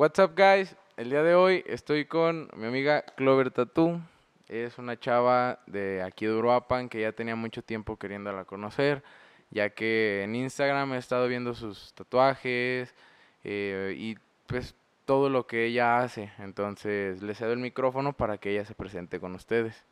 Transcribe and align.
What's 0.00 0.18
up, 0.18 0.32
guys? 0.34 0.74
El 0.96 1.10
día 1.10 1.22
de 1.22 1.34
hoy 1.34 1.62
estoy 1.66 2.06
con 2.06 2.48
mi 2.56 2.64
amiga 2.64 3.02
Clover 3.02 3.50
Tattoo. 3.50 4.00
Es 4.48 4.78
una 4.78 4.98
chava 4.98 5.58
de 5.66 6.02
aquí 6.02 6.24
de 6.24 6.32
Uruapan 6.32 6.88
que 6.88 7.02
ya 7.02 7.12
tenía 7.12 7.36
mucho 7.36 7.60
tiempo 7.60 7.98
queriéndola 7.98 8.46
conocer, 8.46 9.02
ya 9.50 9.68
que 9.68 10.22
en 10.22 10.34
Instagram 10.36 10.94
he 10.94 10.96
estado 10.96 11.28
viendo 11.28 11.52
sus 11.52 11.92
tatuajes 11.92 12.94
eh, 13.44 13.94
y 13.94 14.16
pues 14.46 14.74
todo 15.04 15.28
lo 15.28 15.46
que 15.46 15.66
ella 15.66 15.98
hace. 15.98 16.32
Entonces 16.38 17.20
le 17.20 17.34
cedo 17.34 17.52
el 17.52 17.58
micrófono 17.58 18.14
para 18.14 18.38
que 18.38 18.52
ella 18.52 18.64
se 18.64 18.74
presente 18.74 19.20
con 19.20 19.34
ustedes. 19.34 19.84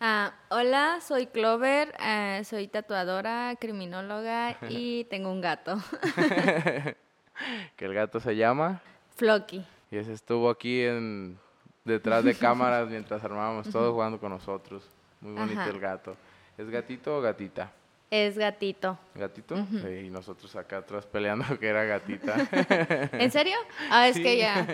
Ah, 0.00 0.32
hola, 0.48 1.02
soy 1.02 1.26
Clover, 1.26 1.94
eh, 2.00 2.40
soy 2.46 2.68
tatuadora, 2.68 3.54
criminóloga 3.60 4.56
y 4.70 5.04
tengo 5.10 5.30
un 5.30 5.42
gato. 5.42 5.76
que 7.76 7.84
el 7.84 7.92
gato 7.92 8.18
se 8.18 8.34
llama 8.34 8.80
Flocky. 9.16 9.64
Y 9.90 9.96
ese 9.96 10.12
estuvo 10.12 10.50
aquí 10.50 10.82
en 10.82 11.38
detrás 11.84 12.24
de 12.24 12.34
cámaras 12.34 12.88
mientras 12.88 13.22
armábamos 13.24 13.68
todo 13.70 13.92
jugando 13.92 14.18
con 14.18 14.30
nosotros. 14.30 14.82
Muy 15.20 15.32
bonito 15.32 15.62
el 15.62 15.80
gato. 15.80 16.16
¿Es 16.58 16.68
gatito 16.68 17.16
o 17.16 17.20
gatita? 17.20 17.72
Es 18.10 18.38
gatito. 18.38 18.96
¿Gatito? 19.14 19.56
Sí, 19.70 20.06
y 20.06 20.10
nosotros 20.10 20.54
acá 20.54 20.78
atrás 20.78 21.06
peleando 21.06 21.44
que 21.58 21.66
era 21.66 21.84
gatita. 21.84 22.36
¿En 23.12 23.30
serio? 23.32 23.56
Ah, 23.90 24.06
es 24.08 24.16
que 24.16 24.36
ya. 24.36 24.66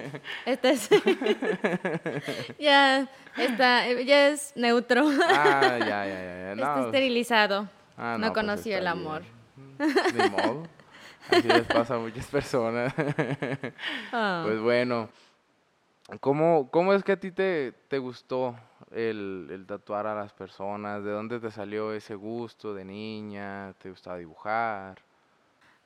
Este 0.44 0.70
es. 0.70 0.88
ya 2.58 3.08
está, 3.38 3.90
ya 4.02 4.28
es 4.28 4.52
neutro. 4.54 5.08
ah, 5.08 5.78
ya, 5.78 5.86
ya, 5.86 6.06
ya. 6.06 6.52
está 6.52 6.84
esterilizado. 6.86 7.68
Ah, 7.96 8.16
no, 8.18 8.32
pues 8.32 8.44
conoció 8.44 8.76
el 8.76 8.86
amor. 8.86 9.22
Ni 9.78 10.28
modo. 10.28 10.66
Así 11.30 11.48
les 11.48 11.66
pasa 11.66 11.94
a 11.94 11.98
muchas 11.98 12.26
personas. 12.26 12.92
Ah. 14.12 14.42
Pues 14.44 14.60
bueno, 14.60 15.08
¿cómo, 16.20 16.68
¿cómo 16.70 16.92
es 16.92 17.02
que 17.02 17.12
a 17.12 17.20
ti 17.20 17.30
te, 17.30 17.72
te 17.88 17.98
gustó 17.98 18.54
el, 18.90 19.48
el, 19.50 19.66
tatuar 19.66 20.06
a 20.06 20.14
las 20.14 20.32
personas? 20.32 21.02
¿De 21.02 21.10
dónde 21.10 21.40
te 21.40 21.50
salió 21.50 21.92
ese 21.92 22.14
gusto 22.14 22.74
de 22.74 22.84
niña? 22.84 23.74
¿Te 23.78 23.90
gustaba 23.90 24.18
dibujar? 24.18 25.00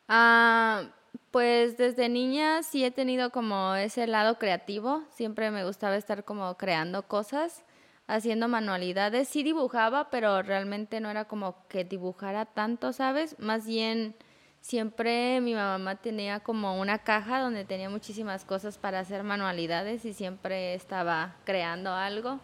Ah, 0.09 0.85
pues 1.31 1.77
desde 1.77 2.09
niña 2.09 2.63
sí 2.63 2.85
he 2.85 2.91
tenido 2.91 3.31
como 3.31 3.75
ese 3.75 4.07
lado 4.07 4.39
creativo. 4.39 5.03
Siempre 5.11 5.51
me 5.51 5.65
gustaba 5.65 5.97
estar 5.97 6.25
como 6.25 6.57
creando 6.57 7.03
cosas, 7.03 7.65
haciendo 8.07 8.49
manualidades. 8.49 9.29
Sí 9.29 9.43
dibujaba, 9.43 10.11
pero 10.11 10.43
realmente 10.43 11.01
no 11.01 11.11
era 11.11 11.27
como 11.27 11.67
que 11.69 11.85
dibujara 11.85 12.47
tanto, 12.47 12.93
¿sabes? 12.93 13.39
Más 13.39 13.67
bien 13.67 14.17
siempre 14.61 15.41
mi 15.41 15.55
mamá 15.55 15.97
tenía 15.97 16.41
como 16.41 16.81
una 16.81 16.99
caja 16.99 17.41
donde 17.41 17.65
tenía 17.65 17.89
muchísimas 17.89 18.45
cosas 18.45 18.79
para 18.79 19.01
hacer 19.01 19.23
manualidades 19.23 20.05
y 20.05 20.13
siempre 20.13 20.75
estaba 20.75 21.37
creando 21.45 21.93
algo. 21.93 22.41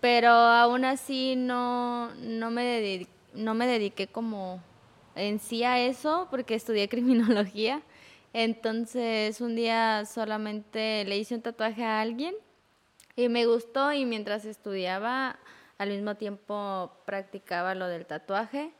Pero 0.00 0.30
aún 0.30 0.84
así 0.84 1.36
no, 1.36 2.14
no, 2.16 2.50
me, 2.50 2.64
dediqué, 2.64 3.10
no 3.34 3.54
me 3.54 3.66
dediqué 3.66 4.06
como 4.06 4.62
en 5.14 5.40
sí 5.40 5.64
a 5.64 5.78
eso 5.80 6.28
porque 6.30 6.54
estudié 6.54 6.88
criminología. 6.90 7.82
Entonces 8.32 9.40
un 9.40 9.56
día 9.56 10.04
solamente 10.04 11.04
le 11.04 11.16
hice 11.16 11.34
un 11.34 11.42
tatuaje 11.42 11.84
a 11.84 12.00
alguien 12.00 12.34
y 13.16 13.28
me 13.28 13.46
gustó 13.46 13.92
y 13.92 14.04
mientras 14.04 14.44
estudiaba 14.44 15.38
al 15.78 15.90
mismo 15.90 16.16
tiempo 16.16 16.92
practicaba 17.04 17.74
lo 17.74 17.88
del 17.88 18.04
tatuaje 18.06 18.72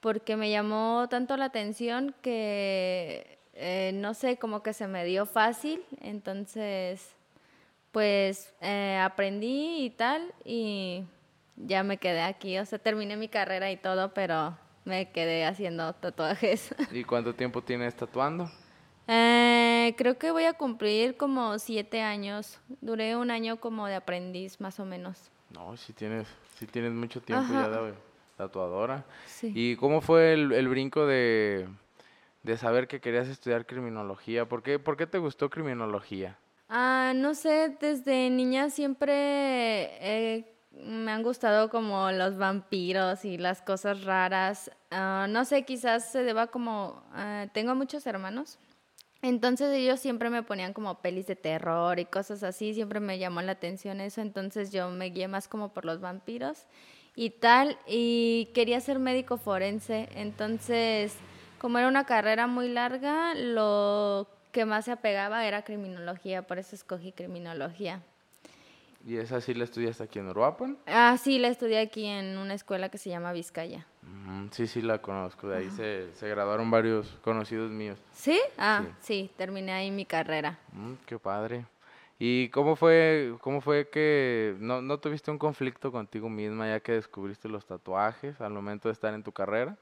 porque 0.00 0.36
me 0.36 0.50
llamó 0.50 1.06
tanto 1.08 1.36
la 1.36 1.46
atención 1.46 2.14
que, 2.22 3.38
eh, 3.54 3.92
no 3.94 4.14
sé, 4.14 4.36
como 4.36 4.62
que 4.62 4.72
se 4.72 4.86
me 4.86 5.04
dio 5.04 5.26
fácil, 5.26 5.82
entonces, 6.00 7.14
pues 7.92 8.54
eh, 8.60 8.98
aprendí 9.02 9.84
y 9.84 9.90
tal, 9.90 10.32
y 10.44 11.04
ya 11.56 11.82
me 11.82 11.98
quedé 11.98 12.22
aquí, 12.22 12.58
o 12.58 12.64
sea, 12.64 12.78
terminé 12.78 13.16
mi 13.16 13.28
carrera 13.28 13.70
y 13.70 13.76
todo, 13.76 14.14
pero 14.14 14.56
me 14.84 15.10
quedé 15.10 15.44
haciendo 15.44 15.92
tatuajes. 15.94 16.74
¿Y 16.92 17.04
cuánto 17.04 17.34
tiempo 17.34 17.62
tienes 17.62 17.94
tatuando? 17.94 18.50
Eh, 19.06 19.94
creo 19.96 20.18
que 20.18 20.30
voy 20.30 20.44
a 20.44 20.52
cumplir 20.52 21.16
como 21.16 21.58
siete 21.58 22.02
años. 22.02 22.60
Duré 22.82 23.16
un 23.16 23.30
año 23.30 23.58
como 23.58 23.86
de 23.86 23.94
aprendiz, 23.94 24.60
más 24.60 24.78
o 24.80 24.84
menos. 24.84 25.30
No, 25.50 25.76
si 25.78 25.94
tienes, 25.94 26.28
si 26.58 26.66
tienes 26.66 26.92
mucho 26.92 27.22
tiempo 27.22 27.52
ya 27.52 27.68
de 27.70 27.94
tatuadora. 28.38 29.04
¿Y 29.42 29.76
cómo 29.76 30.00
fue 30.00 30.32
el, 30.32 30.68
brinco 30.68 31.06
de, 31.06 31.68
saber 32.56 32.86
que 32.86 33.00
querías 33.00 33.28
estudiar 33.28 33.66
criminología? 33.66 34.48
¿Por 34.48 34.62
qué, 34.62 34.78
¿Por 34.78 34.96
qué 34.96 35.06
te 35.06 35.18
gustó 35.18 35.50
criminología? 35.50 36.38
Ah, 36.68 37.12
no 37.16 37.34
sé, 37.34 37.76
desde 37.80 38.30
niña 38.30 38.70
siempre 38.70 40.46
me 40.70 41.10
han 41.10 41.22
gustado 41.24 41.68
como 41.68 42.12
los 42.12 42.38
vampiros 42.38 43.24
y 43.24 43.38
las 43.38 43.60
cosas 43.60 44.04
raras. 44.04 44.70
Ah, 44.90 45.26
no 45.28 45.44
sé, 45.44 45.64
quizás 45.64 46.10
se 46.12 46.22
deba 46.22 46.46
como... 46.46 47.02
Ah, 47.12 47.46
tengo 47.52 47.74
muchos 47.74 48.06
hermanos. 48.06 48.58
Entonces 49.20 49.74
ellos 49.74 49.98
siempre 49.98 50.30
me 50.30 50.44
ponían 50.44 50.72
como 50.72 51.00
pelis 51.00 51.26
de 51.26 51.34
terror 51.34 51.98
y 51.98 52.04
cosas 52.04 52.44
así, 52.44 52.72
siempre 52.72 53.00
me 53.00 53.18
llamó 53.18 53.42
la 53.42 53.50
atención 53.50 54.00
eso, 54.00 54.20
entonces 54.20 54.70
yo 54.70 54.90
me 54.90 55.06
guié 55.06 55.26
más 55.26 55.48
como 55.48 55.74
por 55.74 55.84
los 55.84 56.00
vampiros 56.00 56.68
y 57.18 57.30
tal, 57.30 57.76
y 57.84 58.48
quería 58.54 58.80
ser 58.80 59.00
médico 59.00 59.38
forense, 59.38 60.08
entonces 60.14 61.16
como 61.58 61.78
era 61.78 61.88
una 61.88 62.04
carrera 62.04 62.46
muy 62.46 62.68
larga, 62.68 63.34
lo 63.34 64.28
que 64.52 64.64
más 64.64 64.84
se 64.84 64.92
apegaba 64.92 65.44
era 65.44 65.62
criminología, 65.62 66.42
por 66.42 66.60
eso 66.60 66.76
escogí 66.76 67.10
criminología. 67.10 68.02
¿Y 69.04 69.16
esa 69.16 69.40
sí 69.40 69.52
la 69.52 69.64
estudiaste 69.64 70.04
aquí 70.04 70.20
en 70.20 70.28
Uruapan? 70.28 70.78
Ah, 70.86 71.16
sí, 71.20 71.40
la 71.40 71.48
estudié 71.48 71.80
aquí 71.80 72.06
en 72.06 72.38
una 72.38 72.54
escuela 72.54 72.88
que 72.88 72.98
se 72.98 73.10
llama 73.10 73.32
Vizcaya. 73.32 73.84
sí, 74.52 74.68
sí, 74.68 74.80
la 74.80 75.02
conozco. 75.02 75.48
De 75.48 75.56
ahí 75.56 75.70
se, 75.70 76.14
se, 76.14 76.28
graduaron 76.28 76.70
varios 76.70 77.18
conocidos 77.24 77.72
míos. 77.72 77.98
¿Sí? 78.12 78.38
Ah, 78.56 78.84
sí, 79.00 79.28
terminé 79.36 79.72
ahí 79.72 79.90
mi 79.90 80.06
carrera. 80.06 80.60
qué 81.04 81.18
padre. 81.18 81.66
¿Y 82.18 82.48
cómo 82.48 82.74
fue, 82.74 83.34
cómo 83.40 83.60
fue 83.60 83.88
que 83.88 84.56
no, 84.58 84.82
no 84.82 84.98
tuviste 84.98 85.30
un 85.30 85.38
conflicto 85.38 85.92
contigo 85.92 86.28
misma 86.28 86.68
ya 86.68 86.80
que 86.80 86.92
descubriste 86.92 87.48
los 87.48 87.64
tatuajes 87.64 88.40
al 88.40 88.52
momento 88.52 88.88
de 88.88 88.92
estar 88.92 89.14
en 89.14 89.22
tu 89.22 89.30
carrera? 89.30 89.76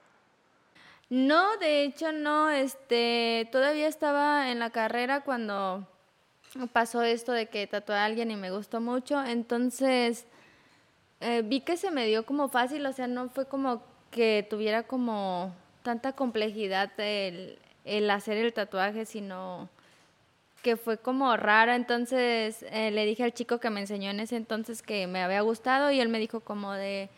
No, 1.08 1.56
de 1.56 1.84
hecho 1.84 2.12
no, 2.12 2.50
este, 2.50 3.48
todavía 3.52 3.88
estaba 3.88 4.50
en 4.50 4.58
la 4.58 4.70
carrera 4.70 5.22
cuando 5.22 5.86
pasó 6.72 7.02
esto 7.02 7.32
de 7.32 7.46
que 7.46 7.66
tatué 7.66 7.94
a 7.94 8.04
alguien 8.04 8.30
y 8.30 8.36
me 8.36 8.50
gustó 8.50 8.80
mucho, 8.80 9.22
entonces 9.24 10.26
eh, 11.20 11.42
vi 11.42 11.60
que 11.60 11.76
se 11.76 11.90
me 11.90 12.06
dio 12.06 12.26
como 12.26 12.48
fácil, 12.48 12.84
o 12.84 12.92
sea, 12.92 13.06
no 13.06 13.28
fue 13.28 13.46
como 13.46 13.82
que 14.10 14.46
tuviera 14.48 14.82
como 14.82 15.54
tanta 15.82 16.12
complejidad 16.12 16.90
el, 16.98 17.58
el 17.84 18.10
hacer 18.10 18.36
el 18.36 18.52
tatuaje, 18.52 19.06
sino 19.06 19.70
que 20.62 20.76
fue 20.76 20.98
como 20.98 21.36
raro, 21.36 21.72
entonces 21.72 22.64
eh, 22.70 22.90
le 22.90 23.06
dije 23.06 23.22
al 23.22 23.32
chico 23.32 23.58
que 23.58 23.70
me 23.70 23.80
enseñó 23.80 24.10
en 24.10 24.20
ese 24.20 24.36
entonces 24.36 24.82
que 24.82 25.06
me 25.06 25.22
había 25.22 25.40
gustado 25.42 25.90
y 25.90 26.00
él 26.00 26.08
me 26.08 26.18
dijo 26.18 26.40
como 26.40 26.72
de, 26.72 27.08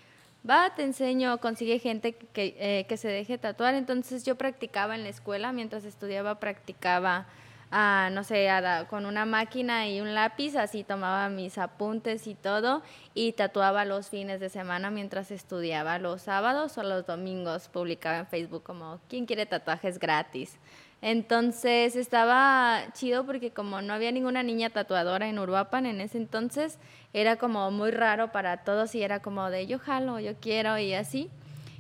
va, 0.49 0.75
te 0.75 0.83
enseño, 0.83 1.39
consigue 1.39 1.79
gente 1.79 2.15
que, 2.15 2.57
eh, 2.59 2.87
que 2.89 2.97
se 2.97 3.09
deje 3.09 3.39
tatuar, 3.39 3.75
entonces 3.75 4.25
yo 4.25 4.37
practicaba 4.37 4.95
en 4.95 5.03
la 5.03 5.09
escuela, 5.09 5.53
mientras 5.53 5.85
estudiaba 5.85 6.41
practicaba, 6.41 7.27
ah, 7.71 8.11
no 8.13 8.25
sé, 8.25 8.49
con 8.89 9.07
una 9.07 9.25
máquina 9.25 9.89
y 9.89 10.01
un 10.01 10.15
lápiz, 10.15 10.57
así 10.57 10.85
tomaba 10.85 11.29
mis 11.29 11.59
apuntes 11.59 12.27
y 12.27 12.35
todo 12.35 12.83
y 13.15 13.33
tatuaba 13.33 13.85
los 13.85 14.09
fines 14.09 14.41
de 14.41 14.49
semana 14.49 14.91
mientras 14.91 15.31
estudiaba 15.31 15.99
los 15.99 16.23
sábados 16.23 16.77
o 16.79 16.83
los 16.83 17.07
domingos, 17.07 17.69
publicaba 17.69 18.19
en 18.19 18.27
Facebook 18.27 18.63
como, 18.63 19.01
¿quién 19.09 19.27
quiere 19.27 19.47
tatuajes 19.47 19.99
gratis? 19.99 20.59
Entonces 21.01 21.95
estaba 21.95 22.83
chido 22.93 23.25
porque 23.25 23.53
como 23.53 23.81
no 23.83 23.95
había 23.95 24.11
ninguna 24.11 24.43
niña 24.43 24.71
tatuadora 24.71 25.29
en 25.29 25.39
Uruapan 25.39 25.87
en 25.87 26.01
ese 26.01 26.19
entonces, 26.19 26.79
era 27.13 27.37
como 27.37 27.71
muy 27.71 27.93
raro 27.93 28.33
para 28.33 28.65
todos 28.65 28.95
y 28.95 29.03
era 29.03 29.21
como 29.21 29.49
de 29.51 29.67
yo 29.67 29.79
jalo, 29.79 30.19
yo 30.19 30.35
quiero 30.41 30.77
y 30.79 30.95
así. 30.95 31.31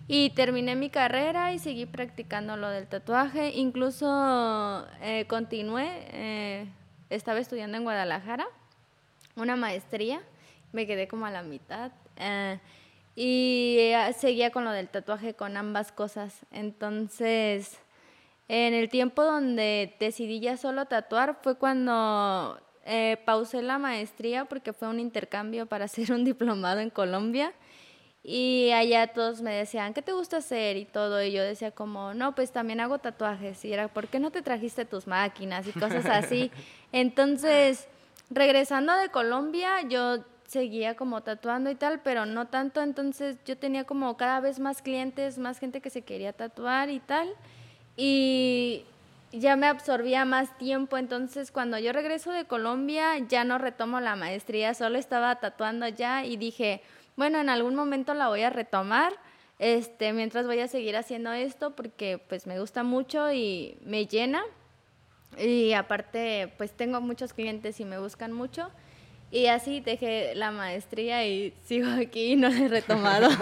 Y 0.06 0.30
terminé 0.30 0.74
mi 0.74 0.88
carrera 0.88 1.52
y 1.52 1.58
seguí 1.58 1.84
practicando 1.84 2.56
lo 2.56 2.70
del 2.70 2.86
tatuaje. 2.86 3.50
Incluso 3.50 4.86
eh, 5.02 5.26
continué, 5.28 6.06
eh, 6.12 6.68
estaba 7.10 7.40
estudiando 7.40 7.76
en 7.76 7.84
Guadalajara, 7.84 8.46
una 9.36 9.56
maestría, 9.56 10.22
me 10.72 10.86
quedé 10.86 11.08
como 11.08 11.26
a 11.26 11.30
la 11.30 11.42
mitad. 11.42 11.92
Eh, 12.16 12.58
y 13.16 13.90
seguía 14.16 14.50
con 14.50 14.64
lo 14.64 14.70
del 14.70 14.88
tatuaje, 14.88 15.34
con 15.34 15.56
ambas 15.56 15.90
cosas. 15.92 16.46
Entonces 16.52 17.78
en 18.48 18.74
el 18.74 18.88
tiempo 18.88 19.22
donde 19.24 19.94
decidí 20.00 20.40
ya 20.40 20.56
solo 20.56 20.86
tatuar 20.86 21.38
fue 21.42 21.56
cuando 21.56 22.58
eh, 22.84 23.18
pausé 23.26 23.60
la 23.60 23.78
maestría 23.78 24.46
porque 24.46 24.72
fue 24.72 24.88
un 24.88 24.98
intercambio 24.98 25.66
para 25.66 25.84
hacer 25.86 26.10
un 26.12 26.24
diplomado 26.24 26.80
en 26.80 26.88
Colombia 26.88 27.52
Y 28.22 28.70
allá 28.72 29.06
todos 29.08 29.42
me 29.42 29.54
decían, 29.54 29.92
¿qué 29.94 30.02
te 30.02 30.12
gusta 30.12 30.38
hacer? 30.38 30.76
Y 30.76 30.86
todo. 30.86 31.22
Y 31.22 31.32
yo 31.32 31.42
decía 31.42 31.70
como, 31.70 32.14
no, 32.14 32.34
pues 32.34 32.50
también 32.50 32.80
hago 32.80 32.98
tatuajes. 32.98 33.64
Y 33.64 33.72
era, 33.72 33.88
¿por 33.88 34.08
qué 34.08 34.18
no 34.18 34.30
te 34.30 34.42
trajiste 34.42 34.84
tus 34.84 35.06
máquinas? 35.06 35.66
Y 35.66 35.72
cosas 35.72 36.06
así. 36.06 36.50
Entonces, 36.92 37.88
regresando 38.30 38.94
de 38.94 39.08
Colombia, 39.10 39.82
yo 39.88 40.24
seguía 40.46 40.94
como 40.96 41.22
tatuando 41.22 41.70
y 41.70 41.74
tal, 41.74 42.00
pero 42.00 42.26
no 42.26 42.48
tanto. 42.48 42.82
Entonces, 42.82 43.38
yo 43.46 43.56
tenía 43.56 43.84
como 43.84 44.16
cada 44.16 44.40
vez 44.40 44.58
más 44.58 44.82
clientes, 44.82 45.38
más 45.38 45.58
gente 45.58 45.80
que 45.80 45.90
se 45.90 46.02
quería 46.02 46.32
tatuar 46.32 46.90
y 46.90 47.00
tal. 47.00 47.28
Y 48.00 48.84
ya 49.32 49.56
me 49.56 49.66
absorbía 49.66 50.24
más 50.24 50.56
tiempo, 50.56 50.96
entonces 50.98 51.50
cuando 51.50 51.80
yo 51.80 51.92
regreso 51.92 52.30
de 52.30 52.44
Colombia 52.44 53.18
ya 53.28 53.42
no 53.42 53.58
retomo 53.58 53.98
la 53.98 54.14
maestría, 54.14 54.72
solo 54.74 54.98
estaba 54.98 55.40
tatuando 55.40 55.88
ya 55.88 56.24
y 56.24 56.36
dije, 56.36 56.80
bueno, 57.16 57.40
en 57.40 57.48
algún 57.48 57.74
momento 57.74 58.14
la 58.14 58.28
voy 58.28 58.42
a 58.42 58.50
retomar, 58.50 59.14
este, 59.58 60.12
mientras 60.12 60.46
voy 60.46 60.60
a 60.60 60.68
seguir 60.68 60.96
haciendo 60.96 61.32
esto 61.32 61.74
porque 61.74 62.18
pues 62.18 62.46
me 62.46 62.60
gusta 62.60 62.84
mucho 62.84 63.32
y 63.32 63.76
me 63.84 64.06
llena. 64.06 64.44
Y 65.36 65.72
aparte, 65.72 66.54
pues 66.56 66.70
tengo 66.70 67.00
muchos 67.00 67.32
clientes 67.32 67.80
y 67.80 67.84
me 67.84 67.98
buscan 67.98 68.32
mucho. 68.32 68.70
Y 69.30 69.46
así 69.46 69.80
dejé 69.80 70.34
la 70.34 70.50
maestría 70.50 71.26
y 71.26 71.54
sigo 71.62 71.90
aquí 71.90 72.32
y 72.32 72.36
no 72.36 72.48
la 72.48 72.58
he 72.58 72.68
retomado. 72.68 73.28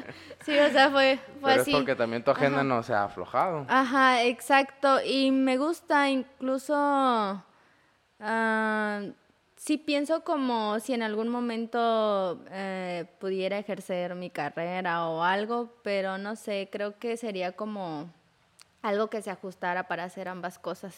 sí, 0.44 0.58
o 0.58 0.70
sea, 0.70 0.90
fue, 0.90 1.18
fue 1.40 1.50
Pero 1.50 1.62
así. 1.62 1.70
es 1.70 1.76
porque 1.76 1.94
también 1.94 2.24
tu 2.24 2.30
agenda 2.30 2.64
no 2.64 2.82
se 2.82 2.94
ha 2.94 3.04
aflojado. 3.04 3.66
Ajá, 3.68 4.24
exacto. 4.24 4.98
Y 5.04 5.30
me 5.30 5.58
gusta 5.58 6.08
incluso, 6.08 6.74
ah, 6.74 7.42
sí 9.56 9.76
pienso 9.76 10.24
como 10.24 10.80
si 10.80 10.94
en 10.94 11.02
algún 11.02 11.28
momento 11.28 12.42
eh, 12.50 13.04
pudiera 13.18 13.58
ejercer 13.58 14.14
mi 14.14 14.30
carrera 14.30 15.06
o 15.08 15.22
algo, 15.22 15.70
pero 15.82 16.16
no 16.16 16.34
sé, 16.34 16.70
creo 16.72 16.98
que 16.98 17.18
sería 17.18 17.52
como 17.52 18.10
algo 18.80 19.10
que 19.10 19.20
se 19.20 19.30
ajustara 19.30 19.86
para 19.86 20.04
hacer 20.04 20.28
ambas 20.28 20.58
cosas. 20.58 20.96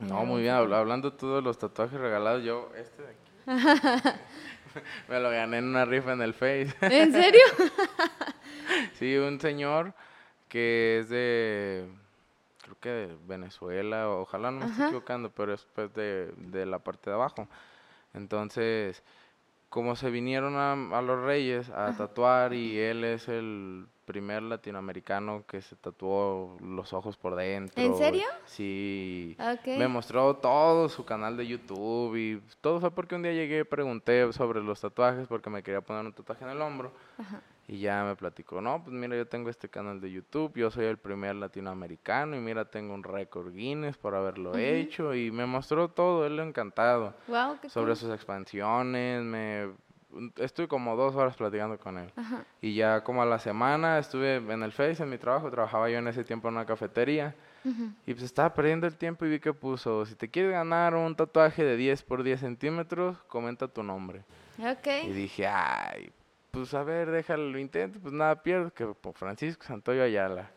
No, 0.00 0.24
muy 0.24 0.42
bien. 0.42 0.54
habl- 0.54 0.74
Hablando 0.74 1.12
tú 1.12 1.34
de 1.36 1.42
los 1.42 1.58
tatuajes 1.58 1.98
regalados, 2.00 2.42
yo, 2.42 2.70
este 2.76 3.02
de 3.02 3.08
aquí, 3.08 3.18
me 5.08 5.20
lo 5.20 5.30
gané 5.30 5.58
en 5.58 5.64
una 5.68 5.84
rifa 5.84 6.12
en 6.12 6.22
el 6.22 6.34
Face. 6.34 6.74
¿En 6.82 7.12
serio? 7.12 7.40
Sí, 8.94 9.16
un 9.16 9.40
señor 9.40 9.92
que 10.48 11.00
es 11.00 11.08
de, 11.08 11.88
creo 12.62 12.76
que 12.80 12.88
de 12.88 13.16
Venezuela, 13.26 14.08
ojalá 14.08 14.50
no 14.52 14.60
me 14.60 14.66
esté 14.66 14.84
equivocando, 14.84 15.30
pero 15.30 15.52
es 15.54 15.66
pues 15.74 15.92
de, 15.94 16.32
de 16.36 16.66
la 16.66 16.78
parte 16.78 17.10
de 17.10 17.16
abajo. 17.16 17.48
Entonces, 18.14 19.02
como 19.70 19.96
se 19.96 20.10
vinieron 20.10 20.54
a, 20.56 20.72
a 20.98 21.02
los 21.02 21.20
Reyes 21.24 21.68
a 21.70 21.92
tatuar 21.96 22.52
y 22.54 22.78
él 22.78 23.02
es 23.04 23.26
el 23.28 23.86
primer 24.10 24.42
latinoamericano 24.42 25.44
que 25.46 25.62
se 25.62 25.76
tatuó 25.76 26.56
los 26.60 26.92
ojos 26.92 27.16
por 27.16 27.36
dentro. 27.36 27.80
¿En 27.80 27.96
serio? 27.96 28.24
Sí. 28.44 29.36
Ok. 29.38 29.68
Me 29.78 29.86
mostró 29.86 30.34
todo 30.36 30.88
su 30.88 31.04
canal 31.04 31.36
de 31.36 31.46
YouTube 31.46 32.16
y 32.16 32.42
todo 32.60 32.80
fue 32.80 32.90
porque 32.90 33.14
un 33.14 33.22
día 33.22 33.32
llegué 33.32 33.60
y 33.60 33.64
pregunté 33.64 34.32
sobre 34.32 34.60
los 34.62 34.80
tatuajes 34.80 35.28
porque 35.28 35.48
me 35.48 35.62
quería 35.62 35.80
poner 35.80 36.04
un 36.04 36.12
tatuaje 36.12 36.44
en 36.44 36.50
el 36.50 36.60
hombro. 36.60 36.90
Y 37.68 37.78
ya 37.78 38.02
me 38.02 38.16
platicó, 38.16 38.60
no, 38.60 38.82
pues 38.82 38.92
mira, 38.92 39.16
yo 39.16 39.28
tengo 39.28 39.48
este 39.48 39.68
canal 39.68 40.00
de 40.00 40.10
YouTube, 40.10 40.52
yo 40.56 40.72
soy 40.72 40.86
el 40.86 40.96
primer 40.98 41.36
latinoamericano 41.36 42.34
y 42.34 42.40
mira, 42.40 42.64
tengo 42.64 42.92
un 42.94 43.04
récord 43.04 43.52
Guinness 43.52 43.96
por 43.96 44.16
haberlo 44.16 44.56
hecho 44.56 45.14
y 45.14 45.30
me 45.30 45.46
mostró 45.46 45.86
todo, 45.88 46.26
él 46.26 46.40
encantado 46.40 47.14
Wow, 47.28 47.58
qué 47.62 47.68
sobre 47.68 47.92
cool. 47.92 47.96
sus 47.96 48.10
expansiones, 48.12 49.22
me 49.22 49.68
estuve 50.36 50.68
como 50.68 50.96
dos 50.96 51.14
horas 51.14 51.36
platicando 51.36 51.78
con 51.78 51.98
él. 51.98 52.10
Y 52.60 52.74
ya 52.74 53.02
como 53.02 53.22
a 53.22 53.26
la 53.26 53.38
semana 53.38 53.98
estuve 53.98 54.36
en 54.36 54.62
el 54.62 54.72
Face, 54.72 55.02
en 55.02 55.10
mi 55.10 55.18
trabajo, 55.18 55.50
trabajaba 55.50 55.88
yo 55.90 55.98
en 55.98 56.08
ese 56.08 56.24
tiempo 56.24 56.48
en 56.48 56.54
una 56.54 56.66
cafetería. 56.66 57.34
Y 58.06 58.14
pues 58.14 58.22
estaba 58.22 58.54
perdiendo 58.54 58.86
el 58.86 58.96
tiempo 58.96 59.26
y 59.26 59.30
vi 59.30 59.38
que 59.40 59.52
puso, 59.52 60.06
si 60.06 60.14
te 60.14 60.28
quieres 60.28 60.52
ganar 60.52 60.94
un 60.94 61.14
tatuaje 61.14 61.62
de 61.62 61.76
10 61.76 62.02
por 62.04 62.22
10 62.22 62.40
centímetros, 62.40 63.18
comenta 63.28 63.68
tu 63.68 63.82
nombre. 63.82 64.24
Y 64.58 64.66
Ok. 64.66 65.12
dije, 65.14 65.46
ay, 65.46 66.10
pues 66.50 66.72
a 66.74 66.82
ver, 66.82 67.10
déjalo, 67.10 67.50
lo 67.50 67.58
intento, 67.58 67.98
pues 68.00 68.12
nada 68.12 68.42
pierdo, 68.42 68.72
que 68.72 68.86
por 68.86 69.14
Francisco 69.14 69.64
Santoyo 69.64 70.02
Ayala. 70.02 70.50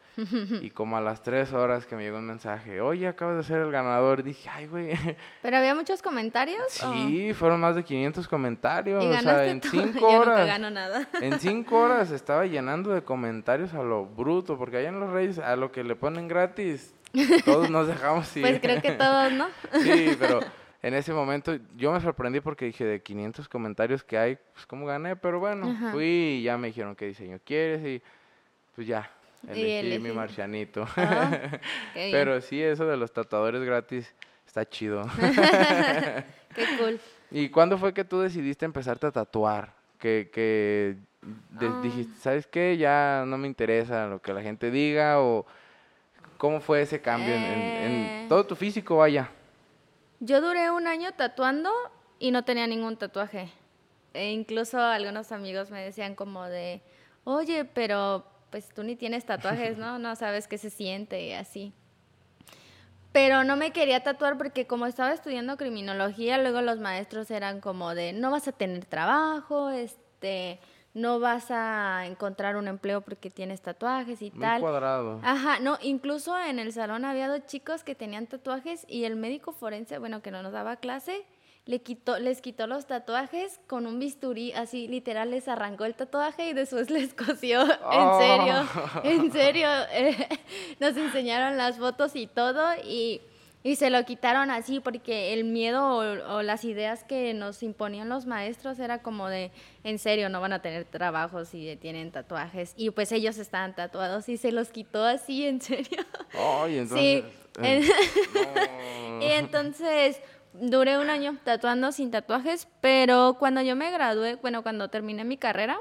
Y 0.62 0.69
como 0.69 0.95
a 0.98 1.01
las 1.01 1.24
tres 1.24 1.54
horas 1.54 1.86
que 1.88 1.95
me 1.95 2.04
llegó 2.04 2.19
un 2.19 2.27
mensaje, 2.27 2.81
oye, 2.81 3.07
acabas 3.07 3.38
de 3.38 3.44
ser 3.44 3.62
el 3.62 3.71
ganador, 3.71 4.21
dije, 4.24 4.48
ay, 4.50 4.68
güey, 4.68 4.89
¿Pero 5.42 5.57
había 5.57 5.74
muchos 5.75 6.01
comentarios? 6.01 6.83
o- 6.83 6.94
sí, 6.94 7.33
fueron 7.33 7.60
más 7.60 7.75
de 7.75 7.83
500 7.83 8.27
comentarios, 8.27 9.04
¿Y 9.04 9.07
o 9.07 9.19
sea, 9.21 9.45
en 9.48 9.60
tú? 9.60 9.68
cinco 9.71 10.00
Yo 10.12 10.19
horas. 10.21 10.45
gano 10.48 10.69
nada. 10.69 11.07
En 11.21 11.39
cinco 11.39 11.80
horas 11.80 12.12
estaba 12.12 12.45
llenando 12.45 12.92
de 12.92 13.01
comentarios 13.04 13.74
a 13.74 13.81
lo 13.81 14.06
bruto, 14.06 14.57
porque 14.57 14.77
allá 14.77 14.89
en 14.89 15.00
los 15.00 15.10
Reyes, 15.10 15.39
a 15.39 15.56
lo 15.56 15.71
que 15.71 15.83
le 15.83 15.95
ponen 15.95 16.27
gratis, 16.27 16.94
todos 17.45 17.69
nos 17.69 17.88
dejamos 17.88 18.36
ir. 18.38 18.44
Pues 18.44 18.60
creo 18.62 18.81
que 18.81 18.92
todos, 18.92 19.31
¿no? 19.33 19.48
Sí, 19.81 20.15
pero 20.19 20.39
en 20.81 20.94
ese 20.94 21.13
momento 21.13 21.56
yo 21.75 21.92
me 21.92 22.01
sorprendí 22.01 22.39
porque 22.42 22.65
dije, 22.65 22.86
de 22.86 23.01
500 23.01 23.48
comentarios 23.50 24.04
que 24.04 24.18
hay, 24.18 24.38
pues 24.54 24.65
cómo 24.68 24.86
gané, 24.86 25.15
pero 25.15 25.39
bueno, 25.39 25.69
Ajá. 25.71 25.92
fui 25.92 26.06
y 26.39 26.44
ya 26.44 26.57
me 26.57 26.68
dijeron 26.68 26.95
qué 26.95 27.06
diseño 27.07 27.39
quieres 27.44 27.86
y 27.86 28.01
pues 28.75 28.86
ya, 28.88 29.10
elegí 29.48 30.00
mi 30.00 30.12
marcianito. 30.12 30.86
Ah, 30.98 31.60
pero 31.94 32.40
sí, 32.42 32.62
eso 32.62 32.86
de 32.86 32.98
los 32.98 33.12
tatuadores 33.12 33.62
gratis 33.63 34.13
está 34.45 34.68
chido. 34.68 35.04
Qué 36.56 36.66
cool. 36.78 37.00
¿Y 37.31 37.50
cuándo 37.50 37.78
fue 37.78 37.94
que 37.94 38.04
tú 38.04 38.19
decidiste 38.19 38.66
empezarte 38.66 39.07
a 39.07 39.12
tatuar? 39.12 39.74
Que, 40.00 40.30
que 40.34 40.95
Ah. 41.57 41.80
dijiste, 41.81 42.13
¿sabes 42.19 42.48
qué? 42.48 42.75
Ya 42.75 43.24
no 43.25 43.38
me 43.38 43.48
interesa 43.48 44.07
lo 44.07 44.22
que 44.22 44.34
la 44.34 44.42
gente 44.42 44.69
diga 44.72 45.22
o 45.22 45.46
cómo 46.38 46.60
fue 46.60 46.81
ese 46.81 47.00
cambio 47.01 47.34
en, 47.34 47.42
en- 47.44 47.54
en 47.54 47.92
Eh. 47.94 48.25
todo 48.28 48.46
tu 48.46 48.57
físico, 48.57 48.98
vaya. 48.98 49.30
Yo 50.19 50.42
duré 50.42 50.69
un 50.69 50.86
año 50.86 51.13
tatuando 51.13 51.72
y 52.19 52.31
no 52.31 52.44
tenía 52.44 52.68
ningún 52.68 52.98
tatuaje. 52.98 53.50
E 54.13 54.31
incluso 54.31 54.78
algunos 54.81 55.31
amigos 55.31 55.72
me 55.72 55.81
decían 55.81 56.13
como 56.16 56.44
de, 56.44 56.81
oye, 57.24 57.63
pero 57.63 58.25
pues 58.54 58.70
tú 58.70 58.84
ni 58.84 58.96
tienes 58.96 59.26
tatuajes, 59.26 59.80
¿no? 59.80 59.98
No 59.98 60.16
sabes 60.16 60.48
qué 60.48 60.60
se 60.60 60.70
siente 60.70 61.26
y 61.26 61.34
así. 61.34 61.74
Pero 63.12 63.44
no 63.44 63.56
me 63.58 63.72
quería 63.72 64.04
tatuar 64.04 64.38
porque 64.38 64.68
como 64.68 64.86
estaba 64.86 65.12
estudiando 65.12 65.58
criminología, 65.58 66.38
luego 66.38 66.62
los 66.62 66.78
maestros 66.78 67.32
eran 67.32 67.62
como 67.62 67.96
de, 67.96 68.14
no 68.14 68.30
vas 68.30 68.48
a 68.48 68.52
tener 68.52 68.86
trabajo, 68.86 69.72
este, 69.72 70.60
no 70.94 71.20
vas 71.20 71.50
a 71.50 72.06
encontrar 72.06 72.56
un 72.56 72.68
empleo 72.68 73.02
porque 73.02 73.32
tienes 73.32 73.60
tatuajes 73.60 74.22
y 74.22 74.30
Muy 74.30 74.42
tal. 74.42 74.62
cuadrado. 74.62 75.20
Ajá, 75.24 75.58
no, 75.60 75.80
incluso 75.82 76.40
en 76.40 76.60
el 76.60 76.72
salón 76.74 77.06
había 77.06 77.28
dos 77.28 77.48
chicos 77.48 77.84
que 77.84 77.96
tenían 77.96 78.28
tatuajes 78.28 78.86
y 78.88 79.06
el 79.06 79.16
médico 79.16 79.52
forense, 79.52 79.98
bueno, 79.98 80.22
que 80.22 80.30
no 80.30 80.44
nos 80.44 80.54
daba 80.54 80.76
clase, 80.76 81.25
le 81.65 81.82
quitó, 81.82 82.20
les 82.20 82.41
quitó 82.41 82.67
los 82.67 82.88
tatuajes 82.88 83.60
con 83.67 83.88
un 83.88 83.98
bisturí, 83.98 84.51
así 84.51 84.88
literal 84.88 85.32
les 85.32 85.48
arrancó 85.48 85.86
el 85.86 85.96
tatuaje 85.96 86.50
y 86.50 86.53
después 86.53 86.89
les 86.89 87.13
cosió. 87.13 87.62
En 87.63 88.20
serio, 88.20 88.70
en 89.03 89.32
serio, 89.32 89.70
eh, 89.91 90.27
nos 90.79 90.98
enseñaron 90.98 91.58
las 91.58 91.77
fotos 91.77 92.15
y 92.17 92.27
todo 92.27 92.62
y, 92.84 93.22
y 93.63 93.77
se 93.77 93.89
lo 93.89 94.03
quitaron 94.03 94.51
así 94.51 94.82
porque 94.82 95.32
el 95.32 95.46
miedo 95.46 95.86
o, 95.86 96.36
o 96.36 96.41
las 96.41 96.65
ideas 96.65 97.05
que 97.05 97.34
nos 97.34 97.63
imponían 97.63 98.10
los 98.10 98.25
maestros 98.25 98.77
era 98.79 99.01
como 99.01 99.29
de, 99.29 99.51
en 99.86 100.00
serio, 100.00 100.27
no 100.27 100.41
van 100.41 100.51
a 100.51 100.62
tener 100.62 100.84
trabajos 100.84 101.48
si 101.48 101.77
tienen 101.77 102.12
tatuajes. 102.12 102.74
Y 102.75 102.89
pues 102.89 103.13
ellos 103.13 103.38
estaban 103.38 103.74
tatuados 103.74 104.27
y 104.27 104.36
se 104.36 104.51
los 104.51 104.67
quitó 104.70 105.05
así, 105.05 105.46
en 105.46 105.62
serio. 105.62 106.03
Ay, 106.34 106.79
entonces. 106.79 107.24
Sí, 107.24 107.63
eh, 107.63 107.88
no. 108.34 108.84
Y 109.24 109.32
entonces 109.32 110.20
duré 110.53 110.98
un 110.98 111.10
año 111.10 111.38
tatuando 111.43 111.91
sin 111.91 112.12
tatuajes, 112.12 112.67
pero 112.81 113.38
cuando 113.39 113.62
yo 113.62 113.75
me 113.75 113.91
gradué, 113.91 114.36
bueno, 114.36 114.63
cuando 114.63 114.89
terminé 114.89 115.24
mi 115.24 115.38
carrera, 115.38 115.79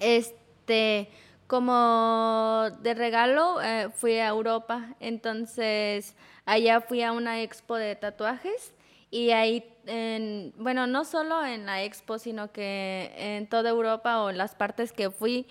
este, 0.00 1.10
como 1.46 2.66
de 2.80 2.94
regalo 2.94 3.60
eh, 3.62 3.90
fui 3.94 4.18
a 4.18 4.28
Europa, 4.28 4.94
entonces 5.00 6.16
allá 6.46 6.80
fui 6.80 7.02
a 7.02 7.12
una 7.12 7.42
expo 7.42 7.76
de 7.76 7.96
tatuajes 7.96 8.74
y 9.10 9.30
ahí, 9.30 9.64
en, 9.86 10.52
bueno, 10.56 10.86
no 10.86 11.04
solo 11.04 11.44
en 11.44 11.66
la 11.66 11.84
expo, 11.84 12.18
sino 12.18 12.50
que 12.50 13.12
en 13.16 13.46
toda 13.46 13.70
Europa 13.70 14.22
o 14.22 14.30
en 14.30 14.38
las 14.38 14.54
partes 14.54 14.92
que 14.92 15.10
fui, 15.10 15.46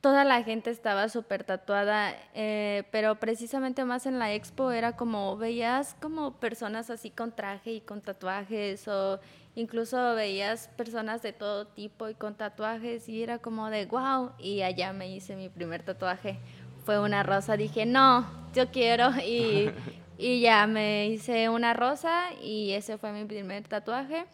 toda 0.00 0.24
la 0.24 0.42
gente 0.42 0.70
estaba 0.70 1.08
súper 1.08 1.44
tatuada, 1.44 2.14
eh, 2.34 2.84
pero 2.90 3.16
precisamente 3.16 3.84
más 3.84 4.06
en 4.06 4.18
la 4.18 4.32
expo 4.32 4.70
era 4.70 4.96
como, 4.96 5.36
veías 5.36 5.94
como 6.00 6.32
personas 6.40 6.88
así 6.90 7.10
con 7.10 7.32
traje 7.32 7.72
y 7.72 7.80
con 7.80 8.00
tatuajes, 8.00 8.88
o 8.88 9.20
incluso 9.54 10.14
veías 10.14 10.68
personas 10.68 11.20
de 11.22 11.32
todo 11.32 11.66
tipo 11.66 12.08
y 12.08 12.14
con 12.14 12.34
tatuajes, 12.34 13.08
y 13.08 13.22
era 13.22 13.38
como 13.38 13.68
de 13.68 13.86
wow, 13.86 14.32
y 14.38 14.62
allá 14.62 14.92
me 14.92 15.14
hice 15.14 15.36
mi 15.36 15.48
primer 15.50 15.82
tatuaje. 15.82 16.38
Fue 16.84 16.98
una 16.98 17.22
rosa, 17.22 17.58
dije, 17.58 17.84
no, 17.84 18.26
yo 18.54 18.70
quiero, 18.70 19.10
y, 19.24 19.70
y 20.18 20.40
ya 20.40 20.66
me 20.66 21.08
hice 21.08 21.50
una 21.50 21.74
rosa, 21.74 22.32
y 22.42 22.72
ese 22.72 22.96
fue 22.96 23.12
mi 23.12 23.26
primer 23.26 23.68
tatuaje. 23.68 24.24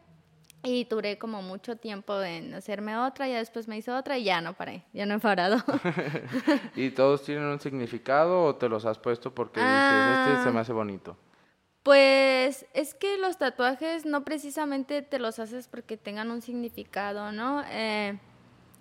Y 0.62 0.84
duré 0.84 1.18
como 1.18 1.42
mucho 1.42 1.76
tiempo 1.76 2.20
en 2.22 2.52
hacerme 2.54 2.96
otra, 2.96 3.28
y 3.28 3.32
después 3.32 3.68
me 3.68 3.76
hice 3.76 3.92
otra 3.92 4.18
y 4.18 4.24
ya 4.24 4.40
no 4.40 4.54
paré, 4.54 4.84
ya 4.92 5.06
no 5.06 5.14
he 5.14 5.18
parado. 5.20 5.58
¿Y 6.76 6.90
todos 6.90 7.22
tienen 7.22 7.44
un 7.44 7.60
significado 7.60 8.44
o 8.44 8.56
te 8.56 8.68
los 8.68 8.84
has 8.84 8.98
puesto 8.98 9.34
porque 9.34 9.60
dices, 9.60 10.28
este 10.28 10.44
se 10.44 10.50
me 10.50 10.58
ah. 10.58 10.62
hace 10.62 10.72
bonito? 10.72 11.16
Pues 11.86 12.66
es 12.74 12.94
que 12.94 13.16
los 13.16 13.38
tatuajes 13.38 14.04
no 14.06 14.24
precisamente 14.24 15.02
te 15.02 15.20
los 15.20 15.38
haces 15.38 15.68
porque 15.68 15.96
tengan 15.96 16.32
un 16.32 16.42
significado, 16.42 17.30
¿no? 17.30 17.62
Eh, 17.70 18.18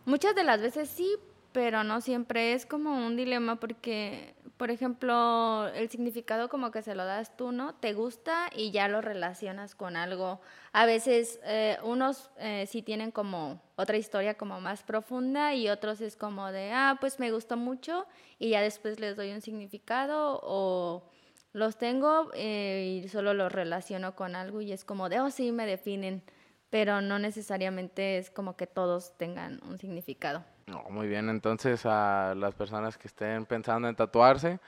muchas 0.06 0.34
de 0.34 0.44
las 0.44 0.60
veces 0.60 0.90
sí, 0.90 1.16
pero 1.52 1.84
no 1.84 2.02
siempre 2.02 2.54
es 2.54 2.66
como 2.66 3.06
un 3.06 3.16
dilema 3.16 3.58
porque, 3.58 4.34
por 4.58 4.72
ejemplo, 4.72 5.68
el 5.76 5.90
significado 5.90 6.48
como 6.48 6.72
que 6.72 6.82
se 6.82 6.96
lo 6.96 7.04
das 7.04 7.36
tú, 7.36 7.52
¿no? 7.52 7.76
Te 7.76 7.94
gusta 7.94 8.50
y 8.56 8.72
ya 8.72 8.88
lo 8.88 9.02
relacionas 9.02 9.76
con 9.76 9.98
algo. 9.98 10.40
A 10.72 10.86
veces 10.86 11.40
eh, 11.44 11.78
unos 11.84 12.30
eh, 12.38 12.66
sí 12.68 12.82
tienen 12.82 13.12
como 13.12 13.62
otra 13.76 13.98
historia 13.98 14.36
como 14.36 14.62
más 14.62 14.84
profunda 14.84 15.54
y 15.54 15.70
otros 15.70 16.00
es 16.00 16.16
como 16.16 16.52
de, 16.54 16.72
ah, 16.72 16.98
pues 17.02 17.20
me 17.20 17.32
gustó 17.32 17.58
mucho 17.58 18.06
y 18.40 18.50
ya 18.50 18.62
después 18.62 19.00
les 19.00 19.18
doy 19.18 19.34
un 19.34 19.42
significado 19.42 20.40
o 20.44 21.04
los 21.52 21.78
tengo 21.78 22.32
eh, 22.34 23.02
y 23.04 23.10
solo 23.10 23.34
los 23.34 23.52
relaciono 23.52 24.16
con 24.16 24.36
algo 24.36 24.62
y 24.62 24.72
es 24.72 24.86
como 24.86 25.10
de, 25.10 25.20
oh, 25.20 25.32
sí, 25.32 25.52
me 25.52 25.66
definen, 25.66 26.24
pero 26.70 27.02
no 27.02 27.20
necesariamente 27.20 28.18
es 28.18 28.30
como 28.30 28.56
que 28.56 28.68
todos 28.68 29.18
tengan 29.18 29.62
un 29.68 29.78
significado. 29.78 30.46
No, 30.68 30.84
muy 30.90 31.08
bien, 31.08 31.30
entonces 31.30 31.86
a 31.86 32.34
las 32.36 32.56
personas 32.56 32.98
que 32.98 33.08
estén 33.08 33.46
pensando 33.46 33.88
en 33.88 33.96
tatuarse, 33.96 34.60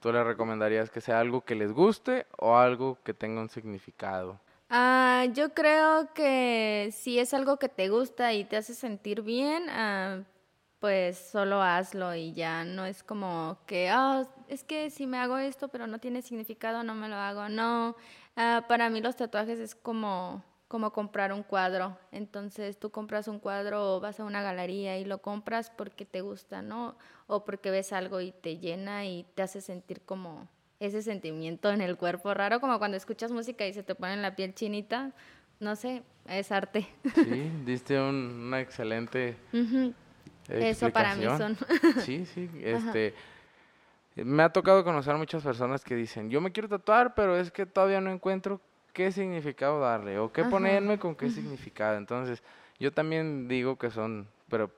¿tú 0.00 0.12
les 0.12 0.24
recomendarías 0.24 0.90
que 0.90 1.00
sea 1.00 1.20
algo 1.20 1.40
que 1.40 1.54
les 1.54 1.72
guste 1.72 2.26
o 2.36 2.56
algo 2.56 2.98
que 3.02 3.14
tenga 3.14 3.40
un 3.40 3.48
significado? 3.48 4.38
Ah, 4.68 5.24
yo 5.32 5.54
creo 5.54 6.12
que 6.12 6.90
si 6.92 7.18
es 7.18 7.32
algo 7.32 7.58
que 7.58 7.70
te 7.70 7.88
gusta 7.88 8.34
y 8.34 8.44
te 8.44 8.58
hace 8.58 8.74
sentir 8.74 9.22
bien, 9.22 9.70
ah, 9.70 10.22
pues 10.80 11.18
solo 11.18 11.62
hazlo 11.62 12.14
y 12.14 12.34
ya 12.34 12.64
no 12.64 12.84
es 12.84 13.02
como 13.02 13.58
que, 13.66 13.90
oh, 13.92 14.28
es 14.48 14.64
que 14.64 14.90
si 14.90 15.06
me 15.06 15.18
hago 15.18 15.38
esto 15.38 15.68
pero 15.68 15.86
no 15.86 15.98
tiene 15.98 16.20
significado, 16.20 16.82
no 16.82 16.94
me 16.94 17.08
lo 17.08 17.16
hago. 17.16 17.48
No, 17.48 17.96
ah, 18.36 18.66
para 18.68 18.90
mí 18.90 19.00
los 19.00 19.16
tatuajes 19.16 19.58
es 19.58 19.74
como, 19.74 20.44
como 20.68 20.92
comprar 20.92 21.32
un 21.32 21.42
cuadro. 21.42 21.98
Entonces 22.12 22.78
tú 22.78 22.90
compras 22.90 23.26
un 23.26 23.40
cuadro 23.40 23.96
o 23.96 24.00
vas 24.00 24.20
a 24.20 24.24
una 24.24 24.42
galería 24.42 24.98
y 24.98 25.04
lo 25.04 25.18
compras 25.18 25.70
porque 25.70 26.04
te 26.04 26.20
gusta, 26.20 26.62
¿no? 26.62 26.96
O 27.26 27.44
porque 27.44 27.70
ves 27.70 27.92
algo 27.92 28.20
y 28.20 28.32
te 28.32 28.58
llena 28.58 29.06
y 29.06 29.24
te 29.34 29.42
hace 29.42 29.62
sentir 29.62 30.02
como 30.02 30.46
ese 30.78 31.02
sentimiento 31.02 31.70
en 31.70 31.80
el 31.80 31.96
cuerpo 31.96 32.32
raro, 32.34 32.60
como 32.60 32.78
cuando 32.78 32.96
escuchas 32.96 33.32
música 33.32 33.66
y 33.66 33.72
se 33.72 33.82
te 33.82 33.94
pone 33.94 34.16
la 34.18 34.36
piel 34.36 34.54
chinita. 34.54 35.12
No 35.58 35.74
sé, 35.74 36.02
es 36.28 36.52
arte. 36.52 36.86
Sí, 37.14 37.50
diste 37.64 37.98
una 37.98 38.60
excelente... 38.60 39.36
Eso 40.48 40.90
para 40.90 41.14
mí 41.14 41.24
son. 41.24 41.56
Sí, 42.04 42.24
sí, 42.26 42.48
este... 42.62 43.14
Me 44.14 44.42
ha 44.42 44.48
tocado 44.48 44.82
conocer 44.82 45.14
muchas 45.16 45.44
personas 45.44 45.84
que 45.84 45.94
dicen, 45.94 46.28
yo 46.28 46.40
me 46.40 46.50
quiero 46.50 46.68
tatuar, 46.68 47.14
pero 47.14 47.36
es 47.36 47.52
que 47.52 47.66
todavía 47.66 48.00
no 48.00 48.10
encuentro 48.10 48.60
qué 48.92 49.12
significado 49.12 49.80
darle 49.80 50.18
o 50.18 50.32
qué 50.32 50.44
ponerme 50.44 50.98
con 50.98 51.14
qué 51.14 51.30
significado. 51.30 51.96
Entonces, 51.96 52.42
yo 52.78 52.92
también 52.92 53.48
digo 53.48 53.76
que 53.76 53.90
son, 53.90 54.28
pero 54.48 54.70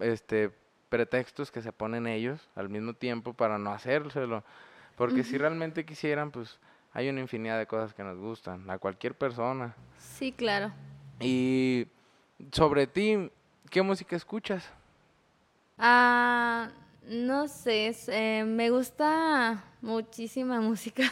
este 0.00 0.50
pretextos 0.88 1.50
que 1.50 1.62
se 1.62 1.72
ponen 1.72 2.06
ellos 2.06 2.48
al 2.54 2.68
mismo 2.68 2.94
tiempo 2.94 3.34
para 3.34 3.58
no 3.58 3.72
hacérselo. 3.72 4.42
Porque 4.96 5.22
si 5.22 5.38
realmente 5.38 5.84
quisieran, 5.84 6.30
pues 6.30 6.58
hay 6.92 7.08
una 7.08 7.20
infinidad 7.20 7.58
de 7.58 7.66
cosas 7.66 7.94
que 7.94 8.02
nos 8.02 8.18
gustan, 8.18 8.68
a 8.68 8.78
cualquier 8.78 9.14
persona. 9.14 9.74
Sí, 9.98 10.32
claro. 10.32 10.72
Y 11.20 11.86
sobre 12.50 12.86
ti, 12.86 13.30
¿qué 13.70 13.82
música 13.82 14.16
escuchas? 14.16 14.68
Ah, 15.78 16.70
no 17.08 17.48
sé, 17.48 17.96
eh, 18.08 18.44
me 18.44 18.68
gusta 18.70 19.64
muchísima 19.80 20.60
música, 20.60 21.04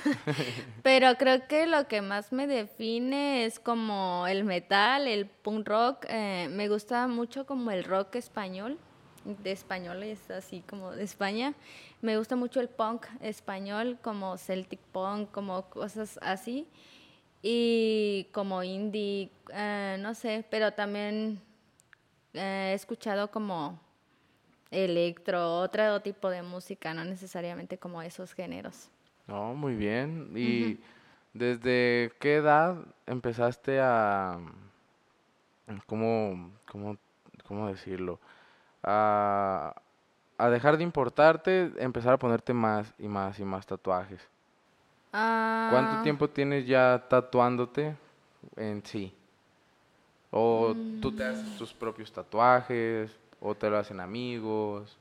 pero 0.82 1.16
creo 1.16 1.46
que 1.48 1.66
lo 1.66 1.88
que 1.88 2.02
más 2.02 2.32
me 2.32 2.46
define 2.46 3.46
es 3.46 3.58
como 3.58 4.26
el 4.26 4.44
metal, 4.44 5.06
el 5.08 5.26
punk 5.26 5.66
rock. 5.66 6.04
Eh, 6.08 6.48
me 6.50 6.68
gusta 6.68 7.06
mucho 7.08 7.46
como 7.46 7.70
el 7.70 7.84
rock 7.84 8.16
español, 8.16 8.78
de 9.24 9.52
españoles 9.52 10.30
así 10.30 10.62
como 10.68 10.92
de 10.92 11.04
España. 11.04 11.54
Me 12.02 12.18
gusta 12.18 12.36
mucho 12.36 12.60
el 12.60 12.68
punk 12.68 13.06
español, 13.20 13.98
como 14.02 14.36
Celtic 14.36 14.80
punk, 14.92 15.30
como 15.30 15.62
cosas 15.70 16.18
así. 16.20 16.66
Y 17.42 18.28
como 18.32 18.62
indie, 18.62 19.30
eh, 19.54 19.96
no 20.00 20.14
sé, 20.14 20.44
pero 20.50 20.72
también 20.72 21.40
he 22.34 22.72
escuchado 22.74 23.30
como 23.30 23.85
electro, 24.70 25.58
otro 25.58 26.00
tipo 26.00 26.28
de 26.30 26.42
música, 26.42 26.94
no 26.94 27.04
necesariamente 27.04 27.78
como 27.78 28.02
esos 28.02 28.32
géneros. 28.32 28.88
No, 29.26 29.54
muy 29.54 29.74
bien. 29.74 30.30
¿Y 30.34 30.78
desde 31.32 32.12
qué 32.20 32.36
edad 32.36 32.76
empezaste 33.06 33.80
a, 33.80 34.38
cómo, 35.86 36.50
cómo, 36.70 36.96
cómo 37.46 37.68
decirlo, 37.68 38.18
a, 38.82 39.74
a, 40.38 40.48
dejar 40.48 40.76
de 40.76 40.84
importarte, 40.84 41.72
empezar 41.78 42.14
a 42.14 42.18
ponerte 42.18 42.52
más 42.52 42.92
y 42.98 43.08
más 43.08 43.38
y 43.38 43.44
más 43.44 43.66
tatuajes? 43.66 44.20
¿Cuánto 45.10 45.92
ah. 45.92 46.00
tiempo 46.02 46.28
tienes 46.28 46.66
ya 46.66 47.06
tatuándote 47.08 47.96
en 48.56 48.84
sí? 48.84 49.12
¿O 50.30 50.74
tú 51.00 51.10
te 51.12 51.24
haces 51.24 51.56
tus 51.56 51.72
propios 51.72 52.12
tatuajes? 52.12 53.16
¿O 53.40 53.54
te 53.54 53.70
lo 53.70 53.78
hacen 53.78 54.00
amigos? 54.00 54.96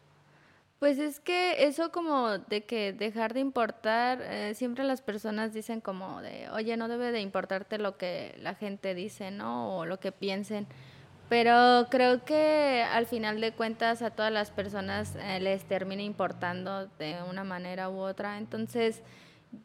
Pues 0.80 1.00
es 1.00 1.20
que 1.20 1.65
eso 1.65 1.92
como 1.92 2.38
de 2.38 2.65
que 2.65 2.92
dejar 2.94 3.34
de 3.34 3.39
importar, 3.39 4.22
eh, 4.22 4.54
siempre 4.56 4.84
las 4.84 5.01
personas 5.01 5.54
dicen 5.54 5.82
como 5.82 6.22
de, 6.22 6.50
oye, 6.51 6.75
no 6.77 6.88
debe 6.88 7.12
de 7.12 7.22
importarte 7.22 7.77
lo 7.77 7.98
que 7.98 8.36
la 8.42 8.56
gente 8.56 8.94
dice, 8.94 9.32
¿no? 9.32 9.77
O 9.77 9.86
lo 9.86 10.00
que 10.00 10.12
piensen. 10.12 10.68
Pero 11.30 11.88
creo 11.89 12.24
que 12.24 12.86
al 12.92 13.08
final 13.08 13.42
de 13.42 13.54
cuentas 13.54 14.01
a 14.01 14.12
todas 14.12 14.32
las 14.32 14.51
personas 14.51 15.15
eh, 15.15 15.39
les 15.39 15.63
termina 15.65 16.04
importando 16.04 16.88
de 17.00 17.18
una 17.27 17.44
manera 17.44 17.89
u 17.89 17.98
otra. 18.00 18.38
Entonces, 18.38 19.01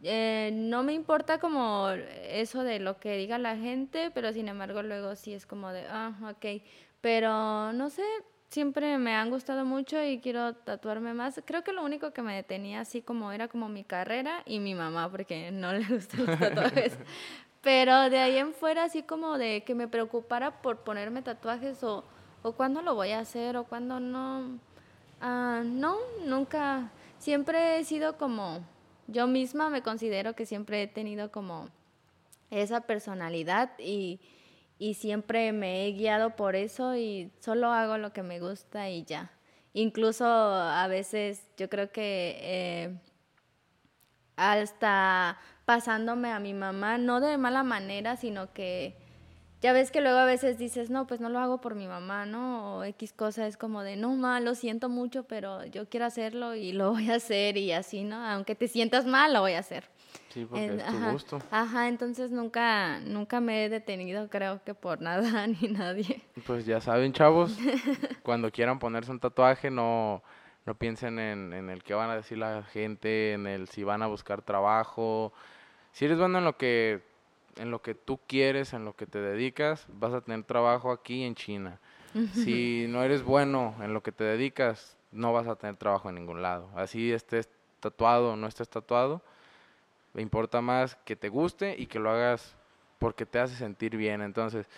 eh, 0.03 0.51
no 0.55 0.83
me 0.83 0.95
importa 0.95 1.39
como 1.39 1.91
eso 1.91 2.63
de 2.65 2.79
lo 2.79 2.99
que 2.99 3.17
diga 3.17 3.39
la 3.39 3.57
gente, 3.57 4.11
pero 4.13 4.33
sin 4.33 4.49
embargo 4.49 4.83
luego 4.83 5.17
sí 5.17 5.35
es 5.35 5.45
como 5.45 5.71
de, 5.73 5.85
ah, 5.91 6.15
ok. 6.31 6.63
Pero 7.01 7.73
no 7.73 7.91
sé, 7.91 8.05
siempre 8.51 8.99
me 8.99 9.15
han 9.15 9.31
gustado 9.31 9.65
mucho 9.65 10.03
y 10.03 10.19
quiero 10.19 10.55
tatuarme 10.55 11.15
más. 11.15 11.41
Creo 11.45 11.63
que 11.65 11.73
lo 11.73 11.85
único 11.85 12.13
que 12.13 12.23
me 12.23 12.35
detenía 12.35 12.81
así 12.81 13.01
como 13.01 13.33
era 13.33 13.49
como 13.49 13.69
mi 13.69 13.85
carrera 13.85 14.43
y 14.45 14.59
mi 14.59 14.75
mamá, 14.75 15.11
porque 15.11 15.51
no 15.53 15.73
le 15.73 15.85
gustan 15.87 16.27
los 16.27 16.39
tatuajes. 16.39 16.97
Pero 17.63 18.11
de 18.11 18.19
ahí 18.19 18.39
en 18.39 18.53
fuera 18.53 18.85
así 18.85 19.03
como 19.03 19.39
de 19.39 19.63
que 19.65 19.75
me 19.75 19.87
preocupara 19.87 20.63
por 20.63 20.79
ponerme 20.79 21.23
tatuajes 21.23 21.83
o, 21.85 22.05
o 22.43 22.53
cuándo 22.53 22.83
lo 22.83 22.95
voy 22.95 23.13
a 23.13 23.21
hacer 23.21 23.57
o 23.57 23.65
cuándo 23.65 24.01
no. 24.01 24.59
Ah, 25.21 25.63
no, 25.65 25.97
nunca. 26.25 26.91
Siempre 27.19 27.79
he 27.79 27.85
sido 27.85 28.17
como, 28.17 28.61
yo 29.07 29.27
misma 29.27 29.69
me 29.69 29.83
considero 29.83 30.35
que 30.35 30.47
siempre 30.47 30.83
he 30.83 30.87
tenido 30.87 31.31
como 31.31 31.69
esa 32.51 32.81
personalidad 32.81 33.71
y 33.79 34.21
y 34.81 34.95
siempre 34.95 35.53
me 35.53 35.87
he 35.87 35.93
guiado 35.93 36.37
por 36.37 36.57
eso 36.57 36.97
y 36.97 37.31
solo 37.39 37.71
hago 37.71 37.99
lo 37.99 38.15
que 38.15 38.23
me 38.23 38.41
gusta 38.41 38.89
y 38.89 39.05
ya. 39.05 39.31
Incluso 39.75 40.25
a 40.25 40.87
veces 40.89 41.47
yo 41.59 41.69
creo 41.69 41.93
que 41.93 42.39
eh, 42.41 42.99
hasta 44.37 45.39
pasándome 45.67 46.33
a 46.33 46.41
mi 46.41 46.55
mamá, 46.55 46.97
no 46.97 47.21
de 47.21 47.37
mala 47.37 47.63
manera, 47.63 48.17
sino 48.17 48.55
que 48.55 48.97
ya 49.61 49.75
ves 49.75 49.91
que 49.91 50.01
luego 50.01 50.17
a 50.17 50.25
veces 50.25 50.57
dices, 50.57 50.89
no, 50.89 51.07
pues 51.07 51.21
no 51.21 51.29
lo 51.29 51.41
hago 51.41 51.61
por 51.61 51.75
mi 51.75 51.87
mamá, 51.87 52.25
¿no? 52.25 52.79
O 52.79 52.85
X 52.85 53.13
cosa 53.13 53.47
es 53.47 53.59
como 53.59 53.83
de, 53.83 53.97
no, 53.97 54.15
ma, 54.15 54.41
lo 54.41 54.55
siento 54.55 54.89
mucho, 54.89 55.25
pero 55.25 55.67
yo 55.67 55.91
quiero 55.91 56.07
hacerlo 56.07 56.55
y 56.55 56.73
lo 56.73 56.93
voy 56.93 57.11
a 57.11 57.17
hacer 57.17 57.59
y 57.59 57.73
así, 57.73 58.03
¿no? 58.03 58.17
Aunque 58.17 58.55
te 58.55 58.67
sientas 58.67 59.05
mal, 59.05 59.35
lo 59.35 59.43
voy 59.43 59.53
a 59.53 59.59
hacer. 59.59 59.85
Sí, 60.31 60.47
porque 60.49 60.77
es 60.77 60.87
tu 60.87 61.11
gusto. 61.11 61.43
Ajá, 61.51 61.89
entonces 61.89 62.31
nunca, 62.31 63.01
nunca 63.01 63.41
me 63.41 63.65
he 63.65 63.69
detenido, 63.69 64.29
creo 64.31 64.63
que 64.65 64.75
por 64.75 65.01
nada 65.01 65.47
ni 65.47 65.69
nadie. 65.69 66.23
Pues 66.47 66.67
ya 66.67 66.81
saben, 66.81 67.13
chavos, 67.13 67.57
cuando 68.23 68.51
quieran 68.51 68.79
ponerse 68.79 69.11
un 69.11 69.19
tatuaje, 69.19 69.71
no, 69.71 70.23
no 70.67 70.75
piensen 70.77 71.19
en, 71.19 71.53
en 71.53 71.69
el 71.69 71.83
que 71.83 71.95
van 71.95 72.11
a 72.11 72.17
decir 72.17 72.39
la 72.39 72.63
gente, 72.63 73.33
en 73.33 73.47
el 73.47 73.69
si 73.69 73.83
van 73.83 74.03
a 74.03 74.07
buscar 74.07 74.43
trabajo. 74.43 75.33
Si 75.93 76.05
eres 76.05 76.19
bueno 76.19 76.39
en 76.39 76.45
lo 76.45 76.57
que, 76.57 77.03
en 77.57 77.73
lo 77.73 77.83
que 77.83 77.97
tú 77.97 78.21
quieres, 78.29 78.73
en 78.73 78.85
lo 78.85 78.95
que 78.95 79.07
te 79.07 79.21
dedicas, 79.21 79.87
vas 79.89 80.15
a 80.15 80.21
tener 80.21 80.45
trabajo 80.45 80.93
aquí 80.93 81.25
en 81.25 81.35
China. 81.35 81.79
Si 82.35 82.87
no 82.89 83.05
eres 83.05 83.23
bueno 83.23 83.77
en 83.81 83.95
lo 83.95 84.03
que 84.03 84.11
te 84.11 84.25
dedicas, 84.25 84.97
no 85.13 85.33
vas 85.33 85.47
a 85.47 85.55
tener 85.57 85.77
trabajo 85.77 86.09
en 86.09 86.17
ningún 86.17 86.43
lado. 86.43 86.69
Así 86.75 87.13
estés 87.13 87.49
tatuado 87.79 88.33
o 88.33 88.37
no 88.37 88.49
estés 88.49 88.69
tatuado 88.69 89.23
me 90.15 90.23
importa 90.23 90.61
más 90.61 90.97
que 91.05 91.17
te 91.17 91.29
guste 91.29 91.75
y 91.79 91.87
que 91.87 91.99
lo 91.99 92.11
hagas 92.11 92.57
porque 92.99 93.27
te 93.27 93.39
hace 93.39 93.57
sentir 93.57 93.97
bien. 93.97 94.21
Entonces, 94.21 94.69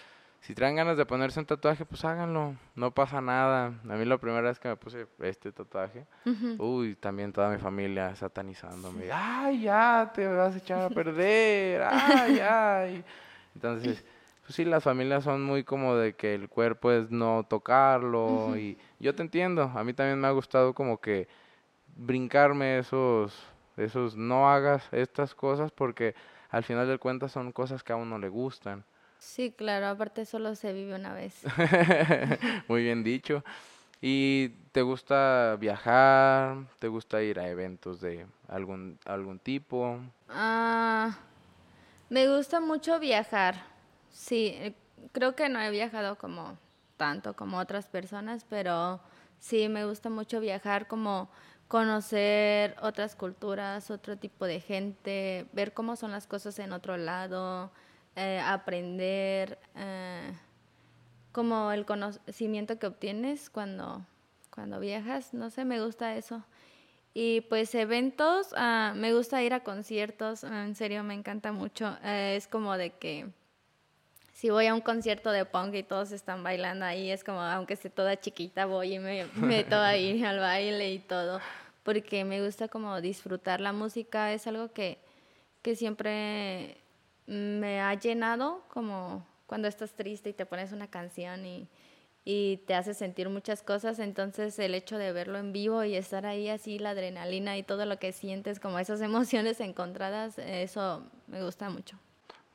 si 0.41 0.55
traen 0.55 0.77
ganas 0.77 0.97
de 0.97 1.07
ponerse 1.07 1.39
un 1.39 1.47
tatuaje, 1.47 1.85
pues 1.85 2.05
háganlo, 2.05 2.57
no 2.75 2.91
pasa 2.91 3.21
nada. 3.21 3.67
A 3.89 3.95
mí 3.95 4.05
la 4.05 4.19
primera 4.19 4.43
vez 4.43 4.59
que 4.59 4.69
me 4.69 4.77
puse 4.77 5.07
este 5.21 5.53
tatuaje, 5.53 6.05
uy, 6.59 6.97
también 6.97 7.33
toda 7.33 7.49
mi 7.49 7.59
familia 7.59 8.15
satanizándome. 8.17 9.11
Ay, 9.13 9.63
ya, 9.63 10.11
te 10.13 10.27
vas 10.27 10.55
a 10.55 10.59
echar 10.59 10.81
a 10.83 10.91
perder, 10.91 11.83
ay, 11.91 12.39
ay. 12.41 13.05
Entonces, 13.55 14.05
pues 14.43 14.57
sí, 14.57 14.65
las 14.65 14.83
familias 14.83 15.23
son 15.23 15.45
muy 15.45 15.63
como 15.63 15.95
de 15.95 16.15
que 16.15 16.35
el 16.35 16.49
cuerpo 16.49 16.91
es 16.91 17.11
no 17.11 17.47
tocarlo 17.49 18.57
y 18.57 18.77
yo 18.99 19.15
te 19.15 19.23
entiendo, 19.23 19.71
a 19.75 19.85
mí 19.85 19.93
también 19.93 20.21
me 20.21 20.27
ha 20.27 20.33
gustado 20.33 20.75
como 20.75 21.01
que 21.01 21.29
brincarme 21.97 22.79
esos, 22.79 23.33
esos 23.85 24.17
no 24.17 24.51
hagas 24.51 24.83
estas 24.93 25.35
cosas 25.35 25.73
porque 25.73 26.15
al 26.51 26.65
final 26.65 26.87
del 26.87 26.99
cuentas 26.99 27.33
son 27.33 27.53
cosas 27.53 27.83
que 27.83 27.93
a 27.93 27.97
uno 27.97 28.19
le 28.19 28.29
gustan. 28.29 28.85
Sí, 29.19 29.53
claro, 29.57 29.87
aparte 29.87 30.27
solo 30.27 30.55
se 30.57 30.73
vive 30.73 30.95
una 30.95 31.15
vez. 31.15 31.43
Muy 32.69 32.83
bien 32.83 33.05
dicho. 33.05 33.45
¿Y 34.01 34.49
te 34.73 34.83
gusta 34.83 35.57
viajar? 35.61 36.57
¿Te 36.81 36.89
gusta 36.89 37.23
ir 37.23 37.39
a 37.39 37.49
eventos 37.49 38.01
de 38.01 38.27
algún, 38.49 38.99
algún 39.05 39.39
tipo? 39.39 40.01
Ah, 40.29 41.17
me 42.11 42.27
gusta 42.27 42.61
mucho 42.61 42.99
viajar. 42.99 43.55
Sí, 44.11 44.49
eh, 44.55 44.75
creo 45.13 45.37
que 45.37 45.49
no 45.49 45.61
he 45.61 45.71
viajado 45.71 46.19
como 46.19 46.59
tanto 46.97 47.35
como 47.35 47.59
otras 47.59 47.87
personas, 47.87 48.45
pero 48.49 49.01
sí 49.39 49.69
me 49.69 49.85
gusta 49.85 50.11
mucho 50.11 50.41
viajar 50.41 50.89
como 50.89 51.31
conocer 51.73 52.77
otras 52.83 53.17
culturas, 53.17 53.91
otro 53.91 54.19
tipo 54.19 54.45
de 54.45 54.61
gente, 54.61 55.47
ver 55.55 55.73
cómo 55.73 55.97
son 55.97 56.11
las 56.11 56.27
cosas 56.27 56.59
en 56.59 56.71
otro 56.71 56.99
lado, 56.99 57.71
eh, 58.15 58.43
aprender, 58.45 59.59
eh, 59.75 60.35
como 61.33 61.73
el 61.73 61.87
conocimiento 61.87 62.79
que 62.79 62.89
obtienes 62.89 63.49
cuando, 63.49 64.05
cuando 64.51 64.81
viajas, 64.81 65.33
no 65.33 65.49
sé, 65.49 65.65
me 65.65 65.83
gusta 65.83 66.15
eso. 66.15 66.45
Y 67.15 67.41
pues 67.49 67.75
eventos, 67.75 68.49
ah, 68.55 68.93
me 68.95 69.15
gusta 69.15 69.43
ir 69.43 69.55
a 69.55 69.61
conciertos, 69.61 70.45
en 70.45 70.75
serio 70.75 71.03
me 71.05 71.15
encanta 71.15 71.53
mucho. 71.53 71.97
Eh, 72.05 72.35
es 72.37 72.49
como 72.49 72.77
de 72.77 72.91
que 72.91 73.31
si 74.35 74.51
voy 74.51 74.67
a 74.67 74.75
un 74.75 74.83
concierto 74.83 75.31
de 75.31 75.47
punk 75.47 75.75
y 75.77 75.85
todos 75.85 76.13
están 76.13 76.43
bailando 76.43 76.85
ahí, 76.85 77.11
es 77.11 77.25
como, 77.25 77.41
aunque 77.41 77.75
esté 77.75 77.89
toda 77.89 78.21
chiquita, 78.21 78.67
voy 78.67 78.97
y 78.97 78.99
me 78.99 79.25
meto 79.37 79.77
ahí 79.79 80.23
al 80.25 80.39
baile 80.39 80.93
y 80.93 80.99
todo, 80.99 81.41
porque 81.83 82.25
me 82.25 82.45
gusta 82.45 82.69
como 82.69 83.01
disfrutar 83.01 83.61
la 83.61 83.73
música, 83.73 84.33
es 84.33 84.47
algo 84.47 84.73
que, 84.73 84.99
que 85.63 85.77
siempre 85.77 86.77
me 87.27 87.81
ha 87.81 87.95
llenado 87.95 88.63
como 88.69 89.27
cuando 89.47 89.69
estás 89.69 89.93
triste 89.93 90.31
y 90.31 90.33
te 90.33 90.47
pones 90.47 90.73
una 90.73 90.87
canción 90.87 91.45
y, 91.45 91.69
y 92.25 92.59
te 92.67 92.75
hace 92.75 92.95
sentir 92.95 93.29
muchas 93.29 93.63
cosas, 93.63 93.99
entonces 93.99 94.59
el 94.59 94.75
hecho 94.75 94.97
de 94.97 95.13
verlo 95.13 95.39
en 95.39 95.53
vivo 95.53 95.83
y 95.85 95.95
estar 95.97 96.25
ahí 96.25 96.49
así, 96.49 96.79
la 96.79 96.91
adrenalina 96.91 97.59
y 97.59 97.63
todo 97.63 97.85
lo 97.85 97.99
que 97.99 98.13
sientes, 98.13 98.61
como 98.61 98.79
esas 98.79 99.01
emociones 99.03 99.61
encontradas, 99.61 100.39
eso 100.39 101.03
me 101.27 101.43
gusta 101.43 101.69
mucho. 101.69 101.99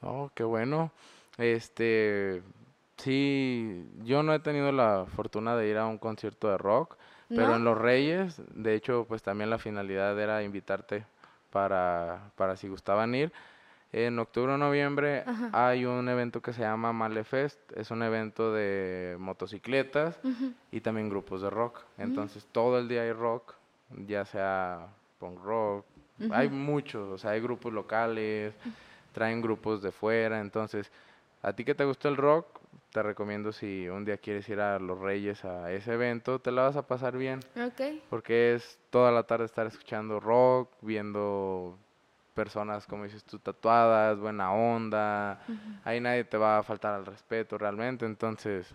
Oh, 0.02 0.30
qué 0.34 0.44
bueno. 0.44 0.92
Este, 1.38 2.42
sí, 2.98 3.86
yo 4.04 4.24
no 4.24 4.34
he 4.34 4.40
tenido 4.40 4.72
la 4.72 5.06
fortuna 5.16 5.56
de 5.56 5.68
ir 5.68 5.78
a 5.78 5.86
un 5.86 5.98
concierto 5.98 6.50
de 6.50 6.58
rock, 6.58 6.98
pero 7.30 7.56
en 7.56 7.64
Los 7.64 7.78
Reyes, 7.78 8.42
de 8.54 8.76
hecho, 8.76 9.06
pues 9.08 9.22
también 9.22 9.50
la 9.50 9.58
finalidad 9.58 10.20
era 10.20 10.44
invitarte 10.44 11.06
para, 11.52 12.32
para 12.36 12.56
si 12.56 12.68
gustaban 12.68 13.14
ir. 13.16 13.32
En 13.94 14.20
octubre 14.20 14.54
o 14.54 14.58
noviembre 14.58 15.24
hay 15.54 15.86
un 15.86 16.10
evento 16.10 16.42
que 16.42 16.52
se 16.52 16.62
llama 16.62 16.92
Malefest, 16.92 17.60
es 17.76 17.90
un 17.90 18.04
evento 18.04 18.52
de 18.54 19.16
motocicletas 19.18 20.20
y 20.72 20.82
también 20.82 21.10
grupos 21.10 21.42
de 21.42 21.50
rock. 21.50 21.82
Entonces 21.98 22.46
todo 22.52 22.78
el 22.80 22.90
día 22.90 23.04
hay 23.04 23.14
rock, 23.14 23.54
ya 24.06 24.26
sea 24.26 24.88
punk 25.20 25.42
rock, 25.42 25.86
hay 26.32 26.50
muchos, 26.50 27.10
o 27.10 27.18
sea, 27.18 27.32
hay 27.32 27.42
grupos 27.42 27.72
locales, 27.72 28.54
traen 29.14 29.42
grupos 29.42 29.82
de 29.82 29.92
fuera, 29.92 30.42
entonces 30.42 30.92
a 31.42 31.54
ti 31.54 31.64
que 31.64 31.74
te 31.74 31.86
gusta 31.86 32.10
el 32.10 32.18
rock, 32.18 32.46
te 32.92 33.04
recomiendo 33.04 33.52
si 33.52 33.88
un 33.90 34.06
día 34.06 34.18
quieres 34.18 34.48
ir 34.50 34.60
a 34.60 34.80
Los 34.80 35.00
Reyes 35.00 35.44
a 35.46 35.72
ese 35.72 35.94
evento, 35.94 36.40
te 36.40 36.52
la 36.52 36.64
vas 36.64 36.76
a 36.76 36.88
pasar 36.88 37.18
bien. 37.18 37.40
Porque 38.10 38.56
es 38.56 38.80
toda 38.90 39.12
la 39.12 39.24
tarde 39.24 39.46
estar 39.46 39.68
escuchando 39.68 40.20
rock, 40.20 40.72
viendo 40.82 41.78
personas, 42.34 42.86
como 42.86 43.04
dices 43.04 43.24
tú, 43.24 43.40
tatuadas, 43.40 44.20
buena 44.20 44.54
onda. 44.54 45.42
Ahí 45.84 46.00
nadie 46.00 46.24
te 46.24 46.38
va 46.38 46.60
a 46.60 46.64
faltar 46.64 46.94
al 46.94 47.06
respeto 47.06 47.58
realmente. 47.58 48.06
Entonces, 48.06 48.74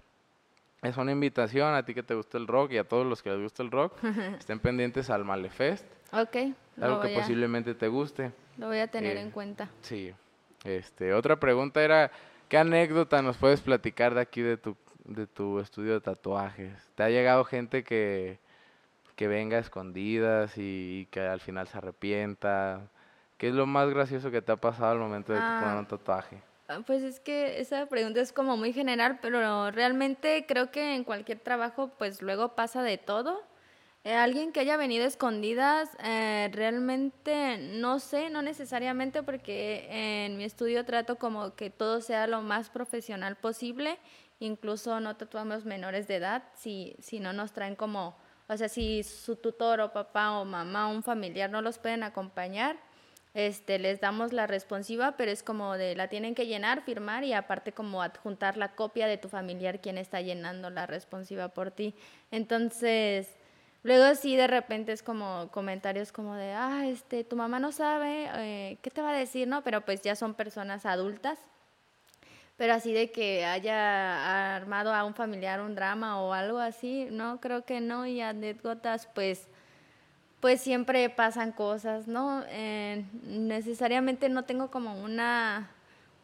es 0.83 0.97
una 0.97 1.13
invitación 1.13 1.75
a 1.75 1.85
ti 1.85 1.95
que 1.95 2.03
te 2.03 2.15
gusta 2.15 2.39
el 2.39 2.49
rock 2.49 2.73
y 2.73 2.79
a 2.79 2.85
todos 2.85 3.07
los 3.07 3.23
que 3.23 3.31
les 3.31 3.41
gusta 3.41 3.63
el 3.63 3.71
rock. 3.71 3.95
estén 4.39 4.59
pendientes 4.59 5.11
al 5.11 5.25
Malefest. 5.25 5.87
Ok. 6.13 6.37
Algo 6.81 7.01
que 7.01 7.15
posiblemente 7.15 7.75
te 7.75 7.89
guste. 7.89 8.33
Lo 8.59 8.67
voy 8.67 8.81
a 8.81 8.89
tener 8.89 9.17
en 9.17 9.29
eh, 9.29 9.31
cuenta. 9.31 9.71
Sí. 9.81 10.13
Este, 10.65 11.15
otra 11.15 11.37
pregunta 11.37 11.83
era, 11.83 12.11
¿qué 12.53 12.59
anécdota 12.59 13.23
nos 13.23 13.39
puedes 13.39 13.63
platicar 13.63 14.13
de 14.13 14.21
aquí 14.21 14.43
de 14.43 14.59
tu, 14.59 14.77
de 15.07 15.27
tu 15.27 15.59
estudio 15.59 15.95
de 15.95 16.03
tatuajes? 16.03 16.87
¿Te 16.95 17.03
ha 17.03 17.09
llegado 17.09 17.47
gente 17.47 17.83
que, 17.83 18.41
que 19.17 19.27
venga 19.27 19.57
a 19.57 19.61
escondidas 19.61 20.53
y 20.59 21.09
que 21.11 21.21
al 21.21 21.41
final 21.41 21.67
se 21.67 21.79
arrepienta? 21.79 22.83
¿Qué 23.39 23.49
es 23.49 23.55
lo 23.55 23.65
más 23.65 23.89
gracioso 23.89 24.31
que 24.31 24.43
te 24.43 24.53
ha 24.53 24.57
pasado 24.57 24.93
al 24.93 24.99
momento 24.99 25.33
de 25.33 25.39
poner 25.39 25.79
un 25.79 25.85
ah, 25.85 25.87
tatuaje? 25.89 26.43
Ah, 26.69 26.81
pues 26.87 27.03
es 27.03 27.21
que 27.21 27.59
esa 27.59 27.87
pregunta 27.87 28.21
es 28.21 28.35
como 28.35 28.59
muy 28.59 28.75
general, 28.75 29.19
pero 29.23 29.71
realmente 29.71 30.45
creo 30.47 30.71
que 30.71 30.95
en 30.95 31.05
cualquier 31.05 31.39
trabajo 31.39 31.91
pues 31.97 32.21
luego 32.21 32.55
pasa 32.55 32.83
de 32.83 32.99
todo. 32.99 33.41
Eh, 34.05 34.15
alguien 34.15 34.51
que 34.51 34.59
haya 34.59 34.77
venido 34.77 35.05
escondidas, 35.05 35.89
eh, 36.03 36.51
realmente 36.53 37.57
no 37.59 38.01
sé, 38.01 38.31
no 38.31 38.43
necesariamente 38.43 39.23
porque 39.23 39.87
en 39.91 40.37
mi 40.37 40.43
estudio 40.43 40.85
trato 40.85 41.17
como 41.17 41.55
que 41.55 41.71
todo 41.71 42.01
sea 42.01 42.27
lo 42.27 42.43
más 42.43 42.69
profesional 42.69 43.37
posible, 43.37 44.01
incluso 44.41 44.99
no 44.99 45.17
tatuamos 45.17 45.65
menores 45.65 46.09
de 46.09 46.17
edad, 46.17 46.43
si, 46.57 46.97
si 46.99 47.21
no 47.21 47.33
nos 47.33 47.53
traen 47.53 47.77
como, 47.77 48.17
o 48.49 48.57
sea, 48.57 48.69
si 48.69 49.05
su 49.05 49.37
tutor 49.37 49.81
o 49.81 49.93
papá 49.93 50.33
o 50.33 50.45
mamá 50.45 50.89
o 50.89 50.95
un 50.95 51.05
familiar 51.05 51.49
no 51.51 51.63
los 51.63 51.79
pueden 51.79 52.03
acompañar, 52.03 52.77
este, 53.35 53.79
les 53.79 54.01
damos 54.01 54.33
la 54.33 54.49
responsiva, 54.49 55.17
pero 55.17 55.31
es 55.31 55.45
como 55.45 55.79
de 55.79 55.95
la 55.95 56.09
tienen 56.09 56.35
que 56.35 56.47
llenar, 56.47 56.83
firmar 56.83 57.23
y 57.23 57.35
aparte 57.35 57.73
como 57.73 58.03
adjuntar 58.03 58.57
la 58.57 58.75
copia 58.75 59.07
de 59.07 59.17
tu 59.17 59.29
familiar 59.29 59.81
quien 59.81 59.97
está 59.97 60.21
llenando 60.21 60.71
la 60.71 60.87
responsiva 60.87 61.49
por 61.49 61.71
ti. 61.71 61.95
Entonces, 62.31 63.29
luego 63.83 64.15
sí 64.15 64.37
de 64.37 64.47
repente 64.47 64.93
es 64.93 65.03
como 65.03 65.49
comentarios 65.53 66.13
como 66.13 66.35
de, 66.35 66.53
ah, 66.53 66.87
este, 66.87 67.25
tu 67.25 67.37
mamá 67.37 67.59
no 67.61 67.73
sabe, 67.73 68.29
eh, 68.35 68.79
¿qué 68.83 68.91
te 68.91 69.03
va 69.03 69.11
a 69.11 69.17
decir? 69.17 69.49
No, 69.49 69.63
pero 69.63 69.83
pues 69.83 70.03
ya 70.03 70.17
son 70.17 70.35
personas 70.35 70.87
adultas. 70.87 71.39
Pero 72.57 72.75
así 72.75 72.93
de 72.93 73.11
que 73.11 73.45
haya 73.45 74.57
armado 74.57 74.95
a 74.95 75.05
un 75.05 75.15
familiar 75.15 75.61
un 75.61 75.75
drama 75.75 76.23
o 76.23 76.33
algo 76.33 76.59
así, 76.59 77.09
no, 77.11 77.41
creo 77.41 77.65
que 77.65 77.81
no. 77.81 78.07
Y 78.07 78.21
anécdotas, 78.21 79.09
pues 79.15 79.49
pues 80.43 80.61
siempre 80.61 81.09
pasan 81.09 81.53
cosas, 81.53 82.09
¿no? 82.09 82.43
Eh, 82.49 83.05
necesariamente 83.23 84.29
no 84.29 84.43
tengo 84.43 84.73
como 84.73 85.01
una, 85.01 85.71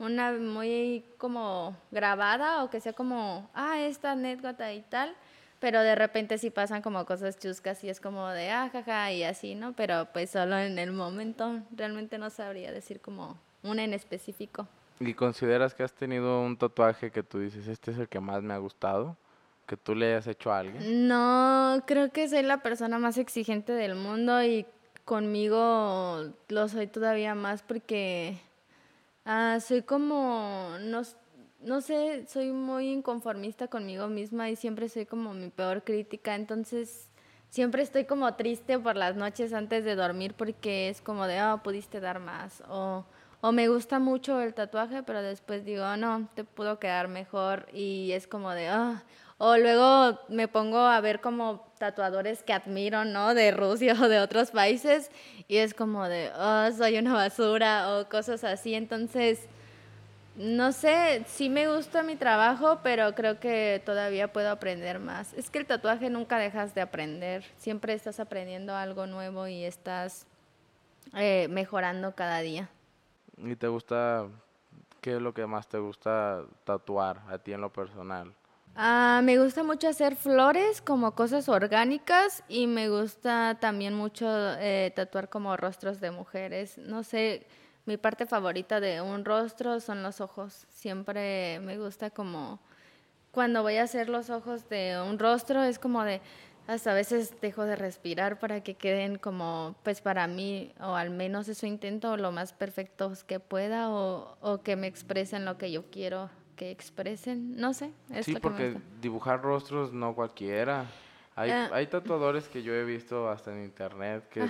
una 0.00 0.32
muy 0.32 1.04
como 1.18 1.76
grabada 1.92 2.64
o 2.64 2.68
que 2.68 2.80
sea 2.80 2.92
como, 2.94 3.48
ah, 3.54 3.78
esta 3.78 4.10
anécdota 4.10 4.72
y 4.72 4.80
tal, 4.80 5.14
pero 5.60 5.82
de 5.82 5.94
repente 5.94 6.38
sí 6.38 6.50
pasan 6.50 6.82
como 6.82 7.04
cosas 7.04 7.38
chuscas 7.38 7.82
y 7.84 7.88
es 7.88 8.00
como 8.00 8.28
de, 8.28 8.50
ah, 8.50 8.70
jaja, 8.72 9.12
y 9.12 9.24
así, 9.24 9.54
¿no? 9.54 9.72
Pero 9.72 10.08
pues 10.12 10.30
solo 10.30 10.58
en 10.58 10.78
el 10.78 10.92
momento, 10.92 11.60
realmente 11.74 12.18
no 12.18 12.30
sabría 12.30 12.72
decir 12.72 13.00
como 13.00 13.38
una 13.62 13.84
en 13.84 13.94
específico. 13.94 14.68
¿Y 15.00 15.14
consideras 15.14 15.74
que 15.74 15.82
has 15.82 15.92
tenido 15.92 16.42
un 16.42 16.56
tatuaje 16.56 17.10
que 17.10 17.22
tú 17.22 17.38
dices, 17.38 17.68
este 17.68 17.92
es 17.92 17.98
el 17.98 18.08
que 18.08 18.20
más 18.20 18.42
me 18.42 18.54
ha 18.54 18.58
gustado? 18.58 19.16
que 19.68 19.76
tú 19.76 19.94
le 19.94 20.06
hayas 20.06 20.26
hecho 20.26 20.50
a 20.50 20.60
alguien? 20.60 21.06
No, 21.06 21.84
creo 21.86 22.10
que 22.10 22.28
soy 22.28 22.42
la 22.42 22.62
persona 22.62 22.98
más 22.98 23.18
exigente 23.18 23.72
del 23.72 23.94
mundo 23.94 24.42
y 24.42 24.66
conmigo 25.04 26.32
lo 26.48 26.68
soy 26.68 26.86
todavía 26.86 27.34
más 27.34 27.62
porque 27.62 28.40
ah, 29.24 29.58
soy 29.60 29.82
como, 29.82 30.70
no, 30.80 31.02
no 31.60 31.80
sé, 31.80 32.26
soy 32.26 32.52
muy 32.52 32.90
inconformista 32.90 33.68
conmigo 33.68 34.08
misma 34.08 34.50
y 34.50 34.56
siempre 34.56 34.88
soy 34.88 35.06
como 35.06 35.34
mi 35.34 35.50
peor 35.50 35.82
crítica, 35.84 36.34
entonces 36.34 37.08
siempre 37.50 37.82
estoy 37.82 38.04
como 38.04 38.34
triste 38.34 38.78
por 38.78 38.96
las 38.96 39.16
noches 39.16 39.52
antes 39.52 39.84
de 39.84 39.96
dormir 39.96 40.34
porque 40.34 40.88
es 40.88 41.00
como 41.00 41.26
de, 41.26 41.42
oh, 41.42 41.62
pudiste 41.62 42.00
dar 42.00 42.20
más 42.20 42.62
o... 42.68 43.04
O 43.40 43.52
me 43.52 43.68
gusta 43.68 44.00
mucho 44.00 44.40
el 44.40 44.52
tatuaje, 44.52 45.04
pero 45.04 45.22
después 45.22 45.64
digo, 45.64 45.96
no, 45.96 46.28
te 46.34 46.42
pudo 46.42 46.80
quedar 46.80 47.06
mejor. 47.06 47.68
Y 47.72 48.10
es 48.10 48.26
como 48.26 48.50
de, 48.50 48.68
oh, 48.72 49.00
o 49.38 49.56
luego 49.56 50.18
me 50.28 50.48
pongo 50.48 50.78
a 50.78 51.00
ver 51.00 51.20
como 51.20 51.64
tatuadores 51.78 52.42
que 52.42 52.52
admiro, 52.52 53.04
¿no? 53.04 53.34
De 53.34 53.52
Rusia 53.52 53.94
o 54.00 54.08
de 54.08 54.18
otros 54.18 54.50
países 54.50 55.12
y 55.46 55.58
es 55.58 55.72
como 55.72 56.08
de, 56.08 56.32
oh, 56.36 56.72
soy 56.76 56.98
una 56.98 57.14
basura 57.14 57.96
o 57.96 58.08
cosas 58.08 58.42
así. 58.42 58.74
Entonces, 58.74 59.48
no 60.38 60.70
sé, 60.70 61.24
sí 61.26 61.48
me 61.48 61.66
gusta 61.66 62.04
mi 62.04 62.14
trabajo, 62.14 62.78
pero 62.82 63.14
creo 63.14 63.40
que 63.40 63.82
todavía 63.84 64.32
puedo 64.32 64.50
aprender 64.50 65.00
más. 65.00 65.34
Es 65.34 65.50
que 65.50 65.58
el 65.58 65.66
tatuaje 65.66 66.10
nunca 66.10 66.38
dejas 66.38 66.74
de 66.76 66.80
aprender, 66.80 67.44
siempre 67.56 67.92
estás 67.92 68.20
aprendiendo 68.20 68.74
algo 68.76 69.06
nuevo 69.08 69.48
y 69.48 69.64
estás 69.64 70.26
eh, 71.16 71.48
mejorando 71.50 72.14
cada 72.14 72.38
día. 72.38 72.70
¿Y 73.36 73.56
te 73.56 73.66
gusta, 73.66 74.26
qué 75.00 75.16
es 75.16 75.20
lo 75.20 75.34
que 75.34 75.44
más 75.46 75.68
te 75.68 75.78
gusta 75.78 76.44
tatuar 76.64 77.20
a 77.28 77.38
ti 77.38 77.52
en 77.52 77.60
lo 77.60 77.72
personal? 77.72 78.32
Ah, 78.76 79.22
me 79.24 79.38
gusta 79.38 79.64
mucho 79.64 79.88
hacer 79.88 80.14
flores 80.14 80.80
como 80.80 81.16
cosas 81.16 81.48
orgánicas 81.48 82.44
y 82.48 82.68
me 82.68 82.88
gusta 82.88 83.58
también 83.60 83.92
mucho 83.94 84.28
eh, 84.60 84.92
tatuar 84.94 85.28
como 85.28 85.56
rostros 85.56 85.98
de 86.00 86.12
mujeres. 86.12 86.78
No 86.78 87.02
sé, 87.02 87.44
mi 87.88 87.96
parte 87.96 88.26
favorita 88.26 88.80
de 88.80 89.00
un 89.00 89.24
rostro 89.24 89.80
son 89.80 90.02
los 90.02 90.20
ojos. 90.20 90.66
Siempre 90.68 91.58
me 91.60 91.78
gusta 91.78 92.10
como 92.10 92.60
cuando 93.30 93.62
voy 93.62 93.78
a 93.78 93.84
hacer 93.84 94.10
los 94.10 94.28
ojos 94.28 94.68
de 94.68 95.00
un 95.00 95.18
rostro 95.18 95.62
es 95.62 95.78
como 95.78 96.04
de 96.04 96.20
hasta 96.66 96.90
a 96.90 96.94
veces 96.94 97.40
dejo 97.40 97.64
de 97.64 97.76
respirar 97.76 98.38
para 98.38 98.62
que 98.62 98.74
queden 98.74 99.16
como 99.16 99.74
pues 99.84 100.02
para 100.02 100.26
mí 100.26 100.74
o 100.80 100.96
al 100.96 101.08
menos 101.08 101.48
eso 101.48 101.66
intento 101.66 102.18
lo 102.18 102.30
más 102.30 102.52
perfectos 102.52 103.24
que 103.24 103.40
pueda 103.40 103.88
o, 103.88 104.36
o 104.42 104.60
que 104.60 104.76
me 104.76 104.86
expresen 104.86 105.46
lo 105.46 105.56
que 105.56 105.72
yo 105.72 105.90
quiero 105.90 106.28
que 106.56 106.70
expresen, 106.70 107.56
no 107.56 107.72
sé. 107.72 107.92
Es 108.10 108.26
sí, 108.26 108.34
porque 108.34 108.76
dibujar 109.00 109.40
rostros 109.40 109.94
no 109.94 110.14
cualquiera. 110.14 110.84
Hay, 111.36 111.50
ah. 111.50 111.70
hay 111.72 111.86
tatuadores 111.86 112.48
que 112.48 112.62
yo 112.62 112.74
he 112.74 112.84
visto 112.84 113.30
hasta 113.30 113.50
en 113.52 113.64
internet 113.64 114.28
que 114.28 114.46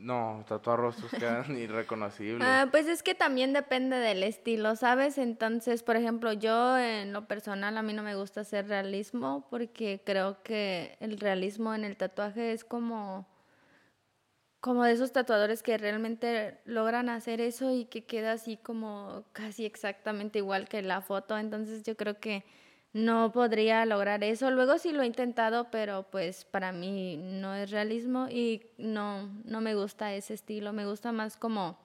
no, 0.00 0.44
tatuar 0.48 0.78
rostros 0.78 1.10
quedan 1.12 1.56
irreconocibles. 1.58 2.46
Ah, 2.46 2.68
pues 2.70 2.86
es 2.86 3.02
que 3.02 3.14
también 3.14 3.52
depende 3.52 3.96
del 3.96 4.22
estilo, 4.22 4.76
¿sabes? 4.76 5.18
Entonces, 5.18 5.82
por 5.82 5.96
ejemplo, 5.96 6.32
yo 6.32 6.78
en 6.78 7.12
lo 7.12 7.26
personal 7.26 7.76
a 7.76 7.82
mí 7.82 7.92
no 7.92 8.02
me 8.02 8.16
gusta 8.16 8.40
hacer 8.40 8.68
realismo 8.68 9.46
porque 9.50 10.02
creo 10.04 10.42
que 10.42 10.96
el 11.00 11.18
realismo 11.18 11.74
en 11.74 11.84
el 11.84 11.96
tatuaje 11.96 12.52
es 12.52 12.64
como 12.64 13.28
como 14.60 14.84
de 14.84 14.92
esos 14.92 15.12
tatuadores 15.12 15.62
que 15.62 15.78
realmente 15.78 16.58
logran 16.66 17.08
hacer 17.08 17.40
eso 17.40 17.70
y 17.70 17.86
que 17.86 18.04
queda 18.04 18.32
así 18.32 18.58
como 18.58 19.24
casi 19.32 19.64
exactamente 19.64 20.38
igual 20.38 20.68
que 20.68 20.82
la 20.82 21.00
foto. 21.00 21.38
Entonces 21.38 21.82
yo 21.82 21.96
creo 21.96 22.20
que 22.20 22.44
no 22.92 23.30
podría 23.32 23.84
lograr 23.86 24.24
eso. 24.24 24.50
Luego 24.50 24.78
sí 24.78 24.92
lo 24.92 25.02
he 25.02 25.06
intentado, 25.06 25.68
pero 25.70 26.04
pues 26.10 26.44
para 26.44 26.72
mí 26.72 27.16
no 27.16 27.54
es 27.54 27.70
realismo 27.70 28.28
y 28.28 28.62
no, 28.78 29.28
no 29.44 29.60
me 29.60 29.74
gusta 29.74 30.12
ese 30.14 30.34
estilo. 30.34 30.72
Me 30.72 30.86
gusta 30.86 31.12
más 31.12 31.36
como, 31.36 31.78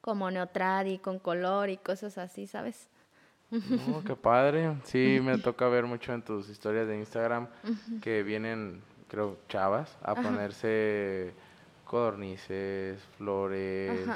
como 0.00 0.30
neutral 0.30 0.88
y 0.88 0.98
con 0.98 1.18
color 1.18 1.68
y 1.68 1.76
cosas 1.76 2.16
así, 2.16 2.46
¿sabes? 2.46 2.88
Oh, 3.52 4.02
qué 4.04 4.16
padre. 4.16 4.76
Sí, 4.84 5.20
me 5.22 5.36
toca 5.38 5.68
ver 5.68 5.84
mucho 5.84 6.12
en 6.14 6.22
tus 6.22 6.48
historias 6.48 6.86
de 6.86 6.98
Instagram 6.98 7.48
que 8.00 8.22
vienen, 8.22 8.80
creo, 9.08 9.36
chavas 9.48 9.98
a 10.02 10.14
ponerse 10.14 11.34
codornices, 11.84 12.98
flores. 13.18 14.08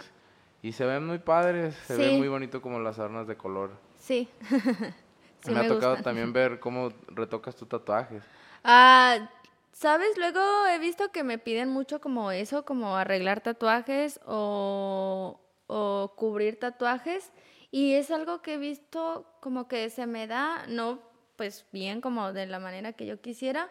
Y 0.62 0.72
se 0.72 0.86
ven 0.86 1.06
muy 1.06 1.18
padres, 1.18 1.74
se 1.86 1.96
ve 1.96 2.16
muy 2.16 2.28
bonito 2.28 2.62
como 2.62 2.78
las 2.78 2.98
armas 2.98 3.26
de 3.26 3.36
color. 3.36 3.72
Sí. 3.98 4.28
me, 5.52 5.60
ha 5.60 5.68
tocado 5.68 5.96
también 5.96 6.32
ver 6.32 6.60
cómo 6.60 6.90
retocas 7.08 7.56
tus 7.56 7.68
tatuajes. 7.68 8.22
Ah, 8.62 9.30
¿sabes? 9.72 10.16
Luego 10.16 10.40
he 10.66 10.78
visto 10.78 11.10
que 11.12 11.24
me 11.24 11.38
piden 11.38 11.68
mucho 11.70 12.00
como 12.00 12.30
eso, 12.30 12.64
como 12.64 12.96
arreglar 12.96 13.40
tatuajes 13.40 14.20
o, 14.26 15.40
o 15.66 16.12
cubrir 16.16 16.58
tatuajes. 16.58 17.32
Y 17.70 17.94
es 17.94 18.10
algo 18.10 18.40
que 18.40 18.54
he 18.54 18.58
visto 18.58 19.26
como 19.40 19.66
que 19.66 19.90
se 19.90 20.06
me 20.06 20.26
da, 20.26 20.64
no 20.68 21.00
pues 21.36 21.66
bien 21.72 22.00
como 22.00 22.32
de 22.32 22.46
la 22.46 22.60
manera 22.60 22.92
que 22.92 23.06
yo 23.06 23.20
quisiera, 23.20 23.68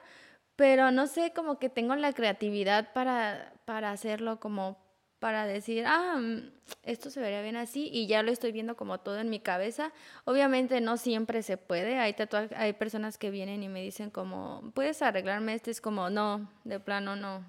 pero 0.56 0.92
no 0.92 1.08
sé, 1.08 1.34
como 1.34 1.58
que 1.60 1.70
tengo 1.70 1.96
la 1.96 2.14
creatividad 2.14 2.94
para, 2.94 3.54
para 3.66 3.92
hacerlo 3.92 4.40
como 4.40 4.83
para 5.24 5.46
decir, 5.46 5.86
ah, 5.88 6.18
mm, 6.20 6.50
esto 6.84 7.10
se 7.10 7.22
vería 7.22 7.42
bien 7.42 7.56
así 7.56 7.90
y 7.94 8.08
ya 8.08 8.24
lo 8.24 8.30
estoy 8.30 8.52
viendo 8.52 8.76
como 8.76 9.00
todo 9.00 9.20
en 9.20 9.30
mi 9.30 9.40
cabeza. 9.40 9.94
Obviamente 10.26 10.82
no 10.82 10.98
siempre 10.98 11.44
se 11.44 11.56
puede, 11.56 11.98
hay, 11.98 12.14
hay 12.58 12.74
personas 12.74 13.18
que 13.18 13.32
vienen 13.32 13.64
y 13.64 13.70
me 13.70 13.82
dicen 13.82 14.10
como, 14.10 14.70
¿puedes 14.74 15.02
arreglarme 15.02 15.54
este? 15.54 15.72
Es 15.72 15.80
como, 15.80 16.10
no, 16.10 16.52
de 16.66 16.82
plano 16.82 17.16
no, 17.16 17.42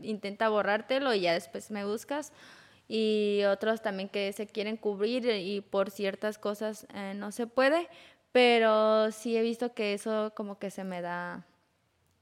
intenta 0.00 0.48
borrártelo 0.48 1.12
y 1.12 1.20
ya 1.20 1.34
después 1.34 1.70
me 1.70 1.84
buscas. 1.84 2.32
Y 2.88 3.42
otros 3.44 3.82
también 3.82 4.08
que 4.08 4.32
se 4.32 4.46
quieren 4.46 4.78
cubrir 4.78 5.26
y 5.26 5.60
por 5.60 5.90
ciertas 5.90 6.38
cosas 6.38 6.86
eh, 6.94 7.12
no 7.14 7.30
se 7.30 7.46
puede, 7.46 7.90
pero 8.32 9.12
sí 9.12 9.36
he 9.36 9.42
visto 9.42 9.74
que 9.74 9.92
eso 9.92 10.32
como 10.34 10.58
que 10.58 10.70
se 10.70 10.82
me 10.82 11.02
da 11.02 11.44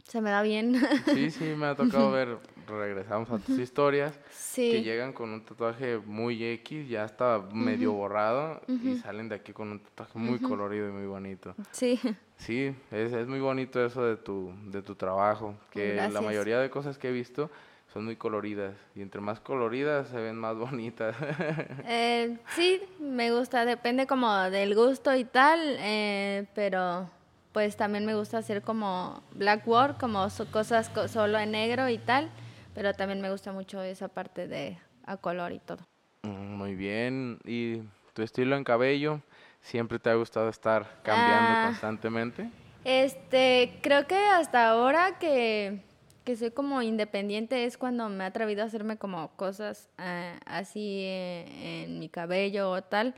se 0.03 0.21
me 0.21 0.31
da 0.31 0.43
bien. 0.43 0.81
Sí, 1.15 1.31
sí, 1.31 1.45
me 1.57 1.67
ha 1.67 1.77
tocado 1.77 2.11
ver, 2.13 2.39
regresamos 2.67 3.31
a 3.31 3.39
tus 3.39 3.59
historias, 3.59 4.19
que 4.55 4.83
llegan 4.83 5.13
con 5.13 5.31
un 5.31 5.45
tatuaje 5.45 5.99
muy 5.99 6.43
X, 6.45 6.89
ya 6.89 7.05
está 7.05 7.43
medio 7.53 7.93
borrado, 7.93 8.61
y 8.69 8.97
salen 8.97 9.29
de 9.29 9.37
aquí 9.37 9.53
con 9.53 9.71
un 9.71 9.81
tatuaje 9.81 10.19
muy 10.19 10.39
colorido 10.39 10.89
y 10.89 10.93
muy 10.93 11.07
bonito. 11.07 11.55
Sí. 11.73 12.01
Sí, 12.39 12.75
es, 12.91 13.13
es 13.13 13.27
muy 13.27 13.41
bonito 13.41 13.85
eso 13.85 14.05
de 14.05 14.17
tu, 14.17 14.53
de 14.67 14.83
tu 14.83 14.95
trabajo, 14.95 15.55
que 15.71 15.95
la 16.11 16.21
mayoría 16.21 16.59
de 16.61 16.69
cosas 16.71 16.99
que 16.99 17.09
he 17.09 17.13
visto 17.13 17.51
son 17.93 18.05
muy 18.05 18.17
coloridas, 18.17 18.75
y 18.95 19.01
entre 19.01 19.23
más 19.23 19.41
coloridas 19.41 20.09
se 20.09 20.17
ven 20.17 20.37
más 20.37 20.55
bonitas. 20.55 21.17
eh, 21.87 22.37
sí, 22.55 22.83
me 23.01 23.33
gusta, 23.33 23.65
depende 23.65 24.07
como 24.07 24.35
del 24.51 24.75
gusto 24.75 25.15
y 25.15 25.25
tal, 25.25 25.61
eh, 25.79 26.47
pero 26.55 27.09
pues 27.57 27.75
también 27.75 28.05
me 28.05 28.15
gusta 28.15 28.37
hacer 28.37 28.61
como 28.61 29.23
black 29.33 29.67
work, 29.67 29.99
como 29.99 30.29
cosas 30.53 30.91
solo 31.11 31.39
en 31.39 31.53
negro 31.53 31.89
y 31.89 31.97
tal, 31.97 32.31
pero 32.77 32.93
también 32.93 33.23
me 33.23 33.31
gusta 33.31 33.53
mucho 33.53 33.83
esa 33.83 34.09
parte 34.09 34.47
de 34.47 34.77
a 35.07 35.17
color 35.17 35.53
y 35.53 35.61
todo. 35.61 35.79
Mm, 36.25 36.57
muy 36.57 36.75
bien, 36.75 37.39
¿y 37.47 37.79
tu 38.13 38.21
estilo 38.21 38.55
en 38.55 38.65
cabello? 38.65 39.23
¿Siempre 39.63 39.99
te 39.99 40.11
ha 40.11 40.15
gustado 40.15 40.51
estar 40.51 40.87
cambiando 41.03 41.53
ah, 41.53 41.63
constantemente? 41.65 42.51
Este, 42.85 43.79
creo 43.81 44.07
que 44.07 44.17
hasta 44.17 44.69
ahora 44.69 45.19
que, 45.19 45.81
que, 46.25 46.37
soy 46.37 46.51
como 46.51 46.83
independiente 46.83 47.65
es 47.65 47.79
cuando 47.79 48.11
me 48.11 48.25
he 48.25 48.27
atrevido 48.27 48.63
a 48.63 48.67
hacerme 48.67 48.99
como 48.99 49.31
cosas 49.37 49.89
eh, 49.99 50.39
así 50.45 51.01
eh, 51.01 51.85
en 51.85 51.99
mi 51.99 52.11
cabello 52.11 52.71
o 52.71 52.83
tal 52.83 53.15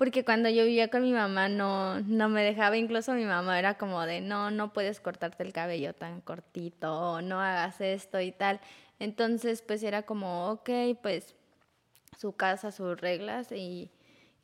porque 0.00 0.24
cuando 0.24 0.48
yo 0.48 0.64
vivía 0.64 0.88
con 0.88 1.02
mi 1.02 1.12
mamá 1.12 1.50
no, 1.50 2.00
no 2.00 2.30
me 2.30 2.42
dejaba, 2.42 2.78
incluso 2.78 3.12
mi 3.12 3.26
mamá 3.26 3.58
era 3.58 3.74
como 3.74 4.00
de, 4.06 4.22
no, 4.22 4.50
no 4.50 4.72
puedes 4.72 4.98
cortarte 4.98 5.42
el 5.42 5.52
cabello 5.52 5.92
tan 5.92 6.22
cortito, 6.22 6.98
o 6.98 7.20
no 7.20 7.38
hagas 7.38 7.82
esto 7.82 8.18
y 8.18 8.32
tal. 8.32 8.60
Entonces, 9.00 9.62
pues 9.62 9.82
era 9.82 10.02
como, 10.02 10.50
ok, 10.50 10.70
pues 11.02 11.34
su 12.16 12.32
casa, 12.32 12.70
sus 12.70 13.00
reglas 13.00 13.50
y, 13.50 13.90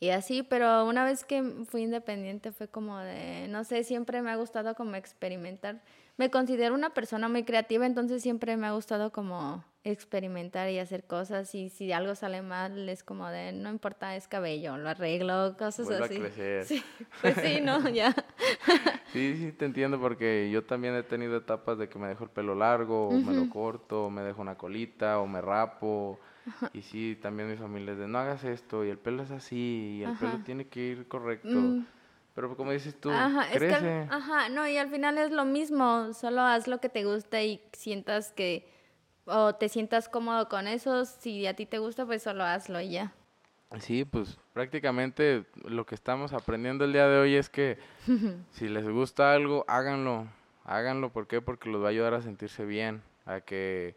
y 0.00 0.08
así, 0.10 0.42
pero 0.42 0.84
una 0.86 1.04
vez 1.04 1.24
que 1.24 1.42
fui 1.66 1.82
independiente 1.82 2.50
fue 2.52 2.66
como 2.66 2.98
de, 2.98 3.46
no 3.48 3.64
sé, 3.64 3.84
siempre 3.84 4.22
me 4.22 4.30
ha 4.30 4.36
gustado 4.36 4.74
como 4.74 4.96
experimentar. 4.96 5.82
Me 6.16 6.30
considero 6.30 6.74
una 6.74 6.94
persona 6.94 7.28
muy 7.28 7.44
creativa, 7.44 7.86
entonces 7.86 8.22
siempre 8.22 8.56
me 8.56 8.66
ha 8.66 8.72
gustado 8.72 9.12
como 9.12 9.62
experimentar 9.86 10.68
y 10.68 10.80
hacer 10.80 11.04
cosas 11.04 11.54
y 11.54 11.68
si 11.68 11.92
algo 11.92 12.16
sale 12.16 12.42
mal 12.42 12.88
es 12.88 13.04
como 13.04 13.28
de 13.28 13.52
no 13.52 13.70
importa 13.70 14.16
es 14.16 14.26
cabello 14.26 14.76
lo 14.76 14.88
arreglo 14.88 15.56
cosas 15.56 15.88
así. 15.88 16.20
sí, 16.64 16.84
pues 17.20 17.36
sí 17.36 17.60
no 17.62 17.88
ya. 17.88 18.14
Sí 19.12 19.36
sí 19.38 19.52
te 19.52 19.64
entiendo 19.64 19.98
porque 20.00 20.50
yo 20.50 20.64
también 20.64 20.94
he 20.94 21.02
tenido 21.02 21.36
etapas 21.36 21.78
de 21.78 21.88
que 21.88 21.98
me 21.98 22.08
dejo 22.08 22.24
el 22.24 22.30
pelo 22.30 22.54
largo 22.54 23.08
o 23.08 23.12
me 23.12 23.32
lo 23.32 23.48
corto 23.48 24.06
o 24.06 24.10
me 24.10 24.22
dejo 24.22 24.42
una 24.42 24.56
colita 24.56 25.20
o 25.20 25.26
me 25.26 25.40
rapo. 25.40 26.18
Y 26.74 26.82
sí 26.82 27.18
también 27.22 27.48
mi 27.48 27.56
familia 27.56 27.92
es 27.92 27.98
de 27.98 28.08
no 28.08 28.18
hagas 28.18 28.44
esto 28.44 28.84
y 28.84 28.90
el 28.90 28.98
pelo 28.98 29.22
es 29.22 29.30
así 29.30 30.00
y 30.00 30.02
el 30.02 30.16
pelo 30.18 30.40
tiene 30.44 30.66
que 30.66 30.80
ir 30.80 31.08
correcto. 31.08 31.48
Mm. 31.48 31.86
Pero 32.34 32.54
como 32.56 32.72
dices 32.72 33.00
tú, 33.00 33.10
ajá, 33.10 33.46
crece. 33.50 34.06
ajá, 34.10 34.50
no, 34.50 34.68
y 34.68 34.76
al 34.76 34.90
final 34.90 35.16
es 35.16 35.30
lo 35.30 35.46
mismo, 35.46 36.12
solo 36.12 36.42
haz 36.42 36.68
lo 36.68 36.80
que 36.80 36.90
te 36.90 37.04
gusta 37.04 37.42
y 37.42 37.62
sientas 37.72 38.32
que 38.32 38.68
o 39.26 39.54
te 39.54 39.68
sientas 39.68 40.08
cómodo 40.08 40.48
con 40.48 40.66
eso, 40.66 41.04
si 41.04 41.46
a 41.46 41.54
ti 41.54 41.66
te 41.66 41.78
gusta, 41.78 42.06
pues 42.06 42.22
solo 42.22 42.44
hazlo 42.44 42.80
y 42.80 42.90
ya. 42.90 43.12
Sí, 43.80 44.04
pues 44.04 44.38
prácticamente 44.52 45.44
lo 45.64 45.84
que 45.84 45.94
estamos 45.94 46.32
aprendiendo 46.32 46.84
el 46.84 46.92
día 46.92 47.08
de 47.08 47.18
hoy 47.18 47.34
es 47.34 47.50
que 47.50 47.78
si 48.52 48.68
les 48.68 48.88
gusta 48.88 49.34
algo, 49.34 49.64
háganlo, 49.68 50.28
háganlo, 50.64 51.10
¿por 51.12 51.26
qué? 51.26 51.42
Porque 51.42 51.68
los 51.68 51.82
va 51.82 51.86
a 51.86 51.90
ayudar 51.90 52.14
a 52.14 52.22
sentirse 52.22 52.64
bien, 52.64 53.02
a 53.26 53.40
que 53.40 53.96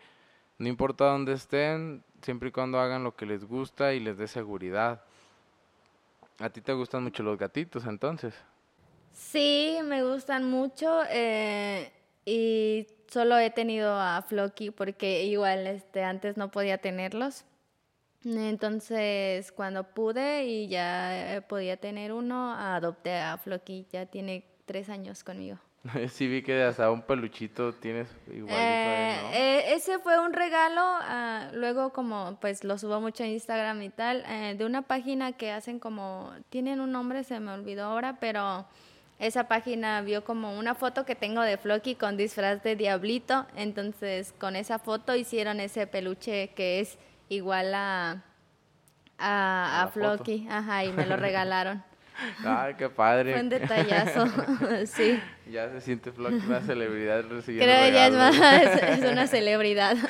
no 0.58 0.68
importa 0.68 1.06
dónde 1.06 1.34
estén, 1.34 2.04
siempre 2.22 2.50
y 2.50 2.52
cuando 2.52 2.80
hagan 2.80 3.04
lo 3.04 3.15
que 3.15 3.26
les 3.26 3.46
gusta 3.46 3.94
y 3.94 4.00
les 4.00 4.18
dé 4.18 4.28
seguridad. 4.28 5.04
¿A 6.39 6.50
ti 6.50 6.62
te 6.62 6.74
gustan 6.74 7.04
mucho 7.04 7.24
los 7.24 7.38
gatitos 7.38 7.86
entonces? 7.86 8.34
Sí, 9.13 9.78
me 9.84 10.04
gustan 10.04 10.50
mucho 10.50 11.02
eh, 11.10 11.92
y 12.26 12.88
solo 13.12 13.38
he 13.38 13.50
tenido 13.50 14.00
a 14.00 14.22
Floki 14.22 14.72
porque 14.72 15.24
igual 15.26 15.67
este 15.67 16.04
antes 16.04 16.38
no 16.38 16.52
podía 16.52 16.78
tenerlos. 16.78 17.45
Entonces, 18.26 19.52
cuando 19.52 19.84
pude 19.84 20.45
y 20.45 20.67
ya 20.67 21.38
eh, 21.38 21.41
podía 21.41 21.78
tener 21.78 22.12
uno, 22.12 22.54
adopté 22.54 23.15
a 23.15 23.38
Floki. 23.38 23.88
Ya 23.91 24.06
tiene 24.06 24.43
tres 24.65 24.89
años 24.89 25.24
conmigo. 25.24 25.58
Sí 26.10 26.28
vi 26.28 26.41
que 26.41 26.63
hasta 26.63 26.91
un 26.91 27.02
peluchito 27.02 27.74
tienes 27.74 28.10
igualito. 28.28 28.54
Eh, 28.58 29.17
¿no? 29.22 29.30
eh, 29.34 29.74
ese 29.74 30.00
fue 30.00 30.19
un 30.19 30.34
regalo, 30.34 30.82
ah, 30.82 31.50
luego 31.54 31.91
como 31.93 32.38
pues 32.41 32.63
lo 32.63 32.78
subo 32.78 33.00
mucho 33.00 33.24
a 33.24 33.28
Instagram 33.28 33.82
y 33.84 33.89
tal, 33.89 34.24
eh, 34.28 34.56
de 34.58 34.65
una 34.65 34.82
página 34.82 35.34
que 35.34 35.52
hacen 35.52 35.80
como, 35.80 36.32
tienen 36.50 36.82
un 36.82 36.91
nombre, 36.91 37.24
se 37.24 37.39
me 37.39 37.52
olvidó 37.52 37.86
ahora, 37.86 38.17
pero 38.19 38.65
esa 39.20 39.50
página 39.50 40.02
vio 40.02 40.24
como 40.24 40.58
una 40.58 40.76
foto 40.76 41.06
que 41.06 41.14
tengo 41.14 41.42
de 41.42 41.58
Floki 41.58 41.96
con 41.96 42.16
disfraz 42.16 42.64
de 42.64 42.78
diablito, 42.78 43.46
entonces 43.56 44.34
con 44.40 44.56
esa 44.56 44.80
foto 44.80 45.16
hicieron 45.16 45.60
ese 45.60 45.88
peluche 45.88 46.50
que 46.56 46.80
es 46.80 46.98
igual 47.28 47.74
a, 47.74 48.24
a. 49.18 49.90
Floki, 49.94 50.48
ajá, 50.50 50.86
y 50.86 50.94
me 50.94 51.06
lo 51.06 51.18
regalaron. 51.18 51.84
Ay, 52.46 52.76
qué 52.78 52.90
padre. 52.90 53.34
Fue 53.34 53.42
un 53.42 53.50
detallazo, 53.50 54.26
sí. 54.86 55.20
Ya 55.50 55.70
se 55.72 55.82
siente 55.82 56.12
Flock 56.12 56.34
una 56.48 56.62
celebridad 56.62 57.24
recibiendo 57.28 57.66
Creo 57.66 57.86
que 57.86 57.92
ya 57.92 58.08
es, 58.08 58.14
más, 58.14 58.84
es 58.84 59.12
una 59.12 59.28
celebridad. 59.28 59.98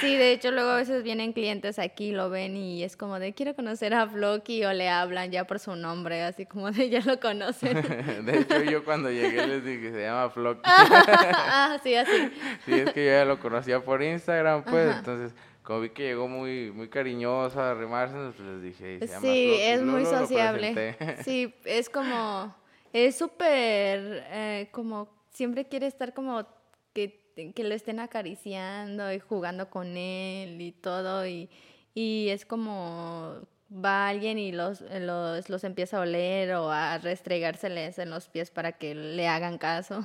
Sí, 0.00 0.16
de 0.16 0.32
hecho 0.32 0.50
luego 0.50 0.70
a 0.70 0.76
veces 0.76 1.02
vienen 1.02 1.32
clientes 1.32 1.78
aquí, 1.78 2.12
lo 2.12 2.30
ven 2.30 2.56
y 2.56 2.82
es 2.82 2.96
como 2.96 3.18
de 3.18 3.32
quiero 3.32 3.54
conocer 3.54 3.94
a 3.94 4.06
Floki 4.06 4.64
o 4.64 4.72
le 4.72 4.88
hablan 4.88 5.30
ya 5.30 5.44
por 5.44 5.58
su 5.58 5.74
nombre, 5.74 6.22
así 6.22 6.46
como 6.46 6.70
de 6.70 6.90
ya 6.90 7.00
lo 7.00 7.18
conocen. 7.18 7.74
De 8.24 8.38
hecho, 8.40 8.62
yo 8.62 8.84
cuando 8.84 9.10
llegué 9.10 9.46
les 9.46 9.64
dije, 9.64 9.90
se 9.90 10.02
llama 10.02 10.30
Flock. 10.30 10.60
ah, 10.64 11.78
sí, 11.82 11.94
así. 11.94 12.30
Sí, 12.64 12.74
es 12.74 12.92
que 12.92 13.06
yo 13.06 13.12
ya 13.12 13.24
lo 13.24 13.38
conocía 13.40 13.80
por 13.80 14.02
Instagram, 14.02 14.64
pues, 14.64 14.96
entonces, 14.96 15.32
como 15.68 15.80
vi 15.80 15.90
que 15.90 16.04
llegó 16.04 16.28
muy, 16.28 16.72
muy 16.72 16.88
cariñoso 16.88 17.60
a 17.60 17.72
arrimarse, 17.72 18.14
pues 18.14 18.40
les 18.40 18.62
dije, 18.62 19.00
se 19.00 19.06
llama 19.06 19.20
Sí, 19.20 19.44
Flock", 19.44 19.58
y 19.58 19.62
es 19.64 19.82
muy 19.82 20.04
sociable. 20.06 20.96
Sí, 21.22 21.54
es 21.66 21.90
como, 21.90 22.56
es 22.94 23.16
súper, 23.16 24.24
eh, 24.30 24.68
como, 24.72 25.10
siempre 25.28 25.68
quiere 25.68 25.86
estar 25.86 26.14
como 26.14 26.46
que, 26.94 27.52
que 27.54 27.64
lo 27.64 27.74
estén 27.74 28.00
acariciando 28.00 29.12
y 29.12 29.18
jugando 29.18 29.68
con 29.68 29.98
él 29.98 30.58
y 30.58 30.72
todo, 30.72 31.26
y, 31.26 31.50
y 31.92 32.30
es 32.30 32.46
como 32.46 33.36
va 33.70 34.08
alguien 34.08 34.38
y 34.38 34.52
los, 34.52 34.80
los, 34.80 35.50
los 35.50 35.64
empieza 35.64 35.98
a 35.98 36.00
oler 36.00 36.54
o 36.54 36.70
a 36.70 36.96
restregárseles 36.96 37.98
en 37.98 38.08
los 38.08 38.30
pies 38.30 38.50
para 38.50 38.72
que 38.72 38.94
le 38.94 39.28
hagan 39.28 39.58
caso. 39.58 40.02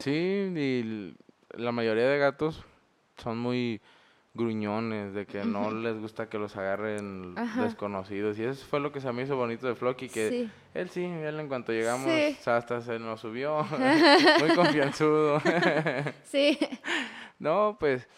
Sí, 0.00 0.10
y 0.10 1.14
la 1.56 1.70
mayoría 1.70 2.08
de 2.08 2.18
gatos 2.18 2.64
son 3.16 3.38
muy 3.38 3.80
gruñones, 4.38 5.12
de 5.12 5.26
que 5.26 5.44
no 5.44 5.70
les 5.70 5.98
gusta 6.00 6.28
que 6.30 6.38
los 6.38 6.56
agarren 6.56 7.34
Ajá. 7.36 7.64
desconocidos. 7.64 8.38
Y 8.38 8.44
eso 8.44 8.64
fue 8.64 8.80
lo 8.80 8.90
que 8.92 9.00
se 9.02 9.12
me 9.12 9.22
hizo 9.24 9.36
bonito 9.36 9.66
de 9.66 9.74
Flocky, 9.74 10.08
que 10.08 10.28
Sí. 10.30 10.50
él 10.72 10.88
sí, 10.88 11.04
él 11.04 11.38
en 11.40 11.48
cuanto 11.48 11.72
llegamos, 11.72 12.06
Sí. 12.10 12.38
hasta 12.46 12.80
se 12.80 12.98
nos 12.98 13.20
subió, 13.20 13.66
muy 14.40 14.54
confianzudo. 14.54 15.42
Sí, 16.24 16.58
no, 17.38 17.76
pues 17.78 18.08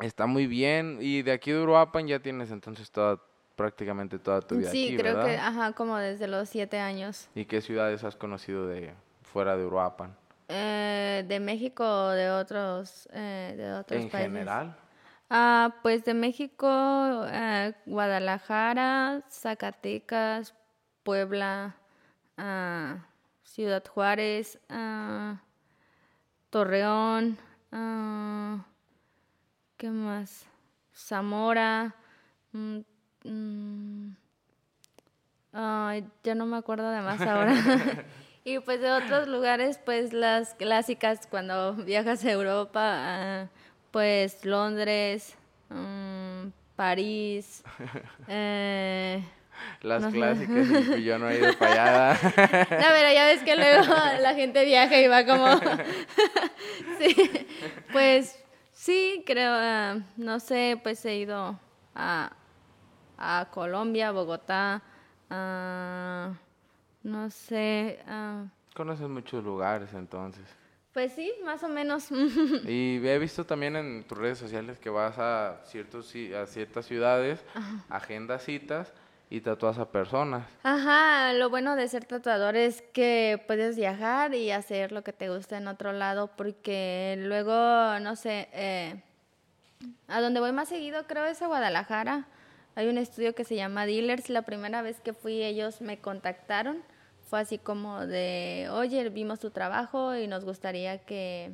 está 0.00 0.26
muy 0.26 0.46
bien. 0.46 0.98
Y 1.00 1.22
de 1.22 1.32
aquí 1.32 1.52
de 1.52 1.60
Uruapan 1.62 2.06
ya 2.08 2.18
tienes 2.20 2.50
entonces 2.50 2.90
toda, 2.90 3.20
prácticamente 3.56 4.18
toda 4.18 4.40
tu 4.40 4.56
vida 4.56 4.70
sí, 4.70 4.86
aquí, 4.88 4.96
creo 4.96 5.24
que, 5.24 5.36
ajá, 5.36 5.72
como 5.72 5.96
desde 5.98 6.26
los 6.28 6.48
siete 6.48 6.78
años. 6.78 7.28
¿Y 7.34 7.44
qué 7.44 7.60
ciudades 7.60 8.02
has 8.04 8.16
conocido 8.16 8.66
de 8.66 8.92
fuera 9.22 9.56
de 9.56 9.66
Uruapan? 9.66 10.16
Eh, 10.50 11.24
de 11.28 11.40
México 11.40 11.84
o 11.84 12.08
de 12.08 12.30
otros, 12.30 13.06
eh, 13.12 13.54
de 13.56 13.72
otros 13.74 14.00
En 14.02 14.08
países. 14.08 14.32
general. 14.32 14.74
Ah, 15.30 15.76
pues 15.82 16.04
de 16.04 16.14
México, 16.14 16.66
eh, 17.26 17.74
Guadalajara, 17.84 19.22
Zacatecas, 19.28 20.54
Puebla, 21.02 21.76
ah, 22.38 23.06
Ciudad 23.44 23.84
Juárez, 23.86 24.58
ah, 24.70 25.42
Torreón, 26.48 27.36
ah, 27.72 28.64
¿qué 29.76 29.90
más? 29.90 30.46
Zamora, 30.94 31.94
mm, 32.52 32.78
mm, 33.24 34.16
ya 36.24 36.34
no 36.34 36.46
me 36.46 36.56
acuerdo 36.56 36.88
de 36.90 37.02
más 37.02 37.20
ahora. 37.20 37.52
y 38.44 38.60
pues 38.60 38.80
de 38.80 38.90
otros 38.92 39.28
lugares, 39.28 39.78
pues 39.84 40.14
las 40.14 40.54
clásicas 40.54 41.26
cuando 41.26 41.74
viajas 41.74 42.24
a 42.24 42.30
Europa, 42.30 42.80
ah, 42.82 43.48
pues 43.90 44.44
Londres, 44.44 45.36
mm, 45.70 46.48
París, 46.76 47.62
eh, 48.28 49.22
Las 49.82 50.02
No 50.02 50.10
clásicas, 50.10 50.98
y 50.98 51.04
yo 51.04 51.18
no 51.18 51.28
he 51.28 51.38
ido 51.38 51.52
para 51.58 52.12
allá. 52.12 52.20
no, 52.22 52.86
pero 52.92 53.12
ya 53.12 53.26
ves 53.26 53.42
que 53.42 53.56
luego 53.56 53.82
la 54.20 54.34
gente 54.34 54.64
viaja 54.64 55.00
y 55.00 55.08
va 55.08 55.24
como... 55.26 55.46
sí, 56.98 57.46
pues 57.92 58.38
sí, 58.72 59.22
creo, 59.26 59.52
ah, 59.52 59.98
no 60.16 60.40
sé, 60.40 60.78
pues 60.82 61.04
he 61.04 61.16
ido 61.16 61.58
a, 61.94 62.32
a 63.16 63.48
Colombia, 63.50 64.12
Bogotá, 64.12 64.82
ah, 65.30 66.32
no 67.02 67.30
sé, 67.30 67.98
ah, 68.06 68.44
Conoces 68.74 69.08
muchos 69.08 69.42
lugares 69.42 69.92
entonces. 69.92 70.44
Pues 70.98 71.12
sí, 71.12 71.32
más 71.44 71.62
o 71.62 71.68
menos. 71.68 72.08
Y 72.66 73.00
he 73.06 73.18
visto 73.20 73.46
también 73.46 73.76
en 73.76 74.02
tus 74.02 74.18
redes 74.18 74.36
sociales 74.36 74.80
que 74.80 74.90
vas 74.90 75.16
a, 75.16 75.60
ciertos, 75.64 76.12
ci- 76.12 76.34
a 76.34 76.44
ciertas 76.46 76.86
ciudades, 76.86 77.38
agendas 77.88 78.42
citas 78.42 78.92
y 79.30 79.40
tatúas 79.40 79.78
a 79.78 79.92
personas. 79.92 80.44
Ajá, 80.64 81.32
lo 81.34 81.50
bueno 81.50 81.76
de 81.76 81.86
ser 81.86 82.04
tatuador 82.04 82.56
es 82.56 82.82
que 82.92 83.40
puedes 83.46 83.76
viajar 83.76 84.34
y 84.34 84.50
hacer 84.50 84.90
lo 84.90 85.04
que 85.04 85.12
te 85.12 85.28
gusta 85.28 85.56
en 85.56 85.68
otro 85.68 85.92
lado, 85.92 86.32
porque 86.36 87.14
luego, 87.20 87.52
no 88.00 88.16
sé, 88.16 88.48
eh, 88.52 89.00
a 90.08 90.20
donde 90.20 90.40
voy 90.40 90.50
más 90.50 90.68
seguido 90.68 91.06
creo 91.06 91.26
es 91.26 91.40
a 91.42 91.46
Guadalajara. 91.46 92.26
Hay 92.74 92.88
un 92.88 92.98
estudio 92.98 93.36
que 93.36 93.44
se 93.44 93.54
llama 93.54 93.86
Dealers. 93.86 94.30
La 94.30 94.42
primera 94.42 94.82
vez 94.82 94.98
que 95.00 95.12
fui 95.12 95.44
ellos 95.44 95.80
me 95.80 95.98
contactaron. 96.00 96.82
Fue 97.28 97.40
así 97.40 97.58
como 97.58 98.06
de, 98.06 98.68
oye, 98.72 99.08
vimos 99.10 99.38
tu 99.38 99.50
trabajo 99.50 100.16
y 100.16 100.26
nos 100.26 100.44
gustaría 100.44 100.98
que, 100.98 101.52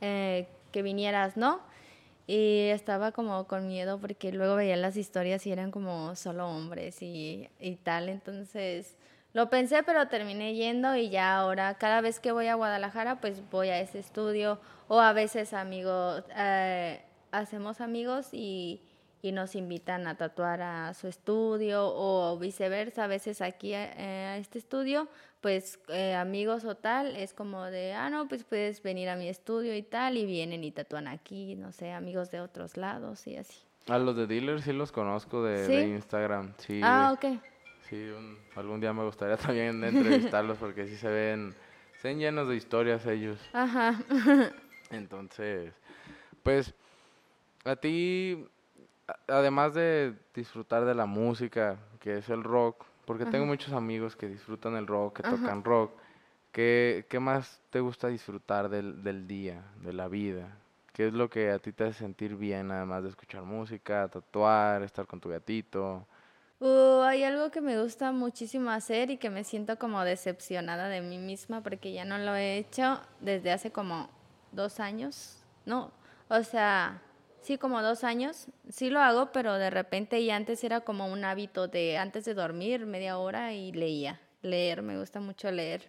eh, 0.00 0.48
que 0.72 0.82
vinieras, 0.82 1.36
¿no? 1.36 1.60
Y 2.26 2.68
estaba 2.68 3.12
como 3.12 3.46
con 3.46 3.68
miedo 3.68 3.98
porque 4.00 4.32
luego 4.32 4.56
veía 4.56 4.76
las 4.76 4.96
historias 4.96 5.46
y 5.46 5.52
eran 5.52 5.70
como 5.70 6.16
solo 6.16 6.48
hombres 6.48 7.02
y, 7.02 7.50
y 7.60 7.76
tal. 7.76 8.08
Entonces 8.08 8.96
lo 9.34 9.50
pensé, 9.50 9.82
pero 9.82 10.08
terminé 10.08 10.54
yendo 10.54 10.96
y 10.96 11.10
ya 11.10 11.36
ahora 11.36 11.74
cada 11.74 12.00
vez 12.00 12.18
que 12.18 12.32
voy 12.32 12.46
a 12.46 12.54
Guadalajara, 12.54 13.20
pues 13.20 13.42
voy 13.50 13.68
a 13.68 13.80
ese 13.80 13.98
estudio 13.98 14.60
o 14.88 15.00
a 15.00 15.12
veces 15.12 15.52
amigos, 15.52 16.24
eh, 16.36 17.02
hacemos 17.32 17.80
amigos 17.80 18.28
y, 18.32 18.80
y 19.24 19.32
nos 19.32 19.54
invitan 19.54 20.06
a 20.06 20.16
tatuar 20.18 20.60
a 20.60 20.92
su 20.92 21.08
estudio 21.08 21.82
o 21.86 22.38
viceversa. 22.38 23.04
A 23.04 23.06
veces 23.06 23.40
aquí 23.40 23.72
eh, 23.72 24.26
a 24.28 24.36
este 24.36 24.58
estudio, 24.58 25.08
pues 25.40 25.78
eh, 25.88 26.14
amigos 26.14 26.66
o 26.66 26.74
tal, 26.74 27.16
es 27.16 27.32
como 27.32 27.64
de, 27.64 27.94
ah, 27.94 28.10
no, 28.10 28.28
pues 28.28 28.44
puedes 28.44 28.82
venir 28.82 29.08
a 29.08 29.16
mi 29.16 29.26
estudio 29.30 29.74
y 29.74 29.82
tal, 29.82 30.18
y 30.18 30.26
vienen 30.26 30.62
y 30.62 30.70
tatúan 30.72 31.08
aquí, 31.08 31.54
no 31.54 31.72
sé, 31.72 31.90
amigos 31.92 32.30
de 32.30 32.42
otros 32.42 32.76
lados 32.76 33.26
y 33.26 33.38
así. 33.38 33.58
A 33.88 33.96
los 33.98 34.14
de 34.14 34.26
dealers 34.26 34.64
sí 34.64 34.74
los 34.74 34.92
conozco 34.92 35.42
de, 35.42 35.66
¿Sí? 35.66 35.72
de 35.72 35.88
Instagram. 35.88 36.52
Sí, 36.58 36.80
Ah, 36.84 37.10
ok. 37.14 37.40
sí 37.88 37.96
un- 37.96 38.36
algún 38.56 38.78
día 38.80 38.92
me 38.92 39.04
gustaría 39.04 39.36
también 39.38 39.82
entrevistarlos 39.84 40.58
porque 40.58 40.86
sí 40.86 40.96
se 40.96 41.08
ven, 41.08 41.54
se 42.02 42.08
ven 42.08 42.18
llenos 42.18 42.46
de 42.46 42.56
historias 42.56 43.06
ellos. 43.06 43.38
Ajá. 43.54 43.94
Entonces, 44.90 45.72
pues, 46.42 46.74
a 47.64 47.74
ti, 47.76 48.46
además 49.28 49.74
de 49.74 50.14
disfrutar 50.34 50.84
de 50.84 50.94
la 50.94 51.06
música, 51.06 51.76
que 52.00 52.18
es 52.18 52.28
el 52.28 52.42
rock, 52.42 52.84
porque 53.04 53.26
tengo 53.26 53.46
muchos 53.46 53.72
amigos 53.72 54.16
que 54.16 54.28
disfrutan 54.28 54.76
el 54.76 54.86
rock, 54.86 55.16
que 55.16 55.26
Ajá. 55.26 55.36
tocan 55.36 55.64
rock, 55.64 55.92
¿qué, 56.52 57.06
qué 57.08 57.20
más 57.20 57.60
te 57.70 57.80
gusta 57.80 58.08
disfrutar 58.08 58.68
del, 58.68 59.02
del 59.02 59.26
día, 59.26 59.62
de 59.82 59.92
la 59.92 60.08
vida? 60.08 60.56
¿Qué 60.92 61.08
es 61.08 61.12
lo 61.12 61.28
que 61.28 61.50
a 61.50 61.58
ti 61.58 61.72
te 61.72 61.84
hace 61.84 61.98
sentir 61.98 62.36
bien, 62.36 62.70
además 62.70 63.02
de 63.02 63.08
escuchar 63.08 63.42
música, 63.42 64.08
tatuar, 64.08 64.82
estar 64.82 65.06
con 65.06 65.20
tu 65.20 65.28
gatito? 65.28 66.06
Uh, 66.60 67.02
hay 67.02 67.24
algo 67.24 67.50
que 67.50 67.60
me 67.60 67.82
gusta 67.82 68.12
muchísimo 68.12 68.70
hacer 68.70 69.10
y 69.10 69.18
que 69.18 69.28
me 69.28 69.42
siento 69.42 69.76
como 69.76 70.02
decepcionada 70.04 70.88
de 70.88 71.00
mí 71.00 71.18
misma 71.18 71.62
porque 71.62 71.92
ya 71.92 72.04
no 72.04 72.16
lo 72.16 72.36
he 72.36 72.58
hecho 72.58 73.00
desde 73.20 73.50
hace 73.50 73.72
como 73.72 74.08
dos 74.52 74.78
años. 74.78 75.42
No, 75.66 75.90
o 76.28 76.42
sea, 76.44 77.02
sí, 77.44 77.58
como 77.58 77.82
dos 77.82 78.04
años. 78.04 78.48
Sí 78.68 78.90
lo 78.90 79.00
hago, 79.00 79.30
pero 79.32 79.54
de 79.54 79.70
repente 79.70 80.20
y 80.20 80.30
antes 80.30 80.64
era 80.64 80.80
como 80.80 81.06
un 81.06 81.24
hábito 81.24 81.68
de 81.68 81.96
antes 81.98 82.24
de 82.24 82.34
dormir 82.34 82.86
media 82.86 83.18
hora 83.18 83.52
y 83.52 83.72
leía. 83.72 84.20
Leer, 84.42 84.82
me 84.82 84.98
gusta 84.98 85.20
mucho 85.20 85.50
leer. 85.50 85.88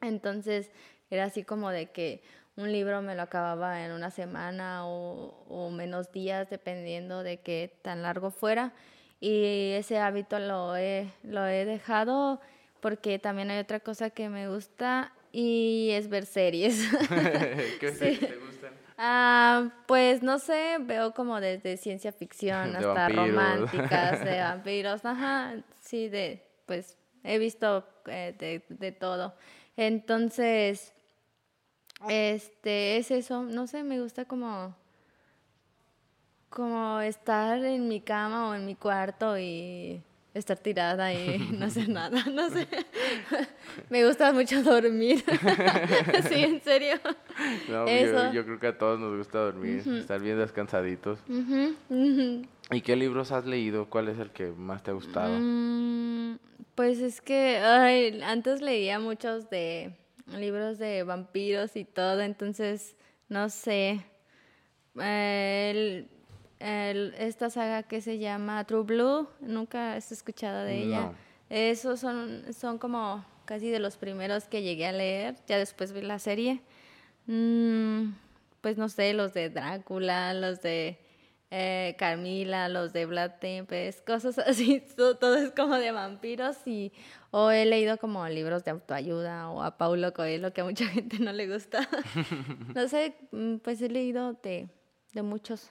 Entonces 0.00 0.70
era 1.10 1.24
así 1.24 1.44
como 1.44 1.70
de 1.70 1.90
que 1.90 2.22
un 2.56 2.70
libro 2.70 3.02
me 3.02 3.14
lo 3.14 3.22
acababa 3.22 3.84
en 3.84 3.92
una 3.92 4.10
semana 4.10 4.86
o, 4.86 5.44
o 5.48 5.70
menos 5.70 6.12
días, 6.12 6.48
dependiendo 6.50 7.22
de 7.22 7.38
qué 7.38 7.76
tan 7.82 8.02
largo 8.02 8.30
fuera. 8.30 8.72
Y 9.20 9.72
ese 9.72 9.98
hábito 9.98 10.38
lo 10.38 10.76
he, 10.76 11.10
lo 11.22 11.46
he 11.46 11.64
dejado 11.64 12.40
porque 12.80 13.18
también 13.18 13.50
hay 13.50 13.58
otra 13.58 13.80
cosa 13.80 14.10
que 14.10 14.28
me 14.28 14.48
gusta 14.48 15.12
y 15.32 15.88
es 15.92 16.08
ver 16.08 16.26
series. 16.26 16.86
¿Qué 17.80 17.90
te 17.98 18.10
gustan? 18.10 18.53
Ah, 18.96 19.70
pues 19.86 20.22
no 20.22 20.38
sé, 20.38 20.76
veo 20.80 21.12
como 21.12 21.40
desde 21.40 21.76
ciencia 21.76 22.12
ficción 22.12 22.72
De 22.72 22.78
hasta 22.78 23.08
vampiros. 23.08 23.26
románticas, 23.28 24.24
de 24.24 24.40
vampiros, 24.40 25.04
ajá, 25.04 25.54
sí, 25.80 26.08
de, 26.08 26.46
pues 26.66 26.96
he 27.24 27.38
visto 27.38 27.84
eh, 28.06 28.34
de, 28.38 28.64
de 28.68 28.92
todo. 28.92 29.34
Entonces, 29.76 30.92
este, 32.08 32.98
es 32.98 33.10
eso, 33.10 33.42
no 33.42 33.66
sé, 33.66 33.82
me 33.82 34.00
gusta 34.00 34.26
como, 34.26 34.76
como 36.48 37.00
estar 37.00 37.64
en 37.64 37.88
mi 37.88 38.00
cama 38.00 38.48
o 38.50 38.54
en 38.54 38.64
mi 38.64 38.76
cuarto 38.76 39.36
y 39.38 40.02
estar 40.34 40.58
tirada 40.58 41.12
y 41.14 41.38
no 41.58 41.66
hacer 41.66 41.88
nada, 41.88 42.24
no 42.30 42.50
sé. 42.50 42.66
Me 43.88 44.04
gusta 44.04 44.32
mucho 44.32 44.62
dormir. 44.62 45.24
sí, 46.28 46.34
en 46.42 46.60
serio. 46.62 46.96
No, 47.68 47.86
yo, 47.86 47.88
Eso. 47.88 48.32
yo 48.32 48.44
creo 48.44 48.58
que 48.58 48.66
a 48.66 48.78
todos 48.78 48.98
nos 49.00 49.16
gusta 49.16 49.38
dormir, 49.38 49.82
estar 49.86 50.20
bien 50.20 50.38
descansaditos. 50.38 51.18
¿Y 52.70 52.80
qué 52.80 52.96
libros 52.96 53.32
has 53.32 53.46
leído? 53.46 53.88
¿Cuál 53.88 54.08
es 54.08 54.18
el 54.18 54.30
que 54.30 54.48
más 54.48 54.82
te 54.82 54.90
ha 54.90 54.94
gustado? 54.94 55.36
Mm, 55.38 56.38
pues 56.74 56.98
es 57.00 57.20
que 57.20 57.58
ay, 57.58 58.20
antes 58.22 58.60
leía 58.60 58.98
muchos 58.98 59.48
de 59.50 59.96
libros 60.36 60.78
de 60.78 61.02
vampiros 61.04 61.76
y 61.76 61.84
todo, 61.84 62.20
entonces 62.22 62.96
no 63.28 63.48
sé. 63.50 64.04
El- 64.96 66.08
el- 66.64 67.14
esta 67.18 67.50
saga 67.50 67.82
que 67.82 68.00
se 68.00 68.18
llama 68.18 68.64
True 68.64 68.82
Blue, 68.84 69.28
nunca 69.40 69.94
has 69.94 70.10
escuchado 70.12 70.64
de 70.64 70.82
ella. 70.84 71.12
Esos 71.50 72.00
son, 72.00 72.42
son 72.52 72.78
como 72.78 73.24
casi 73.44 73.68
de 73.70 73.78
los 73.78 73.96
primeros 73.96 74.44
que 74.46 74.62
llegué 74.62 74.86
a 74.86 74.92
leer, 74.92 75.36
ya 75.46 75.58
después 75.58 75.92
vi 75.92 76.00
la 76.00 76.18
serie. 76.18 76.62
Mm, 77.26 78.12
pues 78.60 78.76
no 78.78 78.88
sé, 78.88 79.12
los 79.14 79.32
de 79.34 79.50
Drácula, 79.50 80.34
los 80.34 80.60
de 80.62 80.98
eh, 81.50 81.94
Carmila, 81.98 82.68
los 82.68 82.92
de 82.92 83.06
Vlad 83.06 83.32
Tepes, 83.40 84.02
cosas 84.06 84.38
así, 84.38 84.82
to- 84.96 85.16
todo, 85.16 85.36
es 85.36 85.50
como 85.52 85.76
de 85.76 85.92
vampiros 85.92 86.56
y 86.66 86.92
o 87.30 87.50
he 87.50 87.64
leído 87.66 87.98
como 87.98 88.26
libros 88.28 88.64
de 88.64 88.70
autoayuda 88.72 89.50
o 89.50 89.62
a 89.62 89.76
Paulo 89.76 90.12
Coelho 90.14 90.52
que 90.52 90.62
a 90.62 90.64
mucha 90.64 90.86
gente 90.88 91.18
no 91.18 91.32
le 91.32 91.46
gusta. 91.52 91.88
no 92.74 92.88
sé, 92.88 93.14
mm, 93.32 93.56
pues 93.58 93.80
he 93.82 93.88
leído 93.88 94.32
de, 94.42 94.68
de 95.12 95.22
muchos. 95.22 95.70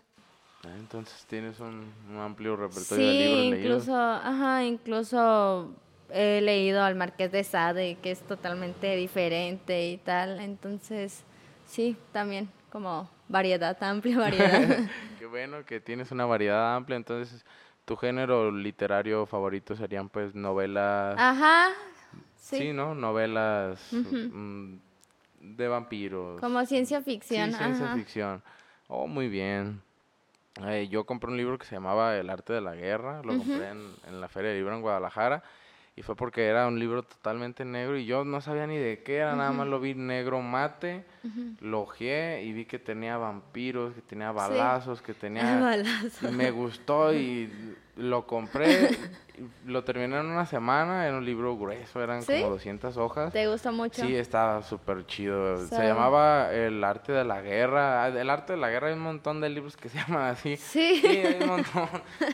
Ah, 0.66 0.70
Entonces 0.80 1.26
tienes 1.28 1.60
un, 1.60 1.92
un 2.10 2.18
amplio 2.18 2.56
repertorio 2.56 2.86
Sí, 3.12 3.18
de 3.18 3.24
libros 3.24 3.46
leídos. 3.48 3.84
incluso, 3.84 3.96
ajá, 3.98 4.64
incluso 4.64 5.72
he 6.10 6.42
leído 6.42 6.82
al 6.84 6.96
Marqués 6.96 7.32
de 7.32 7.44
Sade, 7.44 7.98
que 8.02 8.12
es 8.12 8.22
totalmente 8.22 8.96
diferente 8.96 9.90
y 9.90 9.98
tal. 9.98 10.40
Entonces, 10.40 11.24
sí, 11.66 11.98
también 12.12 12.50
como 12.72 13.10
variedad, 13.28 13.78
amplia 13.84 14.18
variedad. 14.20 14.90
Qué 15.20 15.26
bueno 15.26 15.66
que 15.66 15.80
tienes 15.80 16.12
una 16.12 16.26
variedad 16.26 16.76
amplia. 16.76 16.96
Entonces, 16.98 17.46
tu 17.86 17.98
género 17.98 18.50
literario 18.52 19.26
favorito 19.26 19.76
serían 19.76 20.08
pues 20.08 20.34
novelas. 20.34 21.16
Ajá, 21.20 21.70
sí. 22.38 22.58
sí, 22.58 22.74
¿no? 22.74 22.96
Novelas 22.96 23.80
mm, 24.32 24.76
de 25.42 25.68
vampiros. 25.68 26.40
como 26.40 26.66
ciencia 26.66 27.02
ficción. 27.02 27.52
Sí, 27.52 27.58
ciencia 27.58 27.86
ajá. 27.86 27.98
ficción. 27.98 28.44
Oh, 28.88 29.08
muy 29.08 29.28
bien. 29.28 29.82
Eh, 30.62 30.88
yo 30.90 31.06
compré 31.06 31.32
un 31.32 31.38
libro 31.38 31.58
que 31.58 31.66
se 31.66 31.76
llamaba 31.76 32.16
El 32.16 32.30
arte 32.30 32.54
de 32.54 32.62
la 32.62 32.76
guerra. 32.76 33.22
Lo 33.24 33.38
compré 33.38 33.70
en, 33.70 33.96
en 34.08 34.22
la 34.22 34.28
Feria 34.28 34.52
de 34.52 34.58
Libro 34.58 34.76
en 34.76 34.82
Guadalajara. 34.82 35.44
Y 35.96 36.02
fue 36.02 36.16
porque 36.16 36.48
era 36.48 36.68
un 36.68 36.80
libro 36.80 37.04
totalmente 37.04 37.66
negro 37.66 37.98
y 37.98 38.06
yo 38.06 38.26
no 38.26 38.42
sabía 38.42 38.66
ni 38.66 38.78
de 38.78 39.04
qué 39.04 39.18
era, 39.18 39.36
nada 39.36 39.52
más 39.52 39.68
lo 39.68 39.80
vi 39.80 39.94
negro 39.94 40.42
mate, 40.42 41.06
lo 41.62 41.82
ojeé 41.82 42.42
y 42.44 42.52
vi 42.52 42.66
que 42.66 42.80
tenía 42.80 43.18
vampiros, 43.18 43.94
que 43.94 44.02
tenía 44.02 44.32
balazos, 44.32 45.04
que 45.04 45.14
tenía... 45.14 45.60
Balazo. 45.60 46.30
Y 46.30 46.32
me 46.32 46.50
gustó 46.50 47.14
y 47.14 47.76
lo 47.96 48.26
compré, 48.26 48.90
lo 49.68 49.84
terminé 49.84 50.18
en 50.20 50.26
una 50.26 50.48
semana, 50.48 51.06
era 51.06 51.16
un 51.16 51.26
libro 51.26 51.56
grueso, 51.58 52.02
eran 52.02 52.24
¿Sí? 52.24 52.42
como 52.42 52.54
200 52.54 52.98
hojas. 52.98 53.32
¿Te 53.32 53.48
gusta 53.48 53.72
mucho? 53.72 54.02
Sí, 54.04 54.16
estaba 54.16 54.64
súper 54.64 55.06
chido. 55.06 55.58
Se 55.68 55.78
llamaba 55.78 56.52
El 56.52 56.84
arte 56.84 57.12
de 57.12 57.24
la 57.24 57.42
guerra. 57.42 58.04
Ah, 58.04 58.08
El 58.08 58.32
arte 58.32 58.54
de 58.54 58.60
la 58.60 58.70
guerra 58.70 58.88
hay 58.88 58.94
un 58.94 59.02
montón 59.02 59.42
de 59.42 59.50
libros 59.50 59.78
que 59.78 59.90
se 59.90 59.98
llaman 60.08 60.24
así. 60.24 60.58
Sí. 60.58 61.02
Sí, 61.02 61.08
hay 61.20 61.38
un 61.42 61.50
montón. 61.50 61.88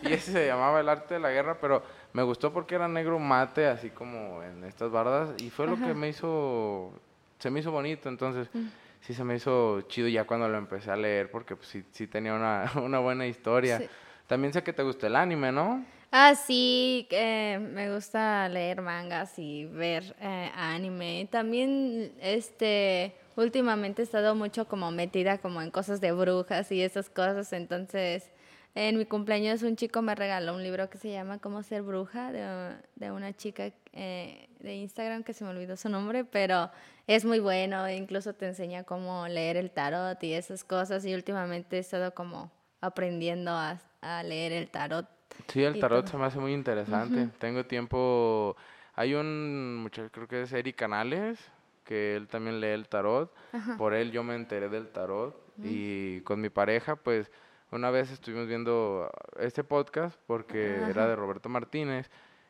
Y 0.03 0.13
ese 0.13 0.31
se 0.31 0.47
llamaba 0.47 0.79
El 0.79 0.87
arte 0.87 1.15
de 1.15 1.19
la 1.19 1.29
guerra, 1.31 1.57
pero 1.59 1.83
me 2.13 2.23
gustó 2.23 2.51
porque 2.51 2.75
era 2.75 2.87
negro 2.87 3.19
mate, 3.19 3.67
así 3.67 3.89
como 3.89 4.41
en 4.43 4.63
estas 4.63 4.91
bardas. 4.91 5.29
Y 5.41 5.49
fue 5.49 5.67
lo 5.67 5.75
que 5.77 5.93
me 5.93 6.09
hizo, 6.09 6.91
se 7.39 7.49
me 7.49 7.59
hizo 7.59 7.71
bonito. 7.71 8.09
Entonces, 8.09 8.49
Mm. 8.53 8.67
sí 9.01 9.13
se 9.13 9.23
me 9.23 9.35
hizo 9.35 9.81
chido 9.83 10.07
ya 10.07 10.25
cuando 10.25 10.47
lo 10.49 10.57
empecé 10.57 10.91
a 10.91 10.95
leer, 10.97 11.29
porque 11.31 11.55
pues, 11.55 11.67
sí, 11.69 11.83
sí 11.91 12.07
tenía 12.07 12.33
una, 12.33 12.63
una 12.83 12.99
buena 12.99 13.27
historia. 13.27 13.77
Sí. 13.79 13.87
También 14.27 14.53
sé 14.53 14.61
que 14.63 14.73
te 14.73 14.83
gusta 14.83 15.07
el 15.07 15.15
anime, 15.15 15.51
¿no? 15.51 15.83
Ah, 16.11 16.33
sí, 16.33 17.07
eh, 17.11 17.59
me 17.59 17.93
gusta 17.93 18.49
leer 18.49 18.81
mangas 18.81 19.37
y 19.37 19.65
ver 19.65 20.15
eh, 20.19 20.51
anime. 20.55 21.27
También, 21.31 22.11
este, 22.19 23.13
últimamente 23.35 24.01
he 24.01 24.05
estado 24.05 24.33
mucho 24.33 24.67
como 24.67 24.89
metida 24.89 25.37
como 25.37 25.61
en 25.61 25.69
cosas 25.69 26.01
de 26.01 26.11
brujas 26.11 26.71
y 26.71 26.81
esas 26.81 27.09
cosas. 27.11 27.53
Entonces, 27.53 28.31
en 28.75 28.97
mi 28.97 29.05
cumpleaños 29.05 29.63
un 29.63 29.75
chico 29.75 30.01
me 30.01 30.15
regaló 30.15 30.53
un 30.55 30.63
libro 30.63 30.89
que 30.89 30.97
se 30.97 31.11
llama 31.11 31.39
Cómo 31.39 31.63
ser 31.63 31.81
bruja 31.81 32.31
de, 32.31 32.75
de 32.95 33.11
una 33.11 33.33
chica 33.33 33.71
eh, 33.93 34.49
de 34.59 34.75
Instagram 34.75 35.23
que 35.23 35.33
se 35.33 35.43
me 35.43 35.49
olvidó 35.49 35.75
su 35.75 35.89
nombre, 35.89 36.23
pero 36.23 36.69
es 37.07 37.25
muy 37.25 37.39
bueno. 37.39 37.89
Incluso 37.89 38.33
te 38.33 38.47
enseña 38.47 38.83
cómo 38.83 39.27
leer 39.27 39.57
el 39.57 39.71
tarot 39.71 40.23
y 40.23 40.33
esas 40.33 40.63
cosas. 40.63 41.05
Y 41.05 41.13
últimamente 41.15 41.77
he 41.77 41.79
estado 41.79 42.13
como 42.13 42.51
aprendiendo 42.81 43.51
a, 43.51 43.79
a 44.01 44.23
leer 44.23 44.51
el 44.51 44.69
tarot. 44.69 45.07
Sí, 45.47 45.63
el 45.63 45.79
tarot 45.79 46.05
todo. 46.05 46.11
se 46.11 46.17
me 46.17 46.25
hace 46.25 46.39
muy 46.39 46.53
interesante. 46.53 47.29
Tengo 47.39 47.65
tiempo. 47.65 48.55
Hay 48.95 49.13
un 49.13 49.77
muchacho, 49.77 50.09
creo 50.11 50.27
que 50.27 50.41
es 50.43 50.53
Eric 50.53 50.75
Canales, 50.75 51.39
que 51.85 52.15
él 52.15 52.27
también 52.27 52.59
lee 52.59 52.67
el 52.67 52.87
tarot. 52.87 53.33
Por 53.77 53.93
él 53.93 54.11
yo 54.11 54.23
me 54.23 54.35
enteré 54.35 54.69
del 54.69 54.89
tarot. 54.89 55.35
Y 55.63 56.21
con 56.21 56.39
mi 56.39 56.49
pareja, 56.49 56.95
pues, 56.95 57.31
una 57.71 57.91
vez 57.91 58.11
estuvimos 58.11 58.47
viendo 58.47 59.09
este 59.39 59.63
podcast 59.63 60.19
porque 60.25 60.75
era 60.75 61.07
de 61.07 61.15
Roberto 61.15 61.49
Martínez. 61.49 62.09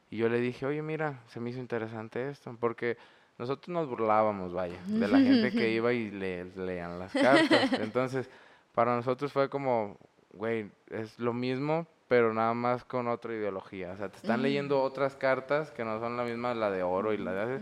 Y 0.10 0.18
yo 0.18 0.30
le 0.30 0.40
dije, 0.40 0.66
oye, 0.66 0.82
mira, 0.82 1.22
se 1.28 1.40
me 1.40 1.50
hizo 1.50 1.60
interesante 1.60 2.30
esto. 2.30 2.56
Porque 2.60 2.98
nosotros 3.38 3.70
nos 3.70 3.88
burlábamos, 3.88 4.54
vaya, 4.54 4.80
de 4.86 5.08
la 5.08 5.20
gente 5.20 5.52
que 5.52 5.70
iba 5.74 5.94
y 5.94 6.10
le, 6.10 6.46
leían 6.56 7.00
las 7.00 7.14
cartas. 7.14 7.74
Entonces, 7.74 8.30
para 8.74 8.96
nosotros 8.96 9.32
fue 9.32 9.50
como, 9.50 9.98
güey, 10.34 10.72
es 10.90 11.20
lo 11.20 11.34
mismo, 11.34 11.86
pero 12.08 12.34
nada 12.34 12.54
más 12.54 12.84
con 12.84 13.08
otra 13.08 13.34
ideología. 13.34 13.92
O 13.92 13.98
sea, 13.98 14.10
te 14.10 14.18
están 14.18 14.42
leyendo 14.42 14.82
otras 14.82 15.16
cartas 15.16 15.72
que 15.72 15.86
no 15.86 16.00
son 16.00 16.18
la 16.18 16.24
misma, 16.24 16.54
la 16.54 16.72
de 16.72 16.84
oro 16.84 17.14
y 17.14 17.18
la 17.18 17.34
de... 17.34 17.60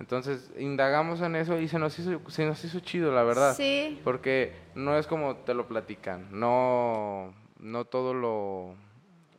Entonces, 0.00 0.50
indagamos 0.58 1.20
en 1.20 1.36
eso 1.36 1.58
y 1.58 1.68
se 1.68 1.78
nos 1.78 1.96
hizo, 1.98 2.20
se 2.30 2.46
nos 2.46 2.64
hizo 2.64 2.80
chido, 2.80 3.12
la 3.14 3.22
verdad. 3.22 3.54
Sí. 3.54 4.00
Porque 4.02 4.54
no 4.74 4.96
es 4.96 5.06
como 5.06 5.36
te 5.36 5.52
lo 5.54 5.68
platican. 5.68 6.26
No, 6.32 7.32
no 7.58 7.84
todo 7.84 8.14
lo, 8.14 8.74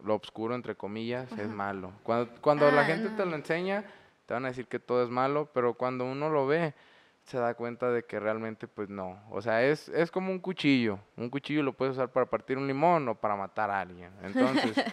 lo 0.05 0.15
oscuro, 0.15 0.53
entre 0.55 0.75
comillas, 0.75 1.31
es 1.33 1.49
malo. 1.49 1.91
Cuando, 2.03 2.31
cuando 2.41 2.71
la 2.71 2.81
Ah, 2.81 2.85
gente 2.85 3.09
te 3.09 3.25
lo 3.25 3.35
enseña, 3.35 3.83
te 4.27 4.35
van 4.35 4.45
a 4.45 4.49
decir 4.49 4.67
que 4.67 4.77
todo 4.79 5.03
es 5.03 5.09
malo, 5.09 5.49
pero 5.51 5.73
cuando 5.73 6.05
uno 6.05 6.29
lo 6.29 6.45
ve, 6.45 6.75
se 7.23 7.37
da 7.39 7.55
cuenta 7.55 7.89
de 7.89 8.03
que 8.05 8.19
realmente, 8.19 8.67
pues 8.67 8.87
no. 8.87 9.19
O 9.31 9.41
sea, 9.41 9.63
es, 9.63 9.89
es 9.89 10.11
como 10.11 10.31
un 10.31 10.39
cuchillo. 10.39 10.99
Un 11.17 11.29
cuchillo 11.31 11.63
lo 11.63 11.73
puedes 11.73 11.93
usar 11.95 12.09
para 12.11 12.27
partir 12.27 12.57
un 12.59 12.67
limón 12.67 13.09
o 13.09 13.15
para 13.15 13.35
matar 13.35 13.71
a 13.71 13.79
alguien. 13.81 14.11
Entonces, 14.21 14.75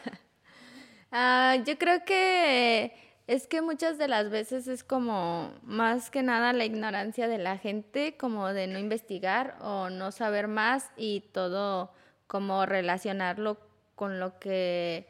Ah, 1.10 1.56
yo 1.64 1.78
creo 1.78 2.04
que 2.04 2.92
es 3.28 3.46
que 3.46 3.60
muchas 3.60 3.98
de 3.98 4.08
las 4.08 4.30
veces 4.30 4.68
es 4.68 4.82
como 4.82 5.52
más 5.62 6.10
que 6.10 6.22
nada 6.22 6.54
la 6.54 6.64
ignorancia 6.64 7.28
de 7.28 7.36
la 7.36 7.58
gente, 7.58 8.16
como 8.16 8.48
de 8.48 8.66
no 8.66 8.78
investigar 8.78 9.56
o 9.60 9.90
no 9.90 10.12
saber 10.12 10.48
más 10.48 10.90
y 10.96 11.20
todo 11.32 11.92
como 12.26 12.64
relacionarlo 12.64 13.58
con 13.96 14.18
lo 14.18 14.38
que 14.38 15.06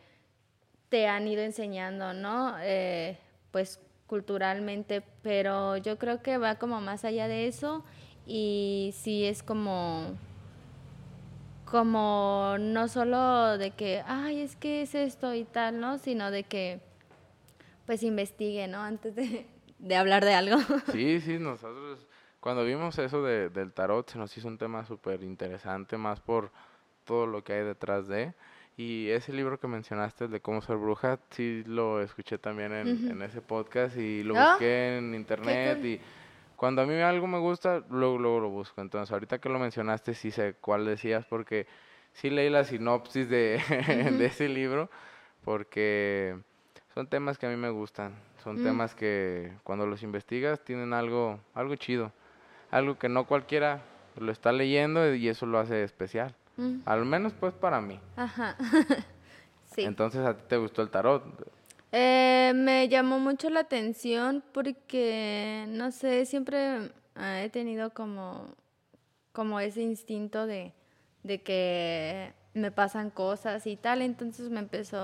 te 0.89 1.07
han 1.07 1.29
ido 1.29 1.43
enseñando, 1.43 2.13
¿no? 2.13 2.57
Eh, 2.61 3.19
pues 3.53 3.81
culturalmente, 4.09 5.05
pero 5.23 5.77
yo 5.77 5.97
creo 5.97 6.21
que 6.21 6.39
va 6.39 6.57
como 6.57 6.81
más 6.81 7.05
allá 7.05 7.29
de 7.29 7.47
eso 7.47 7.85
y 8.27 8.95
sí 8.97 9.27
es 9.27 9.45
como 9.45 10.17
como 11.65 12.57
no 12.59 12.89
solo 12.89 13.59
de 13.59 13.71
que, 13.73 14.03
ay, 14.07 14.41
es 14.41 14.57
que 14.57 14.83
es 14.83 14.95
esto 14.95 15.35
y 15.35 15.45
tal, 15.45 15.81
¿no? 15.81 15.99
Sino 15.99 16.31
de 16.31 16.45
que, 16.45 16.81
pues 17.89 18.03
investigue, 18.03 18.69
¿no? 18.69 18.83
Antes 18.83 19.15
de, 19.17 19.47
de 19.79 19.97
hablar 19.97 20.23
de 20.23 20.35
algo. 20.35 20.59
sí, 20.93 21.23
sí, 21.23 21.39
nosotros 21.39 22.07
cuando 22.39 22.63
vimos 22.63 22.99
eso 22.99 23.23
de, 23.23 23.49
del 23.49 23.73
tarot 23.73 24.11
se 24.11 24.19
nos 24.19 24.37
hizo 24.37 24.47
un 24.47 24.59
tema 24.59 24.85
súper 24.85 25.23
interesante, 25.23 25.97
más 25.97 26.21
por 26.21 26.53
todo 27.05 27.27
lo 27.27 27.43
que 27.43 27.55
hay 27.55 27.65
detrás 27.65 28.07
de. 28.07 28.35
Y 28.77 29.09
ese 29.09 29.33
libro 29.33 29.59
que 29.59 29.69
mencionaste, 29.69 30.29
de 30.29 30.39
cómo 30.43 30.61
ser 30.61 30.77
bruja, 30.77 31.19
sí 31.31 31.65
lo 31.65 32.03
escuché 32.03 32.37
también 32.37 32.75
en, 32.75 33.11
en 33.11 33.23
ese 33.23 33.41
podcast 33.41 33.97
y 33.97 34.23
lo 34.23 34.37
Ah, 34.37 34.51
busqué 34.51 34.99
en 34.99 35.15
internet. 35.15 35.83
Y 35.83 35.99
cuando 36.57 36.83
a 36.83 36.85
mí 36.85 36.93
algo 37.01 37.27
me 37.27 37.39
gusta, 37.39 37.83
luego, 37.89 38.19
luego 38.19 38.41
lo 38.41 38.51
busco. 38.51 38.83
Entonces, 38.83 39.11
ahorita 39.11 39.39
que 39.41 39.49
lo 39.49 39.59
mencionaste, 39.59 40.13
sí 40.13 40.31
sé 40.31 40.57
cuál 40.61 40.85
decías, 40.85 41.25
porque 41.25 41.67
sí 42.13 42.29
leí 42.29 42.51
la 42.51 42.65
sinopsis 42.65 43.31
de, 43.31 43.63
de 44.19 44.27
ese 44.27 44.51
libro, 44.51 44.91
porque 45.43 46.37
son 46.99 47.07
temas 47.07 47.39
que 47.39 47.47
a 47.47 47.49
mí 47.49 47.55
me 47.55 47.71
gustan. 47.71 48.13
Son 48.43 48.57
Mm. 48.57 48.63
temas 48.65 48.93
que 48.93 49.53
cuando 49.63 49.87
los 49.87 50.03
investigas 50.03 50.59
tienen 50.65 50.93
algo, 50.93 51.39
algo 51.55 51.77
chido. 51.77 52.11
Algo 52.73 52.99
que 52.99 53.09
no 53.09 53.25
cualquiera 53.25 53.83
lo 54.17 54.33
está 54.33 54.51
leyendo 54.51 55.15
y 55.15 55.29
eso 55.29 55.47
lo 55.47 55.61
hace 55.61 55.85
especial. 55.85 56.35
Mm, 56.57 56.79
Al 56.87 57.05
menos 57.05 57.35
pues 57.35 57.55
para 57.55 57.81
mí. 57.81 58.01
Ajá. 58.17 58.57
sí. 59.77 59.83
Entonces 59.85 60.27
a 60.27 60.37
ti 60.37 60.43
te 60.49 60.57
gustó 60.57 60.83
el 60.83 60.91
tarot. 60.91 61.23
Eh, 61.93 62.51
me 62.57 62.89
llamó 62.89 63.21
mucho 63.21 63.49
la 63.49 63.61
atención 63.61 64.43
porque, 64.53 65.67
no 65.69 65.93
sé, 65.93 66.27
siempre 66.27 66.91
ah, 67.15 67.43
he 67.45 67.49
tenido 67.49 67.91
como, 67.91 68.49
como 69.31 69.61
ese 69.61 69.83
instinto 69.83 70.49
de, 70.49 70.73
de 71.23 71.43
que 71.43 72.33
me 72.59 72.71
pasan 72.71 73.11
cosas 73.11 73.67
y 73.67 73.77
tal, 73.77 74.03
entonces 74.03 74.51
me 74.51 74.61
empezó 74.61 74.99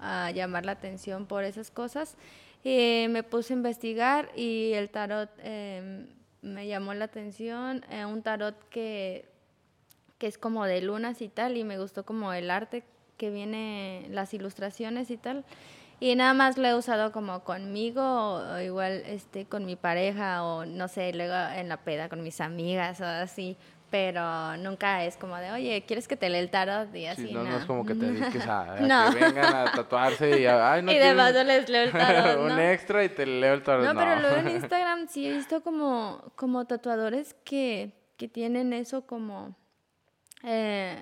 a 0.00 0.30
llamar 0.34 0.66
la 0.66 0.72
atención 0.72 1.26
por 1.26 1.44
esas 1.44 1.70
cosas. 1.70 2.16
Y 2.64 3.06
me 3.10 3.22
puse 3.22 3.52
a 3.52 3.56
investigar 3.56 4.30
y 4.34 4.72
el 4.72 4.88
tarot 4.90 5.30
eh, 5.38 6.06
me 6.42 6.66
llamó 6.66 6.94
la 6.94 7.04
atención, 7.04 7.84
eh, 7.90 8.04
un 8.04 8.22
tarot 8.22 8.56
que 8.70 9.34
que 10.18 10.26
es 10.26 10.38
como 10.38 10.64
de 10.64 10.80
lunas 10.80 11.20
y 11.22 11.28
tal, 11.28 11.56
y 11.56 11.64
me 11.64 11.78
gustó 11.78 12.04
como 12.04 12.32
el 12.32 12.50
arte 12.50 12.84
que 13.16 13.30
viene, 13.30 14.06
las 14.10 14.34
ilustraciones 14.34 15.10
y 15.10 15.16
tal. 15.16 15.44
Y 16.00 16.16
nada 16.16 16.34
más 16.34 16.58
lo 16.58 16.66
he 16.66 16.74
usado 16.74 17.12
como 17.12 17.44
conmigo, 17.44 18.02
o 18.02 18.60
igual 18.60 19.02
este, 19.06 19.46
con 19.46 19.64
mi 19.64 19.76
pareja, 19.76 20.44
o 20.44 20.66
no 20.66 20.88
sé, 20.88 21.12
luego 21.12 21.34
en 21.54 21.68
la 21.68 21.78
peda 21.78 22.08
con 22.08 22.22
mis 22.22 22.40
amigas 22.40 23.00
o 23.00 23.04
así. 23.04 23.56
Pero 23.90 24.56
nunca 24.56 25.04
es 25.04 25.16
como 25.16 25.36
de, 25.36 25.52
oye, 25.52 25.84
¿quieres 25.86 26.08
que 26.08 26.16
te 26.16 26.28
lea 26.28 26.40
el 26.40 26.50
tarot? 26.50 26.92
Y 26.96 27.06
así, 27.06 27.28
Sí, 27.28 27.32
no, 27.32 27.44
no 27.44 27.50
no. 27.50 27.56
es 27.58 27.64
como 27.64 27.86
que 27.86 27.94
te 27.94 28.06
dediques 28.10 28.44
a, 28.46 28.74
a 28.74 28.80
No. 28.80 29.12
que 29.12 29.20
vengan 29.24 29.54
a 29.54 29.72
tatuarse 29.72 30.40
y 30.40 30.46
a- 30.46 30.72
ay, 30.72 30.82
no 30.82 30.90
y 30.90 30.98
de 30.98 31.14
paso 31.14 31.44
les 31.44 31.68
leo 31.68 31.82
el 31.84 31.92
tarot, 31.92 32.40
un 32.40 32.48
¿no? 32.48 32.58
extra 32.60 33.04
y 33.04 33.08
te 33.10 33.24
leo 33.24 33.54
el 33.54 33.62
tarot. 33.62 33.86
No, 33.86 33.94
pero 33.98 34.20
luego 34.20 34.36
en 34.36 34.48
Instagram 34.56 35.06
sí 35.08 35.26
he 35.26 35.30
visto 35.30 35.62
como, 35.62 36.32
como 36.34 36.64
tatuadores 36.66 37.34
que, 37.44 37.92
que 38.16 38.26
tienen 38.26 38.72
eso 38.72 39.06
como, 39.06 39.54
eh, 40.42 40.96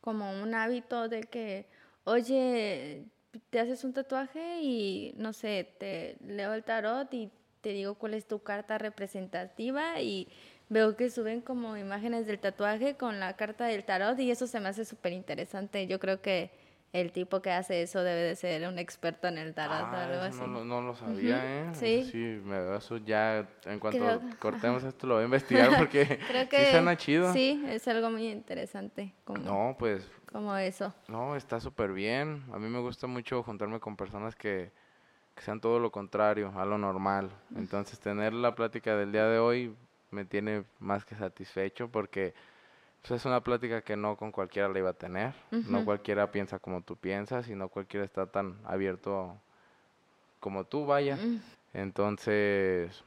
como 0.00 0.30
un 0.40 0.54
hábito 0.54 1.08
de 1.08 1.22
que, 1.24 1.66
oye, 2.04 3.06
te 3.50 3.58
haces 3.60 3.82
un 3.82 3.92
tatuaje 3.92 4.60
y, 4.62 5.14
no 5.16 5.32
sé, 5.32 5.74
te 5.80 6.16
leo 6.24 6.54
el 6.54 6.62
tarot 6.62 7.12
y 7.12 7.30
te 7.60 7.70
digo 7.70 7.94
cuál 7.96 8.14
es 8.14 8.26
tu 8.28 8.40
carta 8.44 8.78
representativa 8.78 10.00
y 10.00 10.28
veo 10.68 10.96
que 10.96 11.10
suben 11.10 11.40
como 11.40 11.76
imágenes 11.76 12.26
del 12.26 12.38
tatuaje 12.38 12.96
con 12.96 13.20
la 13.20 13.36
carta 13.36 13.66
del 13.66 13.84
tarot 13.84 14.18
y 14.18 14.30
eso 14.30 14.46
se 14.46 14.60
me 14.60 14.68
hace 14.68 14.84
súper 14.84 15.12
interesante. 15.12 15.86
Yo 15.86 15.98
creo 16.00 16.20
que 16.20 16.50
el 16.92 17.12
tipo 17.12 17.42
que 17.42 17.50
hace 17.50 17.82
eso 17.82 18.02
debe 18.02 18.22
de 18.22 18.36
ser 18.36 18.66
un 18.68 18.78
experto 18.78 19.28
en 19.28 19.38
el 19.38 19.52
tarot 19.54 19.82
o 19.82 19.86
Ah, 19.86 20.04
algo 20.04 20.14
eso 20.24 20.24
así. 20.24 20.38
no, 20.40 20.46
lo- 20.46 20.64
no 20.64 20.80
lo 20.80 20.94
sabía, 20.96 21.44
¿eh? 21.44 21.74
sí. 21.74 22.08
Sí, 22.10 22.40
me, 22.44 22.76
eso 22.76 22.96
ya, 22.98 23.46
en 23.66 23.78
cuanto 23.78 23.98
Creo- 23.98 24.22
cortemos 24.38 24.82
esto 24.84 25.06
lo 25.06 25.14
voy 25.14 25.22
a 25.22 25.26
investigar 25.70 25.76
porque 25.76 26.18
Creo 26.26 26.48
que 26.48 26.64
sí 26.64 26.70
suena 26.70 26.96
chido. 26.96 27.32
Sí, 27.32 27.62
es 27.68 27.86
algo 27.88 28.10
muy 28.10 28.28
interesante 28.28 29.12
como, 29.24 29.40
No, 29.40 29.76
pues, 29.78 30.08
como 30.32 30.56
eso. 30.56 30.94
no, 31.08 31.36
está 31.36 31.60
súper 31.60 31.92
bien. 31.92 32.44
A 32.52 32.58
mí 32.58 32.68
me 32.68 32.78
gusta 32.80 33.06
mucho 33.06 33.42
juntarme 33.42 33.78
con 33.78 33.96
personas 33.96 34.34
que, 34.34 34.70
que 35.34 35.42
sean 35.42 35.60
todo 35.60 35.78
lo 35.78 35.92
contrario, 35.92 36.52
a 36.56 36.64
lo 36.64 36.78
normal. 36.78 37.30
Entonces, 37.56 38.00
tener 38.00 38.32
la 38.32 38.54
plática 38.54 38.96
del 38.96 39.12
día 39.12 39.26
de 39.26 39.38
hoy 39.38 39.76
me 40.10 40.24
tiene 40.24 40.64
más 40.78 41.04
que 41.04 41.14
satisfecho 41.14 41.88
porque 41.88 42.34
pues, 43.02 43.20
es 43.20 43.24
una 43.26 43.40
plática 43.42 43.82
que 43.82 43.96
no 43.96 44.16
con 44.16 44.32
cualquiera 44.32 44.68
la 44.68 44.78
iba 44.78 44.90
a 44.90 44.94
tener. 44.94 45.32
No 45.70 45.84
cualquiera 45.84 46.30
piensa 46.30 46.58
como 46.58 46.82
tú 46.82 46.96
piensas 46.96 47.48
y 47.48 47.54
no 47.54 47.68
cualquiera 47.68 48.04
está 48.04 48.26
tan 48.26 48.56
abierto 48.64 49.36
como 50.40 50.64
tú, 50.64 50.86
vaya. 50.86 51.16
Mm, 51.16 51.36
Entonces, 51.74 53.02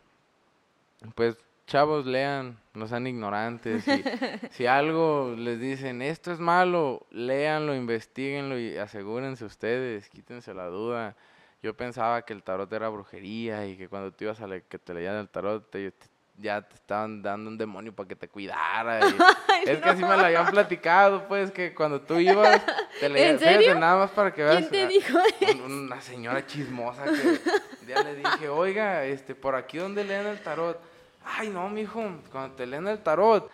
pues 1.15 1.37
chavos, 1.67 2.05
lean, 2.05 2.57
no 2.73 2.87
sean 2.87 3.07
ignorantes. 3.07 3.83
Si, 3.83 4.03
si 4.51 4.65
algo 4.65 5.35
les 5.37 5.59
dicen, 5.59 6.01
esto 6.01 6.31
es 6.31 6.39
malo, 6.39 7.05
léanlo, 7.11 7.75
investiguenlo 7.75 8.59
y 8.59 8.77
asegúrense 8.77 9.45
ustedes, 9.45 10.09
quítense 10.09 10.53
la 10.53 10.65
duda. 10.67 11.15
Yo 11.61 11.75
pensaba 11.75 12.21
que 12.23 12.33
el 12.33 12.41
tarot 12.43 12.71
era 12.71 12.89
brujería 12.89 13.65
y 13.67 13.77
que 13.77 13.87
cuando 13.89 14.11
tú 14.11 14.23
ibas 14.25 14.41
a 14.41 14.47
que 14.61 14.79
te 14.79 14.93
leían 14.93 15.15
el 15.17 15.29
tarot, 15.29 15.69
te- 15.69 15.91
te- 15.91 16.07
ya 16.39 16.61
te 16.61 16.75
estaban 16.75 17.21
dando 17.21 17.49
un 17.49 17.57
demonio 17.57 17.93
para 17.93 18.07
que 18.07 18.15
te 18.15 18.27
cuidara. 18.27 18.99
y- 19.65 19.69
es 19.69 19.79
que 19.79 19.89
así 19.89 20.01
me 20.01 20.15
lo 20.15 20.23
habían 20.25 20.47
platicado, 20.47 21.27
pues, 21.27 21.51
que 21.51 21.73
cuando 21.75 22.01
tú 22.01 22.17
ibas, 22.19 22.61
te 22.99 23.09
leían, 23.09 23.37
fíjate, 23.37 23.75
nada 23.75 23.97
más 23.97 24.11
para 24.11 24.33
que 24.33 24.43
veas. 24.43 24.57
¿Quién 24.67 24.69
te 24.69 24.83
ah, 24.83 24.87
dijo 24.87 25.17
un- 25.65 25.71
una 25.85 26.01
señora 26.01 26.45
chismosa 26.45 27.03
que 27.05 27.85
ya 27.87 28.01
le 28.03 28.15
dije, 28.15 28.47
oiga, 28.49 29.03
este, 29.05 29.35
por 29.35 29.55
aquí 29.55 29.77
donde 29.77 30.03
leen 30.03 30.27
el 30.27 30.39
tarot. 30.41 30.79
Ay, 31.25 31.49
no, 31.49 31.69
mijo, 31.69 32.01
cuando 32.31 32.55
te 32.55 32.65
leen 32.65 32.87
el 32.87 32.99
tarot, 32.99 33.51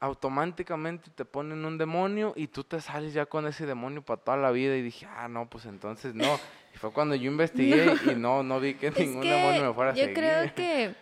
automáticamente 0.00 1.10
te 1.14 1.24
ponen 1.24 1.64
un 1.64 1.78
demonio 1.78 2.32
y 2.36 2.48
tú 2.48 2.64
te 2.64 2.80
sales 2.80 3.14
ya 3.14 3.24
con 3.26 3.46
ese 3.46 3.66
demonio 3.66 4.02
para 4.02 4.20
toda 4.20 4.36
la 4.36 4.50
vida. 4.50 4.76
Y 4.76 4.82
dije, 4.82 5.06
ah, 5.16 5.28
no, 5.28 5.48
pues 5.48 5.64
entonces 5.66 6.14
no. 6.14 6.38
Y 6.74 6.78
fue 6.78 6.92
cuando 6.92 7.14
yo 7.14 7.30
investigué 7.30 7.94
y 8.10 8.14
no, 8.16 8.42
no 8.42 8.58
vi 8.60 8.74
que 8.74 8.88
Es 8.88 8.98
ningún 8.98 9.22
que 9.22 9.30
demonio 9.30 9.64
me 9.68 9.74
fuera 9.74 9.92
a 9.92 9.94
yo 9.94 10.00
seguir. 10.04 10.16
creo 10.16 10.54
que 10.54 10.94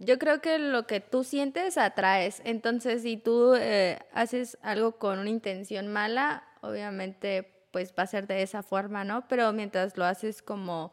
yo 0.00 0.18
creo 0.18 0.40
que 0.40 0.58
lo 0.58 0.86
que 0.86 0.98
tú 1.00 1.22
sientes 1.22 1.78
atraes. 1.78 2.42
Entonces, 2.44 3.02
si 3.02 3.16
tú 3.16 3.54
eh, 3.54 3.98
haces 4.12 4.58
algo 4.62 4.92
con 4.98 5.18
una 5.20 5.30
intención 5.30 5.86
mala, 5.88 6.42
obviamente 6.62 7.68
pues 7.70 7.94
va 7.96 8.02
a 8.02 8.06
ser 8.08 8.26
de 8.26 8.42
esa 8.42 8.64
forma, 8.64 9.04
¿no? 9.04 9.28
Pero 9.28 9.52
mientras 9.52 9.96
lo 9.96 10.04
haces 10.04 10.42
como 10.42 10.92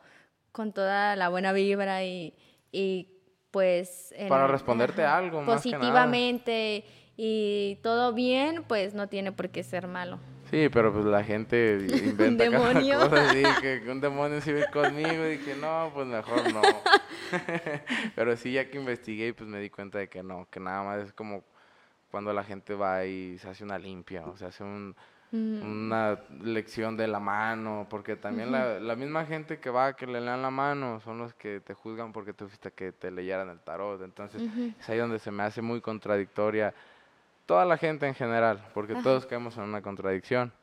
con 0.52 0.74
toda 0.74 1.16
la 1.16 1.30
buena 1.30 1.52
vibra 1.54 2.04
y, 2.04 2.36
y 2.72 3.10
pues... 3.50 4.14
en- 4.16 4.30
Para 4.30 4.46
responderte 4.46 5.04
algo, 5.04 5.42
más 5.42 5.64
que 5.64 5.72
nada. 5.72 5.82
Positivamente 5.82 6.86
y 7.16 7.80
todo 7.82 8.14
bien, 8.14 8.64
pues 8.68 8.94
no 8.94 9.08
tiene 9.08 9.32
por 9.32 9.50
qué 9.50 9.64
ser 9.64 9.88
malo. 9.88 10.20
Sí, 10.50 10.70
pero 10.70 10.94
pues 10.94 11.06
la 11.06 11.24
gente 11.24 11.86
inventa 12.06 12.50
cada 12.50 12.70
demonio. 12.70 13.00
cosa, 13.10 13.30
sí, 13.34 13.44
que 13.62 13.82
que 13.84 13.92
un 13.92 14.02
demonio 14.02 14.42
se 14.42 14.52
ir 14.52 14.66
conmigo, 14.72 15.26
y 15.26 15.38
dije, 15.38 15.56
no, 15.56 15.92
pues 15.94 16.08
mejor 16.08 16.54
no. 16.54 16.62
pero 18.16 18.38
sí, 18.38 18.54
ya 18.54 18.70
que 18.70 18.78
investigué, 18.78 19.34
pues 19.34 19.50
me 19.50 19.60
di 19.60 19.70
cuenta 19.70 20.00
de 20.00 20.08
que 20.08 20.24
no, 20.24 20.48
que 20.50 20.60
nada 20.60 20.84
más 20.84 21.04
es 21.04 21.14
como 21.14 21.44
cuando 22.10 22.32
la 22.32 22.44
gente 22.44 22.74
va 22.74 23.06
y 23.06 23.38
se 23.38 23.50
hace 23.50 23.64
una 23.64 23.78
limpia, 23.78 24.26
o 24.26 24.38
se 24.38 24.46
hace 24.46 24.64
un, 24.64 24.96
Mm, 25.32 25.62
una 25.62 26.20
lección 26.42 26.96
de 26.96 27.06
la 27.06 27.20
mano, 27.20 27.86
porque 27.90 28.16
también 28.16 28.50
la, 28.50 28.80
la 28.80 28.96
misma 28.96 29.26
gente 29.26 29.60
que 29.60 29.70
va 29.70 29.88
a 29.88 29.94
que 29.94 30.08
le 30.08 30.22
lean 30.22 30.42
la 30.42 30.52
mano 30.52 31.02
son 31.02 31.18
los 31.18 31.34
que 31.34 31.60
te 31.60 31.74
juzgan 31.74 32.14
porque 32.14 32.32
tú 32.32 32.48
fuiste 32.48 32.70
a 32.70 32.72
que 32.72 32.94
te 32.94 33.12
leyeran 33.12 33.50
el 33.50 33.60
tarot, 33.60 34.02
entonces 34.04 34.42
es 34.80 34.90
ahí 34.90 34.98
donde 34.98 35.20
se 35.20 35.30
me 35.32 35.44
hace 35.44 35.62
muy 35.62 35.82
contradictoria 35.82 36.74
toda 37.48 37.66
la 37.66 37.78
gente 37.78 38.06
en 38.06 38.14
general, 38.14 38.64
porque 38.76 38.94
todos 39.02 39.26
caemos 39.26 39.58
en 39.58 39.64
una 39.64 39.82
contradicción. 39.82 40.54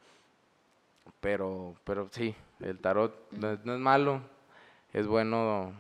Pero, 1.20 1.74
pero 1.82 2.09
sí, 2.12 2.37
el 2.61 2.78
tarot 2.78 3.32
no 3.32 3.53
es, 3.53 3.64
no 3.64 3.74
es 3.74 3.80
malo, 3.80 4.20
es 4.93 5.07
bueno 5.07 5.72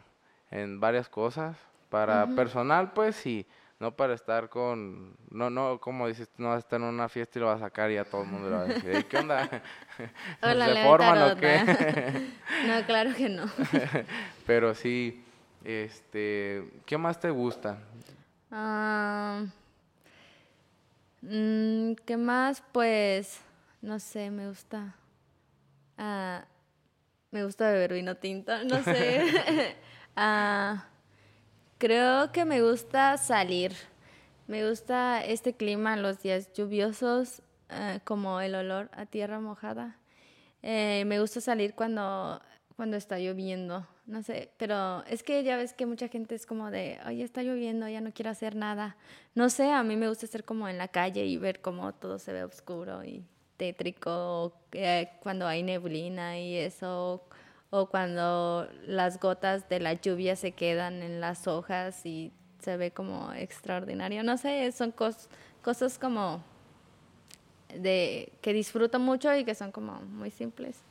en 0.50 0.80
varias 0.80 1.08
cosas. 1.08 1.56
Para 1.90 2.34
personal, 2.34 2.92
pues 2.92 3.14
sí, 3.14 3.46
no 3.78 3.94
para 3.94 4.14
estar 4.14 4.48
con, 4.48 5.14
no, 5.30 5.50
no, 5.50 5.78
como 5.78 6.08
dices, 6.08 6.28
no 6.38 6.48
vas 6.48 6.56
a 6.56 6.58
estar 6.60 6.80
en 6.80 6.86
una 6.86 7.08
fiesta 7.08 7.38
y 7.38 7.42
lo 7.42 7.46
vas 7.46 7.60
a 7.60 7.66
sacar 7.66 7.90
y 7.90 7.98
a 7.98 8.04
todo 8.04 8.22
el 8.22 8.28
mundo 8.28 8.48
le 8.48 8.56
va 8.56 8.62
a 8.62 8.66
decir, 8.66 8.90
"Ey, 8.90 9.04
¿qué 9.04 9.18
onda? 9.18 9.48
Hola, 10.42 10.66
¿Se 10.74 10.82
forman 10.82 11.22
o 11.22 11.36
qué? 11.36 11.62
¿no? 12.66 12.68
no, 12.80 12.86
claro 12.86 13.14
que 13.14 13.28
no. 13.28 13.44
Pero 14.46 14.74
sí, 14.74 15.22
este, 15.62 16.64
¿qué 16.86 16.96
más 16.98 17.20
te 17.20 17.30
gusta? 17.30 17.78
Ah, 18.50 19.44
mm, 21.28 21.94
¿Qué 22.06 22.16
más? 22.16 22.62
Pues, 22.72 23.40
no 23.82 23.98
sé, 23.98 24.30
me 24.30 24.48
gusta. 24.48 24.94
ah, 25.98 26.44
me 27.30 27.44
gusta 27.44 27.70
beber 27.70 27.94
vino 27.94 28.16
tinto, 28.16 28.52
no 28.64 28.82
sé. 28.82 29.22
Ah, 30.16 30.86
creo 31.78 32.30
que 32.30 32.44
me 32.44 32.62
gusta 32.62 33.16
salir. 33.16 33.72
Me 34.46 34.68
gusta 34.68 35.24
este 35.24 35.54
clima, 35.54 35.96
los 35.96 36.22
días 36.22 36.52
lluviosos, 36.52 37.42
ah, 37.68 37.98
como 38.04 38.40
el 38.40 38.54
olor 38.54 38.90
a 38.92 39.06
tierra 39.06 39.40
mojada. 39.40 39.96
Eh, 40.62 41.04
me 41.06 41.18
gusta 41.20 41.40
salir 41.40 41.74
cuando, 41.74 42.40
cuando 42.76 42.96
está 42.96 43.18
lloviendo, 43.18 43.86
no 44.06 44.22
sé, 44.22 44.50
pero 44.56 45.04
es 45.04 45.22
que 45.22 45.44
ya 45.44 45.56
ves 45.56 45.72
que 45.72 45.86
mucha 45.86 46.08
gente 46.08 46.34
es 46.34 46.44
como 46.44 46.70
de, 46.70 46.98
oye, 47.06 47.22
está 47.22 47.42
lloviendo, 47.42 47.88
ya 47.88 48.00
no 48.00 48.12
quiero 48.12 48.30
hacer 48.30 48.56
nada. 48.56 48.96
No 49.34 49.48
sé, 49.48 49.70
a 49.70 49.82
mí 49.84 49.96
me 49.96 50.08
gusta 50.08 50.26
estar 50.26 50.44
como 50.44 50.68
en 50.68 50.78
la 50.78 50.88
calle 50.88 51.24
y 51.24 51.36
ver 51.36 51.60
cómo 51.60 51.92
todo 51.94 52.18
se 52.18 52.32
ve 52.32 52.42
oscuro 52.42 53.04
y 53.04 53.24
tétrico, 53.56 54.52
eh, 54.72 55.08
cuando 55.22 55.46
hay 55.46 55.62
neblina 55.62 56.38
y 56.40 56.56
eso, 56.56 57.22
o 57.70 57.86
cuando 57.86 58.68
las 58.86 59.20
gotas 59.20 59.68
de 59.68 59.80
la 59.80 59.94
lluvia 59.94 60.34
se 60.34 60.52
quedan 60.52 61.02
en 61.02 61.20
las 61.20 61.46
hojas 61.46 62.04
y 62.04 62.32
se 62.58 62.76
ve 62.76 62.90
como 62.90 63.32
extraordinario. 63.32 64.22
No 64.24 64.36
sé, 64.36 64.70
son 64.72 64.92
cosas 64.92 65.98
como 65.98 66.42
de 67.68 68.32
que 68.40 68.52
disfruto 68.52 68.98
mucho 68.98 69.34
y 69.36 69.44
que 69.44 69.54
son 69.54 69.70
como 69.70 70.00
muy 70.00 70.30
simples. 70.30 70.82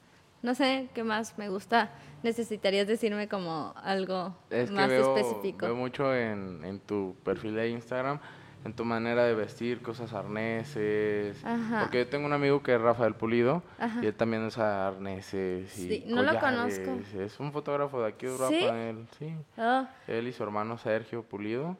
No 0.43 0.53
sé 0.53 0.89
qué 0.93 1.03
más 1.03 1.37
me 1.37 1.49
gusta. 1.49 1.89
Necesitarías 2.21 2.85
decirme 2.85 3.27
como 3.27 3.73
algo 3.83 4.35
más 4.71 4.91
específico. 4.91 5.65
Veo 5.65 5.75
mucho 5.75 6.13
en, 6.15 6.63
en 6.63 6.79
tu 6.79 7.15
perfil 7.23 7.55
de 7.55 7.69
Instagram 7.69 8.19
en 8.65 8.73
tu 8.73 8.85
manera 8.85 9.25
de 9.25 9.35
vestir, 9.35 9.81
cosas 9.81 10.13
arneses. 10.13 11.43
Porque 11.81 11.99
yo 11.99 12.07
tengo 12.07 12.25
un 12.25 12.33
amigo 12.33 12.63
que 12.63 12.75
es 12.75 12.81
Rafael 12.81 13.13
Pulido 13.13 13.61
y 14.01 14.05
él 14.05 14.15
también 14.15 14.45
usa 14.45 14.87
arneses 14.87 15.77
y 15.77 15.87
sí, 15.87 16.03
no 16.07 16.23
lo 16.23 16.39
conozco. 16.39 16.97
Es 17.19 17.39
un 17.39 17.51
fotógrafo 17.51 18.01
de 18.01 18.07
aquí 18.07 18.25
de 18.25 18.31
Europa, 18.31 18.89
él, 18.89 19.05
sí. 19.17 19.35
Oh. 19.57 19.85
Él 20.07 20.27
y 20.27 20.33
su 20.33 20.43
hermano 20.43 20.77
Sergio 20.77 21.23
Pulido, 21.23 21.77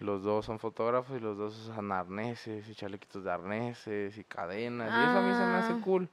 los 0.00 0.22
dos 0.22 0.46
son 0.46 0.58
fotógrafos 0.58 1.16
y 1.16 1.20
los 1.20 1.36
dos 1.36 1.68
usan 1.68 1.92
arneses 1.92 2.68
y 2.68 2.74
chalequitos 2.74 3.24
de 3.24 3.30
arneses 3.30 4.18
y 4.18 4.24
cadenas. 4.24 4.88
Y 4.88 5.10
eso 5.10 5.18
a 5.18 5.22
mí 5.22 5.32
se 5.32 5.40
me 5.40 5.56
hace 5.56 5.72
ah. 5.72 5.80
cool. 5.84 6.08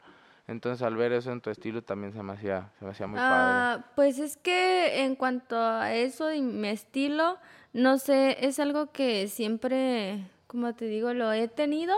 Entonces 0.48 0.82
al 0.82 0.96
ver 0.96 1.14
eso 1.14 1.32
en 1.32 1.42
tu 1.42 1.50
estilo 1.50 1.84
también 1.84 2.14
se 2.14 2.24
me 2.24 2.34
hacía, 2.34 2.72
se 2.80 2.86
me 2.86 2.92
hacía 2.92 3.08
muy 3.08 3.20
ah, 3.22 3.30
padre. 3.30 3.86
Pues 3.96 4.20
es 4.20 4.38
que 4.38 5.04
en 5.04 5.16
cuanto 5.16 5.58
a 5.58 5.94
eso 5.94 6.34
y 6.34 6.42
mi 6.42 6.68
estilo, 6.68 7.38
no 7.74 7.98
sé, 8.00 8.46
es 8.46 8.60
algo 8.60 8.92
que 8.92 9.28
siempre, 9.28 10.26
como 10.48 10.74
te 10.74 10.86
digo, 10.86 11.14
lo 11.14 11.32
he 11.32 11.48
tenido. 11.48 11.96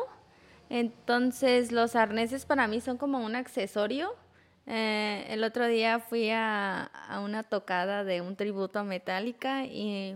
Entonces 0.70 1.72
los 1.72 1.96
arneses 1.96 2.46
para 2.46 2.68
mí 2.68 2.82
son 2.82 2.98
como 2.98 3.20
un 3.20 3.36
accesorio. 3.36 4.16
Eh, 4.66 5.26
el 5.30 5.44
otro 5.44 5.68
día 5.68 6.00
fui 6.00 6.30
a, 6.32 6.90
una 7.24 7.44
tocada 7.44 8.04
de 8.04 8.22
un 8.22 8.36
tributo 8.36 8.80
a 8.80 8.84
Metallica 8.84 9.66
y, 9.66 10.16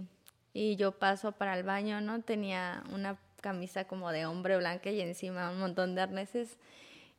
y 0.54 0.76
yo 0.78 0.94
paso 0.94 1.32
para 1.32 1.58
el 1.58 1.64
baño, 1.64 2.02
¿no? 2.02 2.22
Tenía 2.22 2.84
una 2.94 3.18
camisa 3.42 3.86
como 3.86 4.12
de 4.12 4.26
hombre 4.26 4.58
blanca 4.58 4.90
y 4.90 5.02
encima 5.02 5.52
un 5.52 5.60
montón 5.60 5.96
de 5.96 6.02
arneses. 6.02 6.58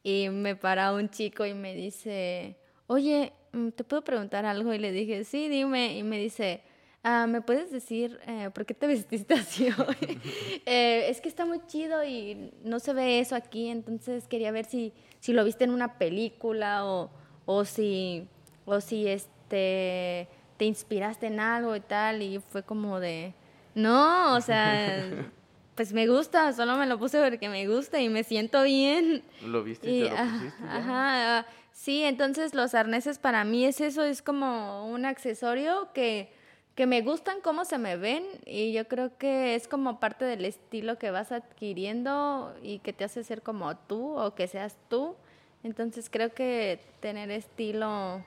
Y 0.03 0.29
me 0.31 0.57
para 0.57 0.93
un 0.93 1.09
chico 1.11 1.45
y 1.45 1.55
me 1.55 1.75
dice, 1.75 2.57
oye, 2.87 3.33
mm, 3.53 3.71
¿te 3.71 3.85
puedo 3.85 4.03
preguntar 4.03 4.47
algo? 4.47 4.73
Y 4.73 4.79
le 4.79 4.93
dije, 4.93 5.25
sí, 5.25 5.49
dime. 5.49 5.97
Y 5.97 6.03
me 6.03 6.19
dice, 6.19 6.63
ah, 7.03 7.27
¿me 7.27 7.41
puedes 7.41 7.71
decir 7.71 8.19
eh, 8.27 8.51
por 8.53 8.67
qué 8.67 8.75
te 8.75 8.87
vestiste 8.89 9.35
así 9.35 9.69
hoy? 9.69 10.21
Eh, 10.67 11.09
es 11.09 11.23
que 11.23 11.31
está 11.31 11.47
muy 11.47 11.61
chido 11.67 12.05
y 12.05 12.53
no 12.63 12.79
se 12.79 12.93
ve 12.93 13.21
eso 13.21 13.35
aquí, 13.35 13.69
entonces 13.69 14.29
quería 14.29 14.53
ver 14.53 14.67
si, 14.67 14.93
si 15.19 15.33
lo 15.33 15.43
viste 15.43 15.65
en 15.65 15.71
una 15.71 15.97
película 15.97 16.85
o, 16.85 17.11
o 17.47 17.65
si, 17.65 18.29
o 18.67 18.83
si 18.83 19.09
este, 19.09 20.29
te 20.59 20.65
inspiraste 20.67 21.29
en 21.29 21.41
algo 21.41 21.75
y 21.75 21.81
tal. 21.81 22.21
Y 22.21 22.39
fue 22.39 22.63
como 22.63 23.01
de, 23.01 23.33
no, 23.75 24.35
o 24.35 24.41
sea... 24.41 25.31
pues 25.79 25.93
me 25.93 26.09
gusta, 26.09 26.53
solo 26.53 26.77
me 26.77 26.87
lo 26.87 26.99
puse 26.99 27.23
porque 27.23 27.49
me 27.49 27.69
gusta 27.69 28.01
y 28.01 28.09
me 28.09 28.25
siento 28.25 28.65
bien. 28.65 29.23
¿Lo 29.47 29.63
viste 29.63 29.89
y, 29.89 30.03
te 30.03 30.11
lo 30.11 30.17
pusiste? 30.17 30.65
Ajá, 30.69 31.47
sí, 31.71 32.03
entonces 32.03 32.53
los 32.53 32.75
arneses 32.75 33.21
para 33.21 33.45
mí 33.45 33.65
es 33.65 33.81
eso, 33.81 34.03
es 34.03 34.21
como 34.21 34.89
un 34.89 35.07
accesorio 35.07 35.91
que, 35.95 36.33
que 36.75 36.89
me 36.89 37.01
gustan 37.03 37.41
cómo 37.43 37.65
se 37.65 37.79
me 37.79 37.97
ven 37.97 38.25
y 38.45 38.73
yo 38.73 38.89
creo 38.89 39.17
que 39.19 39.55
es 39.55 39.69
como 39.69 40.01
parte 40.01 40.25
del 40.25 40.47
estilo 40.47 40.99
que 40.99 41.13
vas 41.13 41.31
adquiriendo 41.31 42.57
y 42.61 42.81
que 42.81 42.93
te 42.93 43.05
hace 43.05 43.23
ser 43.23 43.43
como 43.43 43.77
tú 43.77 44.19
o 44.19 44.35
que 44.35 44.49
seas 44.49 44.77
tú. 44.89 45.15
Entonces 45.63 46.11
creo 46.11 46.35
que 46.35 46.81
tener 46.99 47.31
estilo 47.31 48.25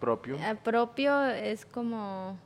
propio, 0.00 0.36
eh, 0.36 0.56
propio 0.64 1.26
es 1.26 1.66
como 1.66 2.38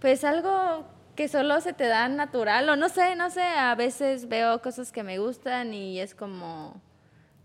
pues 0.00 0.24
algo 0.24 0.84
que 1.14 1.28
solo 1.28 1.60
se 1.60 1.72
te 1.72 1.86
da 1.86 2.08
natural 2.08 2.68
o 2.68 2.76
no 2.76 2.88
sé, 2.88 3.16
no 3.16 3.30
sé, 3.30 3.42
a 3.42 3.74
veces 3.74 4.28
veo 4.28 4.60
cosas 4.62 4.92
que 4.92 5.02
me 5.02 5.18
gustan 5.18 5.72
y 5.74 6.00
es 6.00 6.14
como 6.14 6.80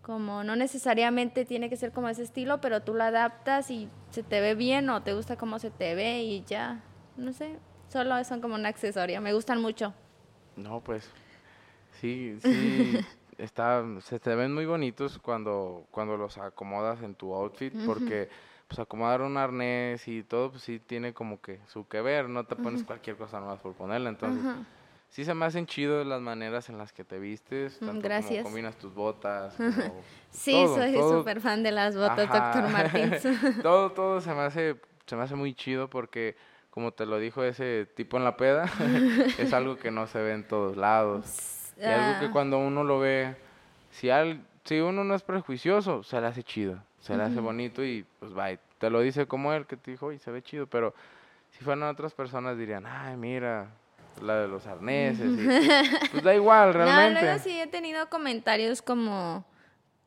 como 0.01 0.43
no 0.43 0.55
necesariamente 0.55 1.45
tiene 1.45 1.69
que 1.69 1.77
ser 1.77 1.91
como 1.91 2.09
ese 2.09 2.23
estilo, 2.23 2.61
pero 2.61 2.81
tú 2.81 2.95
lo 2.95 3.03
adaptas 3.03 3.69
y 3.69 3.89
se 4.09 4.23
te 4.23 4.41
ve 4.41 4.55
bien 4.55 4.89
o 4.89 5.03
te 5.03 5.13
gusta 5.13 5.37
cómo 5.37 5.59
se 5.59 5.69
te 5.69 5.93
ve 5.93 6.23
y 6.23 6.43
ya, 6.45 6.83
no 7.15 7.31
sé, 7.31 7.59
solo 7.89 8.23
son 8.23 8.41
como 8.41 8.55
un 8.55 8.65
accesorio, 8.65 9.21
me 9.21 9.33
gustan 9.33 9.61
mucho. 9.61 9.93
No, 10.55 10.81
pues 10.81 11.11
sí, 12.01 12.39
sí 12.41 12.97
está 13.37 13.83
se 14.01 14.19
te 14.19 14.35
ven 14.35 14.53
muy 14.53 14.65
bonitos 14.65 15.19
cuando 15.19 15.85
cuando 15.91 16.17
los 16.17 16.37
acomodas 16.37 17.01
en 17.03 17.15
tu 17.15 17.33
outfit 17.33 17.73
porque 17.85 18.29
pues 18.69 18.77
acomodar 18.77 19.21
un 19.21 19.35
arnés 19.35 20.07
y 20.07 20.21
todo, 20.21 20.51
pues 20.51 20.61
sí 20.61 20.79
tiene 20.79 21.11
como 21.11 21.41
que 21.41 21.59
su 21.67 21.87
que 21.87 22.01
ver, 22.01 22.29
no 22.29 22.45
te 22.45 22.55
pones 22.55 22.83
cualquier 22.83 23.17
cosa 23.17 23.39
nueva 23.39 23.55
por 23.57 23.73
ponerla, 23.73 24.09
entonces 24.09 24.43
sí 25.09 25.25
se 25.25 25.33
me 25.33 25.47
hacen 25.47 25.65
chido 25.65 26.03
las 26.03 26.21
maneras 26.21 26.69
en 26.69 26.77
las 26.77 26.93
que 26.93 27.03
te 27.03 27.17
vistes, 27.17 27.79
tanto 27.79 28.03
Gracias. 28.03 28.43
como 28.43 28.43
combinas 28.43 28.77
tus 28.77 28.93
botas, 28.93 29.55
Sí, 30.29 30.51
soy 30.67 30.93
súper 30.93 31.41
fan 31.41 31.63
de 31.63 31.71
las 31.71 31.97
botas, 31.97 32.29
Doctor 32.29 32.69
Martins. 32.69 33.27
todo, 33.63 33.91
todo 33.91 34.21
se 34.21 34.35
me 34.35 34.41
hace, 34.41 34.79
se 35.07 35.15
me 35.15 35.23
hace 35.23 35.33
muy 35.33 35.55
chido 35.55 35.89
porque 35.89 36.37
como 36.69 36.91
te 36.91 37.07
lo 37.07 37.17
dijo 37.17 37.43
ese 37.43 37.87
tipo 37.95 38.17
en 38.17 38.23
la 38.23 38.37
peda, 38.37 38.69
es 39.39 39.51
algo 39.51 39.77
que 39.77 39.89
no 39.89 40.05
se 40.05 40.21
ve 40.21 40.33
en 40.33 40.47
todos 40.47 40.77
lados. 40.77 41.73
Y 41.75 41.85
algo 41.85 42.19
que 42.19 42.27
ah. 42.27 42.31
cuando 42.31 42.59
uno 42.59 42.83
lo 42.83 42.99
ve, 42.99 43.35
si, 43.89 44.11
al, 44.11 44.45
si 44.63 44.79
uno 44.79 45.03
no 45.03 45.15
es 45.15 45.23
prejuicioso, 45.23 46.03
se 46.03 46.21
le 46.21 46.27
hace 46.27 46.43
chido 46.43 46.83
se 47.01 47.15
le 47.15 47.23
hace 47.23 47.39
bonito 47.39 47.83
y 47.83 48.05
pues 48.19 48.37
va, 48.37 48.49
te 48.77 48.89
lo 48.89 49.01
dice 49.01 49.25
como 49.25 49.53
él 49.53 49.65
que 49.65 49.77
te 49.77 49.91
dijo 49.91 50.11
y 50.11 50.19
se 50.19 50.31
ve 50.31 50.41
chido, 50.41 50.67
pero 50.67 50.93
si 51.51 51.63
fueran 51.63 51.83
otras 51.83 52.13
personas 52.13 52.57
dirían, 52.57 52.85
ay, 52.85 53.15
mira, 53.17 53.67
la 54.21 54.41
de 54.41 54.47
los 54.47 54.67
arneses, 54.67 55.31
pues 56.11 56.23
da 56.23 56.33
igual, 56.35 56.73
realmente. 56.73 57.21
No, 57.21 57.25
luego 57.27 57.39
sí 57.39 57.59
he 57.59 57.67
tenido 57.67 58.09
comentarios 58.09 58.81
como, 58.81 59.45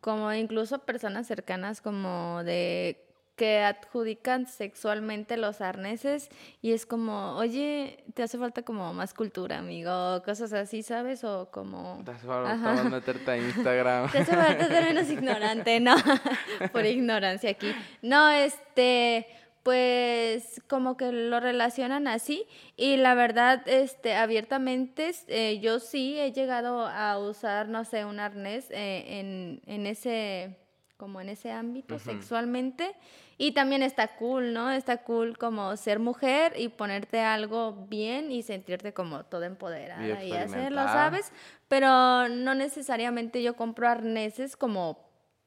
como 0.00 0.32
incluso 0.32 0.78
personas 0.80 1.26
cercanas 1.26 1.80
como 1.80 2.42
de 2.44 3.02
que 3.42 3.58
adjudican 3.58 4.46
sexualmente 4.46 5.36
los 5.36 5.60
arneses 5.60 6.28
y 6.60 6.70
es 6.70 6.86
como, 6.86 7.34
oye, 7.34 8.04
te 8.14 8.22
hace 8.22 8.38
falta 8.38 8.62
como 8.62 8.94
más 8.94 9.14
cultura, 9.14 9.58
amigo, 9.58 10.22
cosas 10.24 10.52
así, 10.52 10.84
¿sabes? 10.84 11.24
O 11.24 11.48
como... 11.50 12.00
Te 12.04 12.12
hace 12.12 12.24
falta 12.24 12.84
meterte 12.84 13.28
a 13.32 13.36
Instagram. 13.38 14.10
te 14.12 14.18
hace 14.18 14.36
falta 14.36 14.68
ser 14.68 14.84
menos 14.84 15.10
ignorante, 15.10 15.80
¿no? 15.80 15.96
Por 16.72 16.86
ignorancia 16.86 17.50
aquí. 17.50 17.74
No, 18.00 18.30
este, 18.30 19.26
pues 19.64 20.62
como 20.68 20.96
que 20.96 21.10
lo 21.10 21.40
relacionan 21.40 22.06
así 22.06 22.46
y 22.76 22.96
la 22.96 23.16
verdad, 23.16 23.66
este, 23.66 24.14
abiertamente, 24.14 25.10
eh, 25.26 25.58
yo 25.58 25.80
sí 25.80 26.16
he 26.16 26.30
llegado 26.30 26.86
a 26.86 27.18
usar, 27.18 27.66
no 27.66 27.84
sé, 27.84 28.04
un 28.04 28.20
arnés 28.20 28.70
eh, 28.70 29.18
en, 29.18 29.62
en 29.66 29.88
ese 29.88 30.62
como 31.02 31.20
en 31.20 31.30
ese 31.30 31.50
ámbito 31.50 31.98
sexualmente. 31.98 32.94
Y 33.38 33.52
también 33.52 33.82
está 33.82 34.08
cool, 34.16 34.52
¿no? 34.52 34.70
Está 34.70 34.98
cool 34.98 35.36
como 35.38 35.76
ser 35.76 35.98
mujer 35.98 36.54
y 36.56 36.68
ponerte 36.68 37.20
algo 37.20 37.86
bien 37.88 38.30
y 38.30 38.42
sentirte 38.42 38.92
como 38.92 39.24
toda 39.24 39.46
empoderada 39.46 40.22
y, 40.22 40.28
y 40.28 40.32
hacerlo, 40.32 40.82
¿sabes? 40.84 41.32
Pero 41.68 42.28
no 42.28 42.54
necesariamente 42.54 43.42
yo 43.42 43.56
compro 43.56 43.88
arneses 43.88 44.56
como 44.56 44.98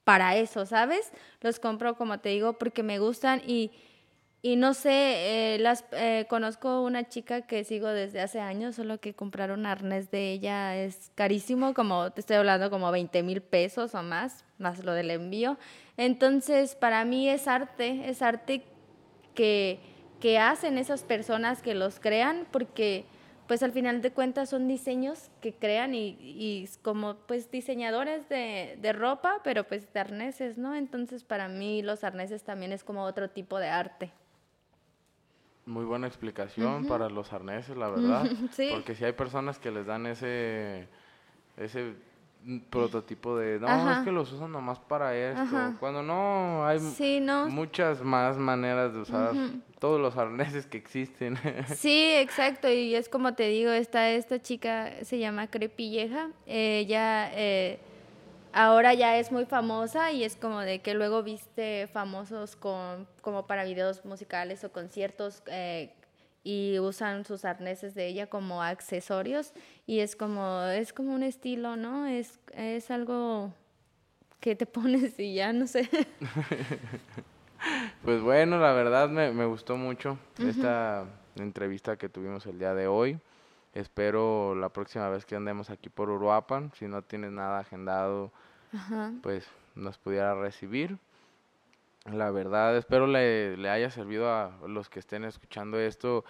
para 0.04 0.36
eso, 0.36 0.66
¿sabes? 0.66 1.12
Los 1.42 1.60
compro, 1.60 1.96
como 1.96 2.20
te 2.20 2.30
digo, 2.30 2.54
porque 2.54 2.84
me 2.84 3.00
gustan 3.00 3.42
y 3.46 3.72
y 4.46 4.58
no 4.58 4.76
sé, 4.76 5.56
eh, 5.56 5.58
las 5.58 5.86
eh, 5.92 6.28
conozco 6.30 6.84
una 6.84 7.10
chica 7.10 7.48
que 7.48 7.64
sigo 7.64 7.88
desde 7.88 8.22
hace 8.22 8.40
años, 8.40 8.76
solo 8.76 9.00
que 9.00 9.16
comprar 9.16 9.50
un 9.50 9.66
arnés 9.66 10.12
de 10.12 10.34
ella 10.34 10.78
es 10.78 11.12
carísimo, 11.16 11.74
como 11.74 12.12
te 12.12 12.22
estoy 12.22 12.36
hablando, 12.36 12.70
como 12.70 12.92
20 12.92 13.24
mil 13.24 13.42
pesos 13.42 13.96
o 13.96 14.04
más, 14.04 14.45
más 14.58 14.84
lo 14.84 14.94
del 14.94 15.12
envío. 15.12 15.58
Entonces, 15.98 16.76
para 16.76 17.06
mí 17.06 17.30
es 17.30 17.48
arte, 17.48 18.10
es 18.10 18.22
arte 18.22 18.64
que, 19.34 19.80
que 20.20 20.40
hacen 20.40 20.78
esas 20.78 21.04
personas 21.04 21.62
que 21.62 21.76
los 21.76 22.00
crean, 22.00 22.48
porque 22.52 23.06
pues 23.48 23.62
al 23.62 23.72
final 23.72 24.02
de 24.02 24.12
cuentas 24.12 24.50
son 24.50 24.68
diseños 24.68 25.30
que 25.40 25.54
crean 25.54 25.94
y, 25.94 26.18
y 26.20 26.68
como 26.82 27.16
pues 27.28 27.52
diseñadores 27.52 28.28
de, 28.28 28.78
de, 28.82 28.94
ropa, 28.94 29.42
pero 29.44 29.66
pues 29.66 29.92
de 29.94 30.00
arneses, 30.00 30.58
¿no? 30.58 30.74
Entonces 30.76 31.24
para 31.24 31.48
mí 31.48 31.84
los 31.84 32.04
arneses 32.04 32.44
también 32.44 32.72
es 32.72 32.84
como 32.84 33.04
otro 33.04 33.30
tipo 33.30 33.60
de 33.60 33.68
arte. 33.68 34.12
Muy 35.68 35.86
buena 35.86 36.08
explicación 36.08 36.86
para 36.86 37.10
los 37.10 37.34
arneses, 37.34 37.76
la 37.76 37.90
verdad. 37.90 38.26
Porque 38.72 38.94
si 38.94 39.04
hay 39.04 39.14
personas 39.14 39.58
que 39.58 39.72
les 39.72 39.86
dan 39.86 40.06
ese, 40.06 40.88
ese 41.58 41.96
prototipo 42.70 43.38
de, 43.38 43.60
no, 43.60 43.92
es 43.92 44.00
que 44.00 44.12
los 44.12 44.32
usan 44.32 44.52
nomás 44.52 44.80
para 44.80 45.16
esto. 45.16 45.74
Cuando 45.80 46.04
no, 46.04 46.66
hay 46.66 46.80
muchas 47.50 48.02
más 48.02 48.38
maneras 48.38 48.94
de 48.94 49.00
usar 49.00 49.34
todos 49.80 50.00
los 50.00 50.18
arneses 50.18 50.66
que 50.66 50.78
existen. 50.78 51.38
sí, 51.76 52.14
exacto. 52.16 52.70
Y 52.70 52.96
es 52.96 53.10
como 53.10 53.34
te 53.34 53.48
digo, 53.48 53.72
esta, 53.72 54.10
esta 54.10 54.42
chica 54.42 54.92
se 55.04 55.20
llama 55.20 55.48
Crepilleja. 55.48 56.30
Ella 56.46 57.32
eh, 57.34 57.80
ahora 58.54 58.94
ya 58.94 59.18
es 59.18 59.32
muy 59.32 59.46
famosa 59.46 60.12
y 60.12 60.24
es 60.24 60.36
como 60.36 60.62
de 60.62 60.80
que 60.80 60.94
luego 60.94 61.24
viste 61.24 61.88
famosos 61.88 62.56
con, 62.56 63.08
como 63.22 63.48
para 63.48 63.64
videos 63.64 64.06
musicales 64.06 64.64
o 64.64 64.72
conciertos. 64.72 65.44
Eh, 65.48 65.94
y 66.46 66.78
usan 66.80 67.26
sus 67.26 67.44
arneses 67.44 67.96
de 67.96 68.08
ella 68.08 68.28
como 68.28 68.62
accesorios 68.62 69.52
y 69.88 70.00
es 70.00 70.16
como 70.16 70.62
es 70.62 70.94
como 70.94 71.14
un 71.14 71.24
estilo, 71.24 71.76
¿no? 71.76 72.06
Es 72.06 72.40
es 72.54 72.92
algo 72.92 73.52
que 74.40 74.56
te 74.56 74.66
pones 74.78 75.20
y 75.20 75.34
ya 75.34 75.52
no 75.52 75.66
sé. 75.66 75.90
pues 78.06 78.22
bueno, 78.22 78.60
la 78.60 78.74
verdad 78.74 79.10
me, 79.10 79.32
me 79.32 79.46
gustó 79.46 79.76
mucho 79.76 80.20
esta 80.38 81.06
entrevista 81.36 81.98
que 81.98 82.10
tuvimos 82.10 82.46
el 82.46 82.60
día 82.60 82.76
de 82.76 82.88
hoy. 82.88 83.20
Espero 83.74 84.56
la 84.56 84.70
próxima 84.70 85.10
vez 85.10 85.26
que 85.26 85.36
andemos 85.36 85.72
aquí 85.72 85.90
por 85.90 86.10
Uruapan, 86.10 86.72
si 86.78 86.88
no 86.88 87.02
tienes 87.02 87.32
nada 87.32 87.60
agendado, 87.60 88.32
pues 89.22 89.46
nos 89.74 89.98
pudiera 89.98 90.36
recibir. 90.36 90.98
La 92.12 92.32
verdad, 92.32 92.78
espero 92.78 93.08
le, 93.08 93.58
le 93.58 93.70
haya 93.70 93.90
servido 93.90 94.32
a 94.32 94.52
los 94.68 94.90
que 94.90 95.00
estén 95.00 95.24
escuchando 95.24 95.80
esto 95.80 96.24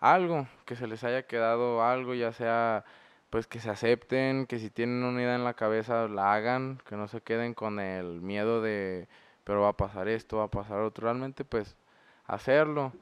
algo, 0.00 0.46
que 0.64 0.76
se 0.76 0.86
les 0.86 1.04
haya 1.04 1.26
quedado 1.26 1.82
algo, 1.82 2.14
ya 2.14 2.32
sea 2.32 2.84
pues 3.30 3.46
que 3.46 3.60
se 3.60 3.68
acepten, 3.68 4.46
que 4.46 4.58
si 4.58 4.70
tienen 4.70 5.04
una 5.04 5.20
idea 5.20 5.34
en 5.34 5.44
la 5.44 5.54
cabeza 5.54 6.08
la 6.08 6.32
hagan, 6.32 6.80
que 6.88 6.96
no 6.96 7.08
se 7.08 7.20
queden 7.20 7.52
con 7.52 7.78
el 7.78 8.20
miedo 8.22 8.62
de, 8.62 9.06
pero 9.44 9.62
va 9.62 9.70
a 9.70 9.76
pasar 9.76 10.08
esto, 10.08 10.38
va 10.38 10.44
a 10.44 10.50
pasar 10.50 10.80
otro, 10.80 11.04
realmente 11.04 11.44
pues 11.44 11.76
hacerlo. 12.26 12.92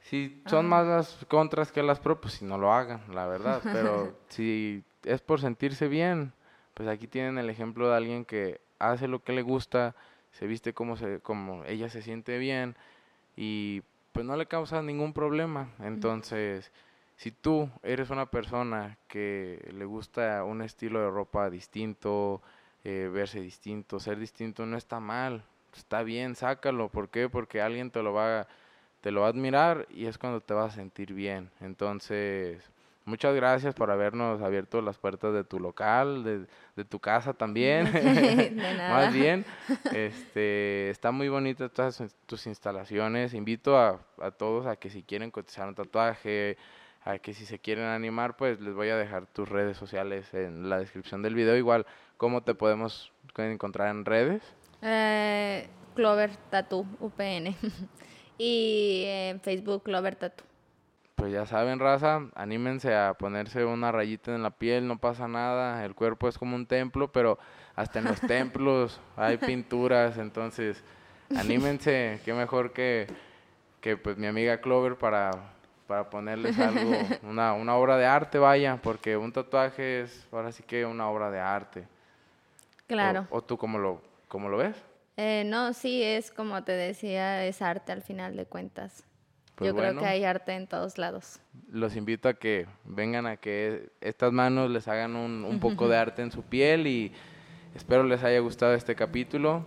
Si 0.00 0.42
son 0.46 0.68
más 0.68 0.86
las 0.86 1.26
contras 1.28 1.72
que 1.72 1.82
las 1.82 1.98
pro, 1.98 2.20
pues 2.20 2.34
si 2.34 2.44
no 2.44 2.56
lo 2.56 2.72
hagan, 2.72 3.02
la 3.12 3.26
verdad, 3.26 3.60
pero 3.64 4.16
si 4.28 4.84
es 5.02 5.20
por 5.20 5.40
sentirse 5.40 5.88
bien, 5.88 6.32
pues 6.74 6.88
aquí 6.88 7.08
tienen 7.08 7.36
el 7.36 7.50
ejemplo 7.50 7.88
de 7.88 7.96
alguien 7.96 8.24
que 8.24 8.60
hace 8.78 9.08
lo 9.08 9.24
que 9.24 9.32
le 9.32 9.42
gusta, 9.42 9.96
se 10.32 10.46
viste 10.46 10.72
como, 10.72 10.96
se, 10.96 11.20
como 11.20 11.64
ella 11.64 11.88
se 11.88 12.02
siente 12.02 12.38
bien 12.38 12.76
y 13.36 13.82
pues 14.12 14.26
no 14.26 14.36
le 14.36 14.46
causa 14.46 14.82
ningún 14.82 15.12
problema. 15.12 15.70
Entonces, 15.80 16.72
si 17.16 17.30
tú 17.30 17.68
eres 17.82 18.10
una 18.10 18.26
persona 18.26 18.98
que 19.08 19.68
le 19.72 19.84
gusta 19.84 20.44
un 20.44 20.62
estilo 20.62 21.00
de 21.00 21.10
ropa 21.10 21.50
distinto, 21.50 22.42
eh, 22.84 23.10
verse 23.12 23.40
distinto, 23.40 24.00
ser 24.00 24.18
distinto, 24.18 24.66
no 24.66 24.76
está 24.76 25.00
mal, 25.00 25.44
está 25.76 26.02
bien, 26.02 26.34
sácalo. 26.36 26.88
¿Por 26.88 27.08
qué? 27.08 27.28
Porque 27.28 27.60
alguien 27.60 27.90
te 27.90 28.02
lo 28.02 28.12
va, 28.12 28.46
te 29.00 29.10
lo 29.10 29.22
va 29.22 29.26
a 29.26 29.30
admirar 29.30 29.86
y 29.90 30.06
es 30.06 30.18
cuando 30.18 30.40
te 30.40 30.54
vas 30.54 30.72
a 30.72 30.76
sentir 30.76 31.12
bien. 31.14 31.50
Entonces, 31.60 32.62
Muchas 33.08 33.34
gracias 33.34 33.74
por 33.74 33.90
habernos 33.90 34.42
abierto 34.42 34.82
las 34.82 34.98
puertas 34.98 35.32
de 35.32 35.42
tu 35.42 35.58
local, 35.58 36.46
de, 36.76 36.84
tu 36.84 37.00
casa 37.00 37.32
también. 37.32 37.90
Más 38.76 39.14
bien, 39.14 39.46
este, 39.94 40.90
está 40.90 41.10
muy 41.10 41.30
bonita 41.30 41.70
todas 41.70 42.02
tus 42.26 42.46
instalaciones. 42.46 43.32
Invito 43.32 43.78
a, 43.78 43.98
a, 44.20 44.30
todos 44.30 44.66
a 44.66 44.76
que 44.76 44.90
si 44.90 45.02
quieren 45.02 45.30
cotizar 45.30 45.66
un 45.66 45.74
tatuaje, 45.74 46.58
a 47.02 47.16
que 47.16 47.32
si 47.32 47.46
se 47.46 47.58
quieren 47.58 47.86
animar, 47.86 48.36
pues 48.36 48.60
les 48.60 48.74
voy 48.74 48.90
a 48.90 48.96
dejar 48.96 49.24
tus 49.24 49.48
redes 49.48 49.78
sociales 49.78 50.34
en 50.34 50.68
la 50.68 50.78
descripción 50.78 51.22
del 51.22 51.34
video. 51.34 51.56
Igual, 51.56 51.86
¿cómo 52.18 52.42
te 52.42 52.54
podemos 52.54 53.10
encontrar 53.38 53.88
en 53.88 54.04
redes? 54.04 54.42
Eh, 54.82 55.66
Clover 55.94 56.36
Tattoo, 56.50 56.84
UPN. 57.00 57.56
y 58.36 59.04
en 59.06 59.40
Facebook, 59.40 59.84
Clover 59.84 60.14
Tattoo 60.14 60.47
pues 61.18 61.32
ya 61.32 61.46
saben, 61.46 61.80
raza, 61.80 62.20
anímense 62.36 62.94
a 62.94 63.12
ponerse 63.14 63.64
una 63.64 63.90
rayita 63.90 64.36
en 64.36 64.44
la 64.44 64.50
piel, 64.50 64.86
no 64.86 64.98
pasa 64.98 65.26
nada, 65.26 65.84
el 65.84 65.96
cuerpo 65.96 66.28
es 66.28 66.38
como 66.38 66.54
un 66.54 66.64
templo, 66.64 67.10
pero 67.10 67.40
hasta 67.74 67.98
en 67.98 68.04
los 68.04 68.20
templos 68.20 69.00
hay 69.16 69.36
pinturas, 69.36 70.16
entonces 70.16 70.80
anímense, 71.36 72.20
qué 72.24 72.32
mejor 72.34 72.72
que, 72.72 73.08
que 73.80 73.96
pues 73.96 74.16
mi 74.16 74.28
amiga 74.28 74.60
Clover 74.60 74.96
para, 74.96 75.32
para 75.88 76.08
ponerles 76.08 76.56
algo, 76.56 76.92
una, 77.28 77.52
una 77.52 77.74
obra 77.74 77.96
de 77.96 78.06
arte, 78.06 78.38
vaya, 78.38 78.78
porque 78.80 79.16
un 79.16 79.32
tatuaje 79.32 80.02
es 80.02 80.24
ahora 80.30 80.52
sí 80.52 80.62
que 80.62 80.86
una 80.86 81.08
obra 81.10 81.32
de 81.32 81.40
arte. 81.40 81.84
Claro. 82.86 83.26
¿O, 83.30 83.42
tú 83.42 83.58
cómo 83.58 83.76
lo, 83.78 84.00
cómo 84.28 84.48
lo 84.48 84.58
ves? 84.58 84.76
Eh, 85.16 85.42
no, 85.44 85.72
sí, 85.72 86.00
es 86.00 86.30
como 86.30 86.62
te 86.62 86.70
decía, 86.70 87.44
es 87.44 87.60
arte 87.60 87.90
al 87.90 88.02
final 88.02 88.36
de 88.36 88.46
cuentas. 88.46 89.02
Pues 89.58 89.72
Yo 89.72 89.76
creo 89.76 89.98
que 89.98 90.06
hay 90.06 90.22
arte 90.22 90.52
en 90.52 90.68
todos 90.68 90.98
lados. 90.98 91.40
Los 91.68 91.96
invito 91.96 92.28
a 92.28 92.34
que 92.34 92.68
vengan 92.84 93.26
a 93.26 93.36
que 93.36 93.90
estas 94.00 94.32
manos 94.32 94.70
les 94.70 94.86
hagan 94.86 95.16
un, 95.16 95.44
un 95.44 95.58
poco 95.58 95.88
de 95.88 95.96
arte 95.96 96.22
en 96.22 96.30
su 96.30 96.44
piel 96.44 96.86
y 96.86 97.12
espero 97.74 98.04
les 98.04 98.22
haya 98.22 98.38
gustado 98.38 98.74
este 98.74 98.94
capítulo. 98.94 99.64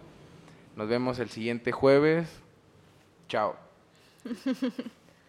Nos 0.77 0.87
vemos 0.87 1.19
el 1.19 1.29
siguiente 1.29 1.73
jueves. 1.73 2.41
Chao. 3.27 3.55